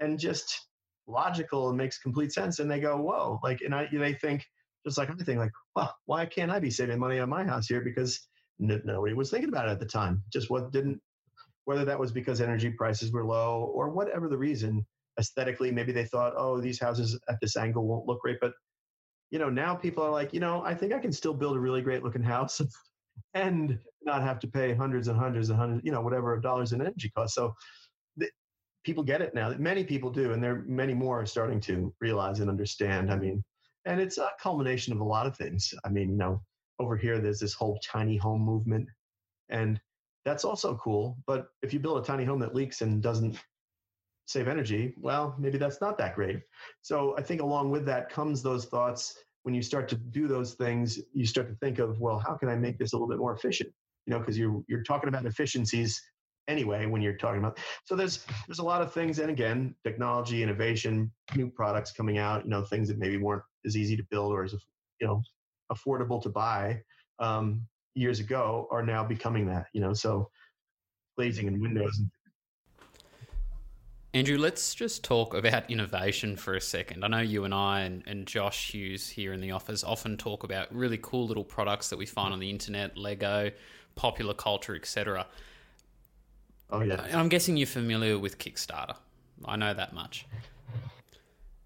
and 0.00 0.18
just 0.18 0.66
logical 1.06 1.68
and 1.68 1.78
makes 1.78 1.98
complete 1.98 2.32
sense. 2.32 2.58
And 2.58 2.70
they 2.70 2.80
go, 2.80 2.96
whoa, 2.96 3.40
like, 3.42 3.60
and 3.60 3.74
I, 3.74 3.88
they 3.92 4.14
think, 4.14 4.44
just 4.84 4.98
like 4.98 5.10
I 5.10 5.14
think, 5.14 5.38
like, 5.38 5.52
well, 5.74 5.94
why 6.06 6.26
can't 6.26 6.50
I 6.50 6.60
be 6.60 6.70
saving 6.70 6.98
money 6.98 7.18
on 7.18 7.28
my 7.28 7.44
house 7.44 7.66
here? 7.66 7.80
Because 7.80 8.28
n- 8.60 8.82
nobody 8.84 9.14
was 9.14 9.30
thinking 9.30 9.48
about 9.48 9.68
it 9.68 9.72
at 9.72 9.80
the 9.80 9.86
time. 9.86 10.22
Just 10.32 10.50
what 10.50 10.72
didn't, 10.72 11.00
whether 11.64 11.84
that 11.84 11.98
was 11.98 12.12
because 12.12 12.40
energy 12.40 12.70
prices 12.70 13.12
were 13.12 13.24
low 13.24 13.70
or 13.74 13.90
whatever 13.90 14.28
the 14.28 14.38
reason, 14.38 14.86
aesthetically, 15.18 15.70
maybe 15.72 15.92
they 15.92 16.04
thought, 16.04 16.34
oh, 16.36 16.60
these 16.60 16.80
houses 16.80 17.18
at 17.28 17.38
this 17.40 17.56
angle 17.56 17.86
won't 17.86 18.06
look 18.06 18.20
great. 18.20 18.38
But, 18.40 18.52
you 19.30 19.38
know, 19.38 19.50
now 19.50 19.74
people 19.74 20.04
are 20.04 20.10
like, 20.10 20.32
you 20.32 20.40
know, 20.40 20.62
I 20.64 20.74
think 20.74 20.92
I 20.92 20.98
can 20.98 21.12
still 21.12 21.34
build 21.34 21.56
a 21.56 21.60
really 21.60 21.82
great 21.82 22.04
looking 22.04 22.22
house 22.22 22.60
and 23.34 23.78
not 24.02 24.22
have 24.22 24.38
to 24.40 24.46
pay 24.46 24.74
hundreds 24.74 25.08
and 25.08 25.18
hundreds 25.18 25.50
and 25.50 25.58
hundreds, 25.58 25.84
you 25.84 25.90
know, 25.90 26.00
whatever 26.00 26.32
of 26.32 26.42
dollars 26.42 26.72
in 26.72 26.80
energy 26.80 27.10
costs. 27.16 27.34
So 27.34 27.54
people 28.86 29.02
get 29.02 29.20
it 29.20 29.34
now. 29.34 29.52
Many 29.58 29.82
people 29.82 30.10
do, 30.10 30.32
and 30.32 30.42
there 30.42 30.64
many 30.68 30.94
more 30.94 31.20
are 31.20 31.26
starting 31.26 31.60
to 31.62 31.92
realize 32.00 32.38
and 32.38 32.48
understand. 32.48 33.12
I 33.12 33.16
mean, 33.16 33.42
and 33.84 34.00
it's 34.00 34.16
a 34.16 34.30
culmination 34.40 34.92
of 34.92 35.00
a 35.00 35.04
lot 35.04 35.26
of 35.26 35.36
things. 35.36 35.74
I 35.84 35.88
mean, 35.88 36.10
you 36.10 36.16
know, 36.16 36.40
over 36.78 36.96
here 36.96 37.18
there's 37.18 37.40
this 37.40 37.52
whole 37.52 37.80
tiny 37.84 38.16
home 38.16 38.42
movement, 38.42 38.88
and 39.48 39.80
that's 40.24 40.44
also 40.44 40.76
cool. 40.76 41.18
But 41.26 41.48
if 41.62 41.74
you 41.74 41.80
build 41.80 41.98
a 41.98 42.06
tiny 42.06 42.24
home 42.24 42.38
that 42.38 42.54
leaks 42.54 42.80
and 42.80 43.02
doesn't 43.02 43.36
save 44.26 44.46
energy, 44.46 44.94
well, 45.00 45.34
maybe 45.36 45.58
that's 45.58 45.80
not 45.80 45.98
that 45.98 46.14
great. 46.14 46.40
So 46.82 47.16
I 47.18 47.22
think 47.22 47.42
along 47.42 47.70
with 47.70 47.84
that 47.86 48.08
comes 48.08 48.40
those 48.40 48.66
thoughts. 48.66 49.18
When 49.42 49.54
you 49.54 49.62
start 49.62 49.88
to 49.88 49.96
do 49.96 50.28
those 50.28 50.54
things, 50.54 51.00
you 51.12 51.26
start 51.26 51.48
to 51.48 51.54
think 51.56 51.80
of, 51.80 52.00
well, 52.00 52.20
how 52.24 52.34
can 52.34 52.48
I 52.48 52.56
make 52.56 52.78
this 52.78 52.92
a 52.92 52.96
little 52.96 53.08
bit 53.08 53.18
more 53.18 53.34
efficient? 53.34 53.70
You 54.06 54.12
know, 54.12 54.20
because 54.20 54.38
you're 54.38 54.62
you're 54.68 54.84
talking 54.84 55.08
about 55.08 55.26
efficiencies 55.26 56.00
anyway 56.48 56.86
when 56.86 57.02
you're 57.02 57.16
talking 57.16 57.38
about. 57.38 57.58
So 57.84 57.96
there's 57.96 58.24
there's 58.46 58.58
a 58.58 58.64
lot 58.64 58.82
of 58.82 58.92
things, 58.92 59.18
and 59.18 59.30
again, 59.30 59.74
technology, 59.84 60.42
innovation, 60.42 61.10
new 61.34 61.48
products 61.48 61.92
coming 61.92 62.18
out. 62.18 62.44
You 62.44 62.50
know, 62.50 62.62
things 62.62 62.88
that 62.88 62.98
maybe 62.98 63.16
weren't 63.16 63.42
as 63.64 63.76
easy 63.76 63.96
to 63.96 64.04
build 64.10 64.32
or 64.32 64.44
as 64.44 64.54
you 65.00 65.06
know 65.06 65.22
affordable 65.72 66.22
to 66.22 66.28
buy 66.28 66.80
um, 67.18 67.66
years 67.94 68.20
ago 68.20 68.68
are 68.70 68.84
now 68.84 69.04
becoming 69.04 69.46
that. 69.46 69.66
You 69.72 69.80
know, 69.80 69.92
so 69.92 70.30
glazing 71.16 71.48
and 71.48 71.60
windows 71.60 71.98
and 71.98 72.10
Andrew, 74.16 74.38
let's 74.38 74.74
just 74.74 75.04
talk 75.04 75.34
about 75.34 75.70
innovation 75.70 76.36
for 76.36 76.54
a 76.54 76.60
second. 76.60 77.04
I 77.04 77.08
know 77.08 77.20
you 77.20 77.44
and 77.44 77.52
I 77.52 77.80
and, 77.80 78.02
and, 78.06 78.26
Josh 78.26 78.72
Hughes 78.72 79.10
here 79.10 79.34
in 79.34 79.42
the 79.42 79.50
office 79.50 79.84
often 79.84 80.16
talk 80.16 80.42
about 80.42 80.74
really 80.74 80.96
cool 80.96 81.26
little 81.26 81.44
products 81.44 81.90
that 81.90 81.98
we 81.98 82.06
find 82.06 82.32
on 82.32 82.40
the 82.40 82.48
internet, 82.48 82.96
Lego, 82.96 83.50
popular 83.94 84.32
culture, 84.32 84.74
etc. 84.74 85.26
Oh 86.70 86.80
yeah. 86.80 87.06
I'm 87.14 87.28
guessing 87.28 87.56
you're 87.56 87.66
familiar 87.66 88.18
with 88.18 88.38
Kickstarter. 88.38 88.96
I 89.44 89.56
know 89.56 89.74
that 89.74 89.92
much. 89.92 90.26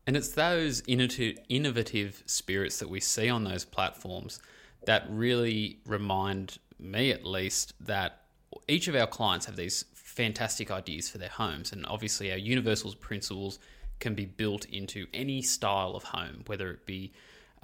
And 0.07 0.17
it's 0.17 0.31
those 0.31 0.83
innovative 0.89 2.23
spirits 2.27 2.81
that 2.81 2.89
we 2.91 2.99
see 2.99 3.29
on 3.29 3.45
those 3.45 3.65
platforms 3.65 4.41
that 4.85 5.05
really 5.09 5.79
remind 5.87 6.59
me, 6.81 7.13
at 7.13 7.25
least, 7.25 7.75
that 7.81 8.23
each 8.67 8.89
of 8.89 8.97
our 8.97 9.07
clients 9.07 9.47
have 9.47 9.55
these 9.55 9.85
fantastic 9.95 10.71
ideas 10.71 11.09
for 11.09 11.19
their 11.19 11.29
homes. 11.29 11.71
And 11.71 11.87
obviously, 11.87 12.33
our 12.33 12.39
universal 12.39 12.93
principles 12.95 13.61
can 14.01 14.15
be 14.15 14.25
built 14.25 14.65
into 14.65 15.07
any 15.15 15.43
style 15.43 15.95
of 15.95 16.03
home, 16.03 16.43
whether 16.47 16.73
it 16.73 16.87
be 16.87 17.13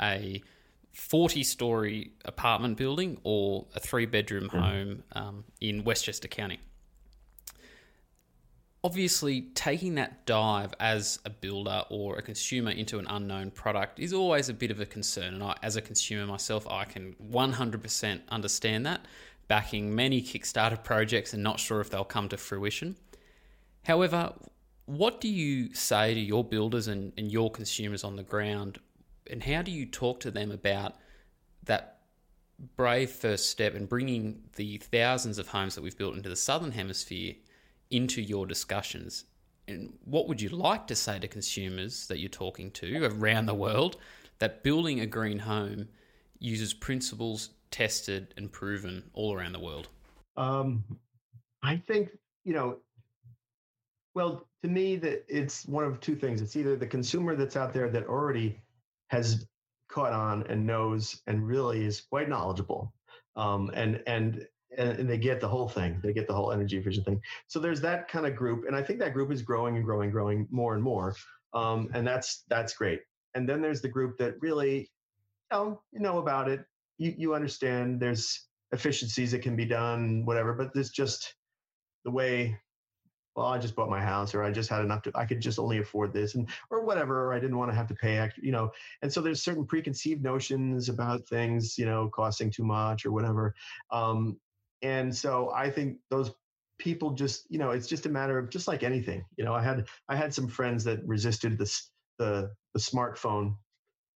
a 0.00 0.40
40 0.92 1.42
story 1.42 2.12
apartment 2.24 2.76
building 2.76 3.18
or 3.24 3.66
a 3.74 3.80
three 3.80 4.06
bedroom 4.06 4.48
mm. 4.50 4.60
home 4.60 5.02
um, 5.12 5.44
in 5.60 5.82
Westchester 5.82 6.28
County. 6.28 6.60
Obviously, 8.86 9.40
taking 9.56 9.96
that 9.96 10.24
dive 10.26 10.72
as 10.78 11.18
a 11.24 11.30
builder 11.30 11.82
or 11.90 12.18
a 12.18 12.22
consumer 12.22 12.70
into 12.70 13.00
an 13.00 13.06
unknown 13.08 13.50
product 13.50 13.98
is 13.98 14.12
always 14.12 14.48
a 14.48 14.54
bit 14.54 14.70
of 14.70 14.78
a 14.78 14.86
concern. 14.86 15.34
And 15.34 15.42
I, 15.42 15.56
as 15.60 15.74
a 15.74 15.82
consumer 15.82 16.24
myself, 16.24 16.68
I 16.70 16.84
can 16.84 17.16
100% 17.32 18.20
understand 18.28 18.86
that 18.86 19.04
backing 19.48 19.92
many 19.92 20.22
Kickstarter 20.22 20.80
projects 20.84 21.34
and 21.34 21.42
not 21.42 21.58
sure 21.58 21.80
if 21.80 21.90
they'll 21.90 22.04
come 22.04 22.28
to 22.28 22.36
fruition. 22.36 22.94
However, 23.82 24.32
what 24.84 25.20
do 25.20 25.28
you 25.28 25.74
say 25.74 26.14
to 26.14 26.20
your 26.20 26.44
builders 26.44 26.86
and, 26.86 27.12
and 27.18 27.32
your 27.32 27.50
consumers 27.50 28.04
on 28.04 28.14
the 28.14 28.22
ground, 28.22 28.78
and 29.28 29.42
how 29.42 29.62
do 29.62 29.72
you 29.72 29.84
talk 29.84 30.20
to 30.20 30.30
them 30.30 30.52
about 30.52 30.94
that 31.64 31.98
brave 32.76 33.10
first 33.10 33.50
step 33.50 33.74
and 33.74 33.88
bringing 33.88 34.44
the 34.54 34.76
thousands 34.76 35.38
of 35.38 35.48
homes 35.48 35.74
that 35.74 35.82
we've 35.82 35.98
built 35.98 36.14
into 36.14 36.28
the 36.28 36.36
southern 36.36 36.70
hemisphere 36.70 37.34
into 37.90 38.20
your 38.20 38.46
discussions? 38.46 39.24
And 39.68 39.92
what 40.04 40.28
would 40.28 40.40
you 40.40 40.48
like 40.48 40.86
to 40.88 40.94
say 40.94 41.18
to 41.18 41.28
consumers 41.28 42.06
that 42.06 42.20
you're 42.20 42.28
talking 42.28 42.70
to 42.72 43.04
around 43.06 43.46
the 43.46 43.54
world 43.54 43.96
that 44.38 44.62
building 44.62 45.00
a 45.00 45.06
green 45.06 45.40
home 45.40 45.88
uses 46.38 46.72
principles 46.74 47.50
tested 47.70 48.32
and 48.36 48.52
proven 48.52 49.02
all 49.12 49.34
around 49.34 49.52
the 49.52 49.60
world? 49.60 49.88
Um, 50.36 50.84
I 51.62 51.76
think 51.76 52.10
you 52.44 52.54
know. 52.54 52.78
Well, 54.14 54.48
to 54.62 54.68
me, 54.68 54.96
that 54.96 55.24
it's 55.28 55.66
one 55.66 55.84
of 55.84 56.00
two 56.00 56.16
things. 56.16 56.40
It's 56.40 56.56
either 56.56 56.74
the 56.74 56.86
consumer 56.86 57.36
that's 57.36 57.56
out 57.56 57.74
there 57.74 57.90
that 57.90 58.06
already 58.06 58.58
has 59.08 59.46
caught 59.88 60.12
on 60.12 60.44
and 60.48 60.66
knows 60.66 61.20
and 61.26 61.46
really 61.46 61.84
is 61.84 62.00
quite 62.00 62.28
knowledgeable, 62.28 62.94
um, 63.34 63.70
and 63.74 64.02
and 64.06 64.46
and, 64.78 65.08
they 65.08 65.18
get 65.18 65.40
the 65.40 65.48
whole 65.48 65.68
thing. 65.68 66.00
They 66.02 66.12
get 66.12 66.26
the 66.26 66.34
whole 66.34 66.52
energy 66.52 66.78
efficient 66.78 67.06
thing. 67.06 67.20
So 67.46 67.58
there's 67.58 67.80
that 67.82 68.08
kind 68.08 68.26
of 68.26 68.36
group, 68.36 68.64
and 68.66 68.76
I 68.76 68.82
think 68.82 68.98
that 69.00 69.12
group 69.12 69.32
is 69.32 69.42
growing 69.42 69.76
and 69.76 69.84
growing, 69.84 70.10
growing 70.10 70.46
more 70.50 70.74
and 70.74 70.82
more, 70.82 71.14
um, 71.54 71.88
and 71.94 72.06
that's 72.06 72.44
that's 72.48 72.74
great. 72.74 73.00
And 73.34 73.48
then 73.48 73.60
there's 73.60 73.82
the 73.82 73.88
group 73.88 74.18
that 74.18 74.34
really, 74.40 74.78
you 74.78 74.88
know, 75.52 75.82
you 75.92 76.00
know 76.00 76.18
about 76.18 76.48
it, 76.48 76.64
you, 76.98 77.14
you 77.16 77.34
understand 77.34 78.00
there's 78.00 78.46
efficiencies 78.72 79.32
that 79.32 79.42
can 79.42 79.56
be 79.56 79.64
done, 79.64 80.24
whatever, 80.24 80.54
but 80.54 80.72
there's 80.74 80.90
just 80.90 81.34
the 82.04 82.10
way, 82.10 82.58
well, 83.34 83.46
I 83.46 83.58
just 83.58 83.76
bought 83.76 83.90
my 83.90 84.00
house 84.00 84.34
or 84.34 84.42
I 84.42 84.50
just 84.50 84.70
had 84.70 84.80
enough 84.82 85.02
to, 85.02 85.12
I 85.14 85.26
could 85.26 85.40
just 85.40 85.58
only 85.58 85.78
afford 85.78 86.12
this 86.12 86.34
and, 86.34 86.48
or 86.70 86.84
whatever, 86.84 87.26
or 87.26 87.34
I 87.34 87.38
didn't 87.38 87.58
want 87.58 87.70
to 87.70 87.76
have 87.76 87.88
to 87.88 87.94
pay 87.94 88.28
you 88.40 88.52
know. 88.52 88.70
And 89.02 89.12
so 89.12 89.20
there's 89.20 89.42
certain 89.42 89.66
preconceived 89.66 90.22
notions 90.22 90.88
about 90.88 91.28
things, 91.28 91.76
you 91.76 91.84
know, 91.84 92.08
costing 92.08 92.50
too 92.50 92.64
much 92.64 93.04
or 93.04 93.12
whatever. 93.12 93.54
Um, 93.90 94.38
and 94.82 95.14
so 95.14 95.50
I 95.54 95.70
think 95.70 95.98
those 96.10 96.32
people 96.78 97.12
just, 97.12 97.46
you 97.50 97.58
know, 97.58 97.70
it's 97.70 97.86
just 97.86 98.06
a 98.06 98.10
matter 98.10 98.38
of 98.38 98.50
just 98.50 98.68
like 98.68 98.82
anything, 98.82 99.24
you 99.36 99.44
know, 99.44 99.54
I 99.54 99.62
had, 99.62 99.86
I 100.08 100.16
had 100.16 100.34
some 100.34 100.48
friends 100.48 100.84
that 100.84 101.00
resisted 101.06 101.58
this, 101.58 101.90
the, 102.18 102.50
the 102.74 102.80
smartphone, 102.80 103.56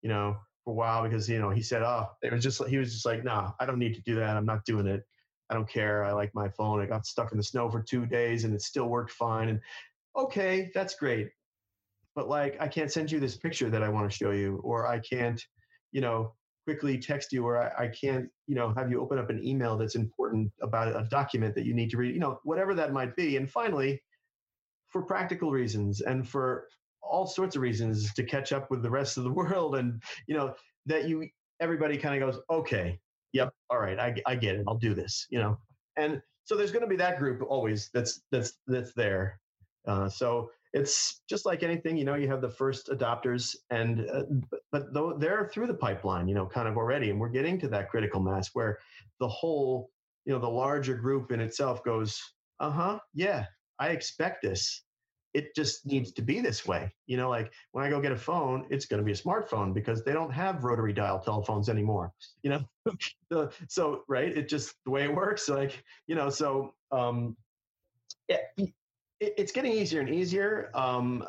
you 0.03 0.09
know, 0.09 0.37
for 0.65 0.73
a 0.73 0.75
while 0.75 1.03
because 1.03 1.29
you 1.29 1.39
know 1.39 1.51
he 1.51 1.63
said, 1.63 1.83
"Oh, 1.83 2.09
it 2.23 2.33
was 2.33 2.43
just 2.43 2.65
he 2.67 2.79
was 2.79 2.93
just 2.93 3.07
like, 3.07 3.25
nah, 3.25 3.53
I 3.61 3.67
don't 3.67 3.79
need 3.79 3.95
to 3.95 4.03
do 4.03 4.17
that. 4.17 4.37
I'm 4.37 4.47
not 4.47 4.65
doing 4.65 4.87
it. 4.87 5.03
I 5.49 5.55
don't 5.55 5.69
care. 5.69 6.05
I 6.05 6.13
like 6.13 6.35
my 6.35 6.49
phone. 6.51 6.81
I 6.81 6.87
got 6.87 7.07
stuck 7.07 7.33
in 7.33 7.39
the 7.39 7.45
snow 7.45 7.71
for 7.71 7.83
two 7.83 8.07
days 8.07 8.45
and 8.45 8.55
it 8.55 8.63
still 8.63 8.87
worked 8.87 9.11
fine. 9.11 9.49
And 9.49 9.61
okay, 10.17 10.71
that's 10.75 10.95
great, 10.95 11.31
but 12.15 12.29
like 12.29 12.57
I 12.61 12.69
can't 12.69 12.93
send 12.93 13.11
you 13.11 13.21
this 13.21 13.37
picture 13.37 13.71
that 13.71 13.83
I 13.83 13.89
want 13.89 14.11
to 14.11 14.17
show 14.17 14.31
you, 14.31 14.61
or 14.65 14.87
I 14.87 15.01
can't, 15.01 15.43
you 15.93 16.01
know." 16.01 16.35
Quickly 16.71 16.99
text 16.99 17.33
you 17.33 17.45
or 17.45 17.59
I, 17.59 17.85
I, 17.85 17.89
can't 17.89 18.29
you 18.47 18.55
know 18.55 18.73
have 18.77 18.91
you 18.91 19.01
open 19.01 19.19
up 19.19 19.29
an 19.29 19.45
email 19.45 19.77
that's 19.77 19.97
important 19.97 20.53
about 20.63 20.89
a 20.89 21.05
document 21.09 21.57
that 21.57 21.65
you 21.65 21.75
need 21.75 21.91
to 21.91 21.97
read 21.97 22.15
you 22.15 22.21
know 22.21 22.39
whatever 22.45 22.75
that 22.75 22.93
might 22.93 23.17
be. 23.17 23.37
And 23.37 23.51
finally 23.51 24.01
for 24.89 25.03
practical 25.03 25.51
reasons 25.51 26.01
and 26.01 26.29
for 26.29 26.69
all 27.03 27.27
sorts 27.27 27.57
of 27.57 27.63
reasons 27.63 28.15
to 28.15 28.23
catch 28.23 28.53
up 28.53 28.71
with 28.71 28.83
the 28.83 28.91
rest 28.91 29.17
of 29.17 29.25
the 29.25 29.33
world 29.41 29.75
and 29.75 30.01
you 30.29 30.37
know 30.37 30.55
that 30.87 31.09
you 31.09 31.29
everybody 31.59 31.97
kind 31.99 32.23
of 32.23 32.31
goes 32.31 32.41
okay 32.51 33.01
yep 33.33 33.53
all 33.69 33.79
right 33.79 33.99
I, 33.99 34.15
I 34.27 34.37
get 34.37 34.55
it 34.55 34.65
i'll 34.69 34.79
do 34.79 34.95
this 34.95 35.27
you 35.31 35.41
know? 35.41 35.59
And 35.97 36.23
so 36.45 36.57
there's 36.57 36.73
going 36.73 36.83
to 36.83 36.89
be 36.89 36.97
that 36.97 37.19
group 37.19 37.43
always 37.49 37.91
that's 37.93 38.23
that's 38.31 38.55
that's 38.67 38.93
there. 38.95 39.41
Uh, 39.87 40.09
so 40.09 40.51
it's 40.73 41.23
just 41.29 41.47
like 41.47 41.63
anything 41.63 41.97
you 41.97 42.05
know 42.05 42.15
you 42.15 42.29
have 42.29 42.41
the 42.41 42.49
first 42.49 42.89
adopters 42.89 43.57
and 43.71 44.09
uh, 44.11 44.23
but 44.71 44.93
though 44.95 45.17
they're 45.19 45.51
through 45.53 45.67
the 45.67 45.75
pipeline 45.75 46.29
you 46.29 46.35
know 46.35 46.47
kind 46.47 46.69
of 46.69 46.77
already 46.77 47.11
and 47.11 47.19
we're 47.19 47.29
getting 47.29 47.59
to 47.59 47.69
that 47.69 47.91
critical 47.91 48.21
mass 48.21 48.51
where 48.53 48.79
the 49.19 49.29
whole 49.29 49.91
you 50.25 50.33
know 50.33 50.39
the 50.39 50.49
larger 50.49 50.95
group 50.95 51.33
in 51.33 51.41
itself 51.41 51.83
goes 51.85 52.21
uh-huh 52.61 52.99
yeah 53.15 53.45
i 53.79 53.89
expect 53.89 54.43
this 54.43 54.83
it 55.35 55.55
just 55.55 55.87
needs 55.87 56.13
to 56.13 56.23
be 56.23 56.41
this 56.41 56.67
way. 56.67 56.93
You 57.07 57.17
know, 57.17 57.29
like 57.29 57.53
when 57.73 57.85
I 57.85 57.91
go 57.91 58.01
get 58.01 58.13
a 58.13 58.17
phone, 58.17 58.67
it's 58.71 58.87
going 58.87 58.99
to 58.99 59.05
be 59.05 59.13
a 59.13 59.15
smartphone 59.15 59.73
because 59.73 60.03
they 60.03 60.13
don't 60.13 60.33
have 60.33 60.65
rotary 60.65 60.93
dial 60.93 61.21
telephones 61.21 61.69
anymore. 61.69 62.13
You 62.43 62.65
know, 63.31 63.49
so 63.69 64.03
right, 64.09 64.37
it 64.37 64.49
just 64.49 64.75
the 64.85 64.91
way 64.91 65.05
it 65.05 65.15
works. 65.15 65.49
Like 65.49 65.83
you 66.07 66.15
know, 66.15 66.31
so 66.31 66.75
um, 66.91 67.37
it, 68.29 68.41
it, 69.21 69.35
it's 69.37 69.53
getting 69.53 69.73
easier 69.73 70.01
and 70.01 70.11
easier, 70.11 70.71
um, 70.75 71.25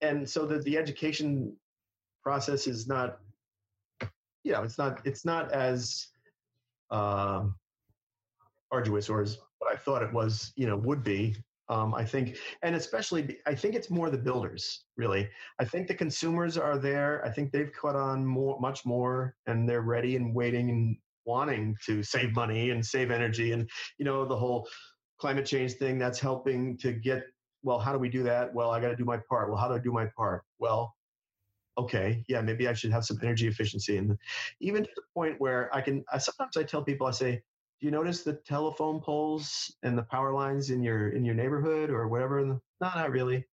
and 0.00 0.28
so 0.28 0.46
that 0.46 0.64
the 0.64 0.76
education 0.76 1.54
process 2.22 2.66
is 2.66 2.86
not, 2.86 3.18
you 4.42 4.52
know, 4.52 4.62
it's 4.62 4.78
not 4.78 5.00
it's 5.06 5.24
not 5.24 5.52
as 5.52 6.08
uh, 6.90 7.44
arduous 8.70 9.08
or 9.08 9.22
as 9.22 9.38
what 9.58 9.72
I 9.72 9.76
thought 9.76 10.02
it 10.02 10.12
was, 10.12 10.52
you 10.56 10.66
know, 10.66 10.76
would 10.76 11.04
be 11.04 11.36
um, 11.68 11.94
I 11.94 12.04
think, 12.04 12.36
and 12.62 12.76
especially, 12.76 13.38
I 13.46 13.54
think 13.54 13.74
it's 13.74 13.88
more 13.88 14.10
the 14.10 14.18
builders. 14.18 14.84
Really, 14.96 15.28
I 15.58 15.64
think 15.64 15.88
the 15.88 15.94
consumers 15.94 16.58
are 16.58 16.78
there. 16.78 17.24
I 17.24 17.30
think 17.30 17.52
they've 17.52 17.72
caught 17.72 17.96
on 17.96 18.24
more, 18.24 18.60
much 18.60 18.84
more, 18.84 19.34
and 19.46 19.68
they're 19.68 19.80
ready 19.80 20.16
and 20.16 20.34
waiting 20.34 20.68
and 20.68 20.96
wanting 21.24 21.74
to 21.86 22.02
save 22.02 22.34
money 22.34 22.70
and 22.70 22.84
save 22.84 23.10
energy, 23.10 23.52
and 23.52 23.68
you 23.98 24.04
know 24.04 24.26
the 24.26 24.36
whole 24.36 24.68
climate 25.18 25.46
change 25.46 25.74
thing. 25.74 25.98
That's 25.98 26.20
helping 26.20 26.76
to 26.78 26.92
get. 26.92 27.24
Well, 27.64 27.78
how 27.80 27.92
do 27.92 27.98
we 27.98 28.10
do 28.10 28.22
that? 28.24 28.54
Well, 28.54 28.70
I 28.70 28.80
got 28.80 28.88
to 28.88 28.96
do 28.96 29.04
my 29.04 29.18
part. 29.28 29.48
Well, 29.48 29.58
how 29.58 29.68
do 29.68 29.74
I 29.74 29.78
do 29.78 29.90
my 29.90 30.06
part? 30.16 30.44
Well, 30.58 30.94
okay, 31.78 32.22
yeah, 32.28 32.42
maybe 32.42 32.68
I 32.68 32.74
should 32.74 32.92
have 32.92 33.04
some 33.04 33.18
energy 33.22 33.48
efficiency, 33.48 33.96
and 33.96 34.16
even 34.60 34.84
to 34.84 34.90
the 34.94 35.02
point 35.14 35.40
where 35.40 35.74
I 35.74 35.80
can. 35.80 36.04
I, 36.12 36.18
sometimes 36.18 36.56
I 36.56 36.62
tell 36.62 36.84
people, 36.84 37.06
I 37.06 37.10
say, 37.10 37.42
do 37.80 37.86
you 37.86 37.90
notice 37.90 38.22
the 38.22 38.34
telephone 38.46 39.00
poles 39.00 39.74
and 39.82 39.96
the 39.98 40.04
power 40.04 40.32
lines 40.32 40.70
in 40.70 40.82
your 40.82 41.08
in 41.10 41.24
your 41.24 41.34
neighborhood 41.34 41.90
or 41.90 42.06
whatever? 42.08 42.44
No, 42.44 42.60
not 42.80 43.10
really. 43.10 43.46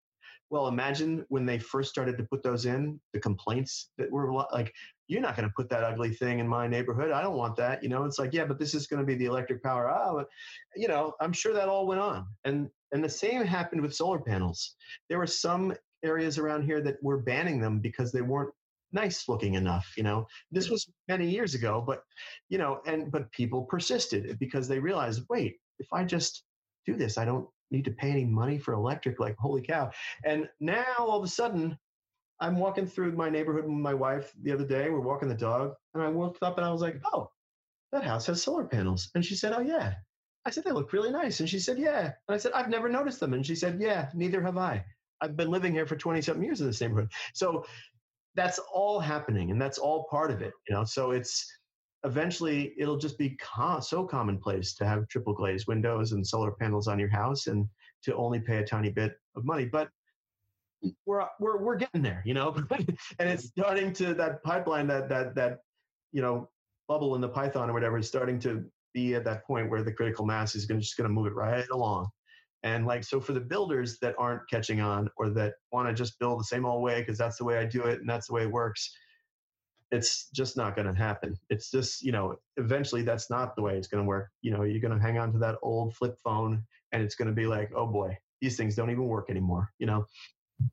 Well, 0.49 0.67
imagine 0.67 1.25
when 1.29 1.45
they 1.45 1.59
first 1.59 1.89
started 1.89 2.17
to 2.17 2.25
put 2.25 2.43
those 2.43 2.65
in, 2.65 2.99
the 3.13 3.21
complaints 3.21 3.91
that 3.97 4.11
were 4.11 4.33
like, 4.33 4.73
"You're 5.11 5.21
not 5.21 5.35
going 5.35 5.47
to 5.47 5.53
put 5.55 5.69
that 5.69 5.83
ugly 5.83 6.13
thing 6.13 6.39
in 6.39 6.47
my 6.47 6.67
neighborhood. 6.67 7.11
I 7.11 7.21
don't 7.21 7.37
want 7.37 7.55
that." 7.57 7.83
You 7.83 7.89
know, 7.89 8.05
it's 8.05 8.19
like, 8.19 8.33
yeah, 8.33 8.45
but 8.45 8.59
this 8.59 8.73
is 8.73 8.87
going 8.87 9.01
to 9.01 9.05
be 9.05 9.15
the 9.15 9.25
electric 9.25 9.61
power. 9.61 9.89
Oh, 9.89 10.25
you 10.75 10.87
know, 10.87 11.13
I'm 11.19 11.33
sure 11.33 11.53
that 11.53 11.69
all 11.69 11.85
went 11.85 12.01
on, 12.01 12.25
and 12.45 12.69
and 12.91 13.03
the 13.03 13.09
same 13.09 13.43
happened 13.43 13.81
with 13.81 13.95
solar 13.95 14.19
panels. 14.19 14.75
There 15.09 15.19
were 15.19 15.27
some 15.27 15.73
areas 16.03 16.37
around 16.37 16.63
here 16.63 16.81
that 16.81 17.01
were 17.03 17.21
banning 17.21 17.59
them 17.59 17.79
because 17.79 18.11
they 18.11 18.21
weren't 18.21 18.53
nice 18.93 19.29
looking 19.29 19.53
enough 19.53 19.93
you 19.95 20.03
know 20.03 20.27
this 20.51 20.69
was 20.69 20.89
many 21.07 21.29
years 21.29 21.55
ago 21.55 21.83
but 21.85 22.03
you 22.49 22.57
know 22.57 22.81
and 22.85 23.11
but 23.11 23.31
people 23.31 23.63
persisted 23.63 24.37
because 24.39 24.67
they 24.67 24.79
realized 24.79 25.23
wait 25.29 25.57
if 25.79 25.87
i 25.93 26.03
just 26.03 26.43
do 26.85 26.95
this 26.95 27.17
i 27.17 27.25
don't 27.25 27.47
need 27.69 27.85
to 27.85 27.91
pay 27.91 28.09
any 28.11 28.25
money 28.25 28.57
for 28.57 28.73
electric 28.73 29.19
like 29.19 29.35
holy 29.37 29.61
cow 29.61 29.89
and 30.25 30.47
now 30.59 30.95
all 30.99 31.17
of 31.17 31.23
a 31.23 31.27
sudden 31.27 31.77
i'm 32.41 32.57
walking 32.57 32.85
through 32.85 33.11
my 33.13 33.29
neighborhood 33.29 33.63
with 33.63 33.73
my 33.73 33.93
wife 33.93 34.33
the 34.43 34.51
other 34.51 34.65
day 34.65 34.89
we're 34.89 34.99
walking 34.99 35.29
the 35.29 35.35
dog 35.35 35.73
and 35.93 36.03
i 36.03 36.07
looked 36.07 36.43
up 36.43 36.57
and 36.57 36.65
i 36.65 36.71
was 36.71 36.81
like 36.81 36.99
oh 37.13 37.29
that 37.91 38.03
house 38.03 38.25
has 38.27 38.41
solar 38.41 38.63
panels. 38.63 39.09
And 39.15 39.25
she 39.25 39.35
said 39.35 39.53
oh 39.53 39.61
yeah. 39.61 39.93
I 40.45 40.49
said 40.49 40.63
they 40.63 40.71
look 40.71 40.93
really 40.93 41.11
nice. 41.11 41.39
And 41.39 41.49
she 41.49 41.59
said 41.59 41.77
yeah. 41.77 42.05
And 42.27 42.35
i 42.35 42.37
said 42.37 42.51
i've 42.53 42.69
never 42.69 42.89
noticed 42.89 43.19
them. 43.19 43.33
And 43.33 43.45
she 43.45 43.55
said 43.55 43.79
yeah 43.79 44.09
neither 44.13 44.41
have 44.41 44.57
i. 44.57 44.83
I've 45.21 45.37
been 45.37 45.51
living 45.51 45.73
here 45.73 45.85
for 45.85 45.95
20 45.95 46.21
something 46.21 46.43
years 46.43 46.61
in 46.61 46.67
this 46.67 46.81
neighborhood. 46.81 47.11
So 47.33 47.65
that's 48.35 48.59
all 48.73 48.99
happening 48.99 49.51
and 49.51 49.61
that's 49.61 49.77
all 49.77 50.07
part 50.09 50.31
of 50.31 50.41
it 50.41 50.53
you 50.67 50.75
know? 50.75 50.83
So 50.83 51.11
it's 51.11 51.45
eventually 52.03 52.73
it'll 52.79 52.97
just 52.97 53.17
be 53.17 53.37
so 53.81 54.05
commonplace 54.05 54.73
to 54.75 54.85
have 54.85 55.07
triple 55.07 55.33
glazed 55.33 55.67
windows 55.67 56.13
and 56.13 56.25
solar 56.25 56.51
panels 56.51 56.87
on 56.87 56.97
your 56.97 57.09
house 57.09 57.47
and 57.47 57.67
to 58.03 58.15
only 58.15 58.39
pay 58.39 58.57
a 58.57 58.65
tiny 58.65 58.89
bit 58.89 59.13
of 59.35 59.45
money. 59.45 59.65
But 59.65 59.89
we're 61.05 61.25
we're 61.39 61.61
we're 61.61 61.75
getting 61.75 62.01
there 62.01 62.21
you 62.25 62.33
know 62.33 62.55
and 63.19 63.29
it's 63.29 63.45
starting 63.45 63.93
to 63.93 64.13
that 64.13 64.41
pipeline 64.43 64.87
that 64.87 65.09
that 65.09 65.35
that 65.35 65.59
you 66.11 66.21
know 66.21 66.49
bubble 66.87 67.15
in 67.15 67.21
the 67.21 67.29
python 67.29 67.69
or 67.69 67.73
whatever 67.73 67.97
is 67.97 68.07
starting 68.07 68.39
to 68.39 68.65
be 68.93 69.15
at 69.15 69.23
that 69.23 69.45
point 69.45 69.69
where 69.69 69.83
the 69.83 69.93
critical 69.93 70.25
mass 70.25 70.55
is 70.55 70.65
going 70.65 70.79
just 70.79 70.97
going 70.97 71.07
to 71.07 71.13
move 71.13 71.27
it 71.27 71.33
right 71.33 71.69
along 71.71 72.07
and 72.63 72.85
like, 72.85 73.03
so 73.03 73.19
for 73.19 73.33
the 73.33 73.39
builders 73.39 73.97
that 73.99 74.15
aren't 74.19 74.47
catching 74.49 74.81
on 74.81 75.09
or 75.17 75.29
that 75.31 75.53
want 75.71 75.87
to 75.87 75.93
just 75.93 76.19
build 76.19 76.39
the 76.39 76.43
same 76.43 76.65
old 76.65 76.83
way 76.83 76.99
because 76.99 77.17
that's 77.17 77.37
the 77.37 77.43
way 77.43 77.57
I 77.57 77.65
do 77.65 77.83
it 77.83 77.99
and 77.99 78.09
that's 78.09 78.27
the 78.27 78.33
way 78.33 78.43
it 78.43 78.51
works, 78.51 78.95
it's 79.91 80.29
just 80.29 80.55
not 80.55 80.75
going 80.75 80.87
to 80.87 80.93
happen. 80.93 81.35
It's 81.49 81.71
just, 81.71 82.03
you 82.03 82.11
know, 82.11 82.35
eventually 82.57 83.01
that's 83.01 83.29
not 83.29 83.55
the 83.55 83.61
way 83.61 83.77
it's 83.77 83.87
going 83.87 84.03
to 84.03 84.07
work. 84.07 84.29
You 84.41 84.51
know, 84.51 84.63
you're 84.63 84.79
going 84.79 84.95
to 84.95 85.01
hang 85.01 85.17
on 85.17 85.33
to 85.33 85.39
that 85.39 85.57
old 85.63 85.95
flip 85.95 86.17
phone 86.23 86.63
and 86.91 87.01
it's 87.01 87.15
going 87.15 87.27
to 87.27 87.33
be 87.33 87.47
like, 87.47 87.71
oh 87.75 87.87
boy, 87.87 88.15
these 88.41 88.57
things 88.57 88.75
don't 88.75 88.91
even 88.91 89.07
work 89.07 89.29
anymore, 89.29 89.71
you 89.79 89.87
know? 89.87 90.05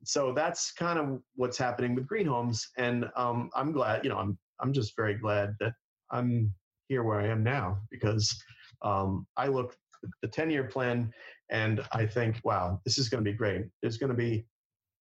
So 0.05 0.33
that's 0.33 0.73
kind 0.73 0.99
of 0.99 1.21
what's 1.37 1.59
happening 1.59 1.95
with 1.95 2.07
green 2.07 2.27
homes. 2.27 2.69
And 2.77 3.07
um, 3.17 3.51
I'm 3.55 3.73
glad, 3.73 4.05
you 4.05 4.11
know, 4.11 4.19
I'm, 4.19 4.39
I'm 4.61 4.73
just 4.73 4.97
very 4.97 5.15
glad 5.15 5.55
that 5.61 5.73
I'm 6.11 6.53
here 6.89 7.03
where 7.03 7.21
I 7.21 7.29
am 7.29 7.43
now 7.43 7.79
because 7.91 8.43
um, 8.83 9.27
I 9.37 9.49
look 9.49 9.77
at 10.03 10.11
the 10.23 10.29
10 10.29 10.51
year 10.51 10.65
plan 10.65 11.13
and 11.51 11.83
I 11.93 12.07
think, 12.07 12.41
wow, 12.45 12.81
this 12.85 12.99
is 12.99 13.09
going 13.09 13.25
to 13.25 13.31
be 13.31 13.37
great. 13.37 13.67
There's 13.83 13.99
going 13.99 14.11
to 14.11 14.17
be 14.17 14.47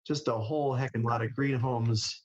just 0.05 0.27
a 0.27 0.33
whole 0.33 0.73
heck 0.73 0.95
of 0.95 1.03
a 1.03 1.07
lot 1.07 1.21
of 1.21 1.33
green 1.33 1.59
homes. 1.59 2.23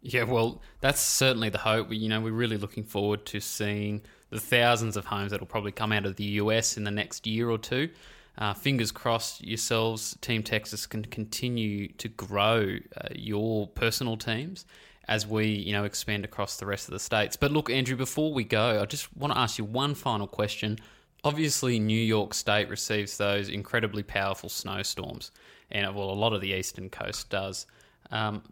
Yeah, 0.00 0.24
well, 0.24 0.60
that's 0.80 1.00
certainly 1.00 1.48
the 1.48 1.58
hope. 1.58 1.92
You 1.92 2.08
know, 2.08 2.20
we're 2.20 2.32
really 2.32 2.56
looking 2.56 2.82
forward 2.82 3.24
to 3.26 3.40
seeing 3.40 4.02
the 4.30 4.40
thousands 4.40 4.96
of 4.96 5.04
homes 5.04 5.30
that 5.30 5.40
will 5.40 5.46
probably 5.46 5.72
come 5.72 5.92
out 5.92 6.06
of 6.06 6.16
the 6.16 6.24
US 6.24 6.76
in 6.76 6.84
the 6.84 6.90
next 6.90 7.26
year 7.26 7.48
or 7.48 7.58
two. 7.58 7.90
Uh, 8.38 8.54
fingers 8.54 8.90
crossed, 8.90 9.44
yourselves, 9.44 10.16
Team 10.20 10.42
Texas, 10.42 10.86
can 10.86 11.04
continue 11.04 11.88
to 11.94 12.08
grow 12.08 12.78
uh, 12.96 13.08
your 13.14 13.66
personal 13.68 14.16
teams 14.16 14.64
as 15.08 15.26
we, 15.26 15.46
you 15.48 15.72
know, 15.72 15.84
expand 15.84 16.24
across 16.24 16.56
the 16.56 16.64
rest 16.64 16.88
of 16.88 16.92
the 16.92 16.98
states. 16.98 17.36
But 17.36 17.52
look, 17.52 17.68
Andrew, 17.68 17.96
before 17.96 18.32
we 18.32 18.44
go, 18.44 18.80
I 18.80 18.86
just 18.86 19.14
want 19.16 19.32
to 19.34 19.38
ask 19.38 19.58
you 19.58 19.64
one 19.64 19.94
final 19.94 20.26
question 20.26 20.78
obviously 21.24 21.78
New 21.78 22.00
York 22.00 22.34
State 22.34 22.68
receives 22.68 23.16
those 23.16 23.48
incredibly 23.48 24.02
powerful 24.02 24.48
snowstorms, 24.48 25.30
and 25.70 25.94
well, 25.94 26.10
a 26.10 26.12
lot 26.12 26.32
of 26.32 26.40
the 26.40 26.52
eastern 26.52 26.90
coast 26.90 27.30
does. 27.30 27.66
Um, 28.10 28.42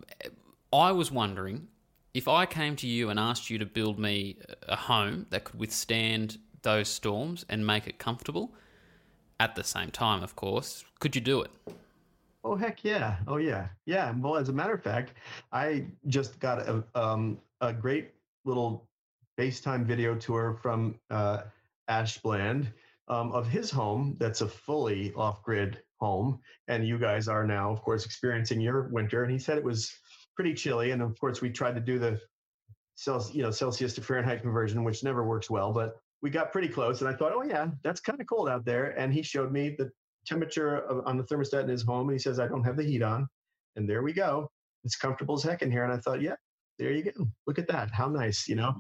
I 0.73 0.93
was 0.93 1.11
wondering 1.11 1.67
if 2.15 2.29
I 2.29 2.47
came 2.47 2.77
to 2.77 2.87
you 2.87 3.11
and 3.11 3.19
asked 3.19 3.51
you 3.51 3.59
to 3.59 3.67
build 3.67 3.99
me 3.99 4.39
a 4.69 4.77
home 4.77 5.27
that 5.31 5.45
could 5.45 5.59
withstand 5.59 6.39
those 6.63 6.89
storms 6.89 7.45
and 7.49 7.67
make 7.67 7.87
it 7.87 7.99
comfortable 7.99 8.55
at 9.41 9.57
the 9.57 9.65
same 9.65 9.91
time, 9.91 10.23
of 10.23 10.37
course, 10.37 10.85
could 11.01 11.17
you 11.17 11.21
do 11.21 11.41
it? 11.41 11.51
Oh 12.45 12.55
heck 12.55 12.85
yeah! 12.85 13.17
Oh 13.27 13.39
yeah, 13.39 13.69
yeah. 13.87 14.15
Well, 14.17 14.37
as 14.37 14.49
a 14.49 14.53
matter 14.53 14.75
of 14.75 14.83
fact, 14.83 15.15
I 15.51 15.87
just 16.07 16.39
got 16.39 16.61
a 16.61 16.85
um, 16.95 17.39
a 17.61 17.73
great 17.73 18.13
little 18.45 18.89
FaceTime 19.39 19.85
video 19.85 20.15
tour 20.15 20.59
from 20.63 20.99
uh, 21.11 21.43
Ash 21.89 22.19
Bland 22.19 22.73
um, 23.09 23.33
of 23.33 23.49
his 23.49 23.71
home 23.71 24.17
that's 24.19 24.43
a 24.43 24.49
fully 24.49 25.13
off 25.15 25.43
grid 25.43 25.83
home. 25.99 26.39
And 26.69 26.87
you 26.87 26.99
guys 26.99 27.29
are 27.29 27.47
now, 27.47 27.71
of 27.71 27.83
course, 27.83 28.05
experiencing 28.07 28.61
your 28.61 28.89
winter. 28.89 29.23
And 29.25 29.33
he 29.33 29.39
said 29.39 29.59
it 29.59 29.65
was 29.65 29.93
pretty 30.37 30.55
chilly. 30.55 30.93
And 30.93 31.03
of 31.03 31.19
course, 31.19 31.41
we 31.41 31.51
tried 31.51 31.75
to 31.75 31.81
do 31.81 31.99
the 31.99 32.21
Celsius, 32.95 33.35
you 33.35 33.43
know, 33.43 33.51
Celsius 33.51 33.95
to 33.95 34.03
Fahrenheit 34.03 34.43
conversion, 34.43 34.85
which 34.85 35.03
never 35.03 35.25
works 35.25 35.51
well, 35.51 35.73
but 35.73 36.00
we 36.23 36.31
got 36.31 36.53
pretty 36.53 36.69
close. 36.69 37.01
And 37.01 37.09
I 37.09 37.15
thought, 37.15 37.33
oh, 37.35 37.43
yeah, 37.43 37.69
that's 37.83 38.01
kind 38.01 38.21
of 38.21 38.27
cold 38.27 38.49
out 38.49 38.65
there. 38.65 38.99
And 38.99 39.13
he 39.13 39.23
showed 39.23 39.53
me 39.53 39.75
the 39.79 39.91
temperature 40.27 40.79
of, 40.79 41.07
on 41.07 41.17
the 41.17 41.25
thermostat 41.25 41.63
in 41.65 41.69
his 41.69 41.83
home. 41.83 42.09
And 42.09 42.13
he 42.15 42.23
says, 42.23 42.39
I 42.39 42.47
don't 42.47 42.65
have 42.65 42.77
the 42.77 42.85
heat 42.85 43.03
on. 43.03 43.27
And 43.77 43.89
there 43.89 44.03
we 44.03 44.13
go. 44.13 44.51
It's 44.85 44.97
comfortable 44.97 45.35
as 45.35 45.43
heck 45.43 45.63
in 45.63 45.71
here. 45.71 45.85
And 45.85 45.93
I 45.93 45.99
thought, 45.99 46.21
yeah, 46.21 46.35
there 46.79 46.93
you 46.93 47.05
go. 47.05 47.27
Look 47.47 47.59
at 47.59 47.69
that. 47.69 47.91
How 47.91 48.09
nice, 48.09 48.49
you 48.49 48.57
know? 48.57 48.75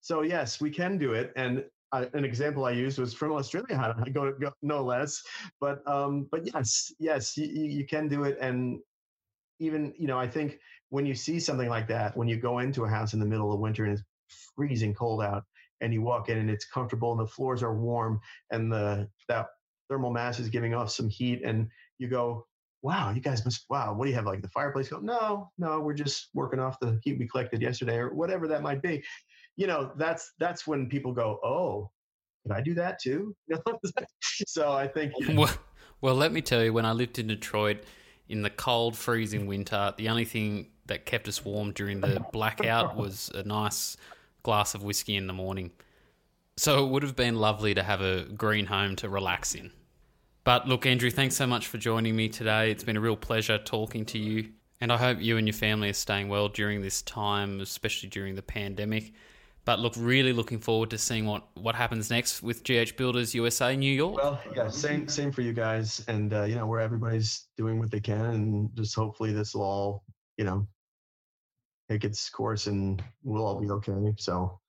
So, 0.00 0.22
yes, 0.22 0.60
we 0.60 0.70
can 0.70 0.98
do 0.98 1.12
it. 1.12 1.32
And 1.36 1.64
an 1.92 2.24
example 2.24 2.64
I 2.64 2.70
used 2.70 2.98
was 2.98 3.12
from 3.12 3.32
Australia, 3.32 3.94
I 4.04 4.10
go, 4.10 4.32
go 4.32 4.52
no 4.62 4.82
less. 4.82 5.22
But 5.60 5.86
um, 5.88 6.28
but 6.30 6.46
yes, 6.46 6.92
yes, 6.98 7.36
you, 7.36 7.46
you 7.46 7.86
can 7.86 8.08
do 8.08 8.24
it, 8.24 8.38
and 8.40 8.78
even 9.58 9.92
you 9.98 10.06
know, 10.06 10.18
I 10.18 10.28
think 10.28 10.58
when 10.90 11.06
you 11.06 11.14
see 11.14 11.40
something 11.40 11.68
like 11.68 11.88
that, 11.88 12.16
when 12.16 12.28
you 12.28 12.36
go 12.36 12.60
into 12.60 12.84
a 12.84 12.88
house 12.88 13.12
in 13.12 13.20
the 13.20 13.26
middle 13.26 13.52
of 13.52 13.60
winter 13.60 13.84
and 13.84 13.94
it's 13.94 14.02
freezing 14.54 14.94
cold 14.94 15.22
out, 15.22 15.44
and 15.80 15.92
you 15.92 16.02
walk 16.02 16.28
in 16.28 16.38
and 16.38 16.50
it's 16.50 16.64
comfortable 16.64 17.12
and 17.12 17.20
the 17.20 17.26
floors 17.26 17.62
are 17.62 17.74
warm 17.74 18.20
and 18.50 18.70
the 18.72 19.08
that 19.28 19.46
thermal 19.88 20.12
mass 20.12 20.38
is 20.38 20.48
giving 20.48 20.74
off 20.74 20.90
some 20.90 21.08
heat, 21.08 21.42
and 21.44 21.68
you 21.98 22.08
go, 22.08 22.46
wow, 22.82 23.10
you 23.10 23.20
guys 23.20 23.44
must, 23.44 23.66
wow, 23.68 23.92
what 23.92 24.04
do 24.04 24.10
you 24.10 24.16
have 24.16 24.24
like 24.24 24.40
the 24.40 24.48
fireplace? 24.48 24.88
Go, 24.88 25.00
no, 25.00 25.50
no, 25.58 25.80
we're 25.80 25.92
just 25.92 26.28
working 26.32 26.60
off 26.60 26.80
the 26.80 26.98
heat 27.02 27.18
we 27.18 27.28
collected 27.28 27.60
yesterday 27.60 27.96
or 27.96 28.14
whatever 28.14 28.48
that 28.48 28.62
might 28.62 28.80
be 28.80 29.02
you 29.60 29.66
know, 29.66 29.92
that's 29.96 30.32
that's 30.38 30.66
when 30.66 30.88
people 30.88 31.12
go, 31.12 31.38
oh, 31.44 31.90
can 32.42 32.52
I 32.52 32.62
do 32.62 32.72
that 32.74 32.98
too? 32.98 33.36
so 34.22 34.72
I 34.72 34.88
think. 34.88 35.12
You 35.18 35.34
know, 35.34 35.40
well, 35.42 35.54
well, 36.00 36.14
let 36.14 36.32
me 36.32 36.40
tell 36.40 36.64
you, 36.64 36.72
when 36.72 36.86
I 36.86 36.92
lived 36.92 37.18
in 37.18 37.26
Detroit 37.26 37.84
in 38.26 38.40
the 38.40 38.48
cold, 38.48 38.96
freezing 38.96 39.46
winter, 39.46 39.92
the 39.98 40.08
only 40.08 40.24
thing 40.24 40.68
that 40.86 41.04
kept 41.04 41.28
us 41.28 41.44
warm 41.44 41.72
during 41.72 42.00
the 42.00 42.24
blackout 42.32 42.96
was 43.02 43.30
a 43.34 43.42
nice 43.42 43.98
glass 44.42 44.74
of 44.74 44.82
whiskey 44.82 45.16
in 45.16 45.26
the 45.26 45.32
morning. 45.32 45.70
So 46.56 46.84
it 46.84 46.90
would 46.90 47.02
have 47.02 47.16
been 47.16 47.36
lovely 47.36 47.74
to 47.74 47.82
have 47.82 48.00
a 48.00 48.24
green 48.24 48.66
home 48.66 48.96
to 48.96 49.08
relax 49.08 49.54
in. 49.54 49.70
But 50.44 50.66
look, 50.66 50.86
Andrew, 50.86 51.10
thanks 51.10 51.36
so 51.36 51.46
much 51.46 51.66
for 51.66 51.78
joining 51.78 52.16
me 52.16 52.28
today. 52.28 52.70
It's 52.70 52.84
been 52.84 52.96
a 52.96 53.00
real 53.00 53.16
pleasure 53.16 53.58
talking 53.58 54.04
to 54.06 54.18
you. 54.18 54.50
And 54.80 54.90
I 54.90 54.96
hope 54.96 55.20
you 55.20 55.36
and 55.36 55.46
your 55.46 55.54
family 55.54 55.90
are 55.90 55.94
staying 55.94 56.28
well 56.28 56.48
during 56.48 56.80
this 56.80 57.02
time, 57.02 57.60
especially 57.60 58.08
during 58.08 58.34
the 58.34 58.42
pandemic. 58.42 59.12
But 59.66 59.78
look, 59.78 59.92
really 59.96 60.32
looking 60.32 60.58
forward 60.58 60.90
to 60.90 60.98
seeing 60.98 61.26
what, 61.26 61.44
what 61.54 61.74
happens 61.74 62.10
next 62.10 62.42
with 62.42 62.64
GH 62.64 62.96
Builders 62.96 63.34
USA 63.34 63.76
New 63.76 63.92
York. 63.92 64.16
Well, 64.16 64.40
yeah, 64.56 64.68
same 64.68 65.06
same 65.06 65.30
for 65.30 65.42
you 65.42 65.52
guys, 65.52 66.02
and 66.08 66.32
uh, 66.32 66.44
you 66.44 66.54
know 66.54 66.66
where 66.66 66.80
everybody's 66.80 67.46
doing 67.58 67.78
what 67.78 67.90
they 67.90 68.00
can, 68.00 68.24
and 68.24 68.70
just 68.74 68.94
hopefully 68.94 69.32
this 69.32 69.54
will 69.54 69.62
all 69.62 70.04
you 70.38 70.44
know 70.44 70.66
take 71.90 72.04
its 72.04 72.30
course, 72.30 72.68
and 72.68 73.02
we'll 73.24 73.44
all 73.44 73.60
be 73.60 73.68
okay. 73.68 74.14
So, 74.16 74.60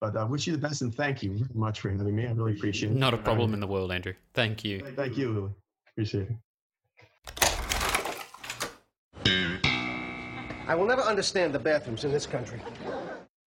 but 0.00 0.16
I 0.16 0.22
uh, 0.22 0.26
wish 0.26 0.46
you 0.46 0.52
the 0.52 0.58
best, 0.58 0.80
and 0.82 0.94
thank 0.94 1.22
you 1.22 1.36
very 1.36 1.50
much 1.54 1.80
for 1.80 1.90
having 1.90 2.16
me. 2.16 2.26
I 2.26 2.32
really 2.32 2.52
appreciate 2.52 2.92
it. 2.92 2.96
Not 2.96 3.12
a 3.12 3.18
problem 3.18 3.52
in 3.52 3.60
the 3.60 3.66
world, 3.66 3.92
Andrew. 3.92 4.14
Thank 4.32 4.64
you. 4.64 4.80
Thank 4.96 5.18
you. 5.18 5.54
Appreciate 5.92 6.28
it. 6.30 6.36
I 10.66 10.74
will 10.74 10.86
never 10.86 11.02
understand 11.02 11.52
the 11.52 11.58
bathrooms 11.58 12.04
in 12.04 12.12
this 12.12 12.26
country. 12.26 12.60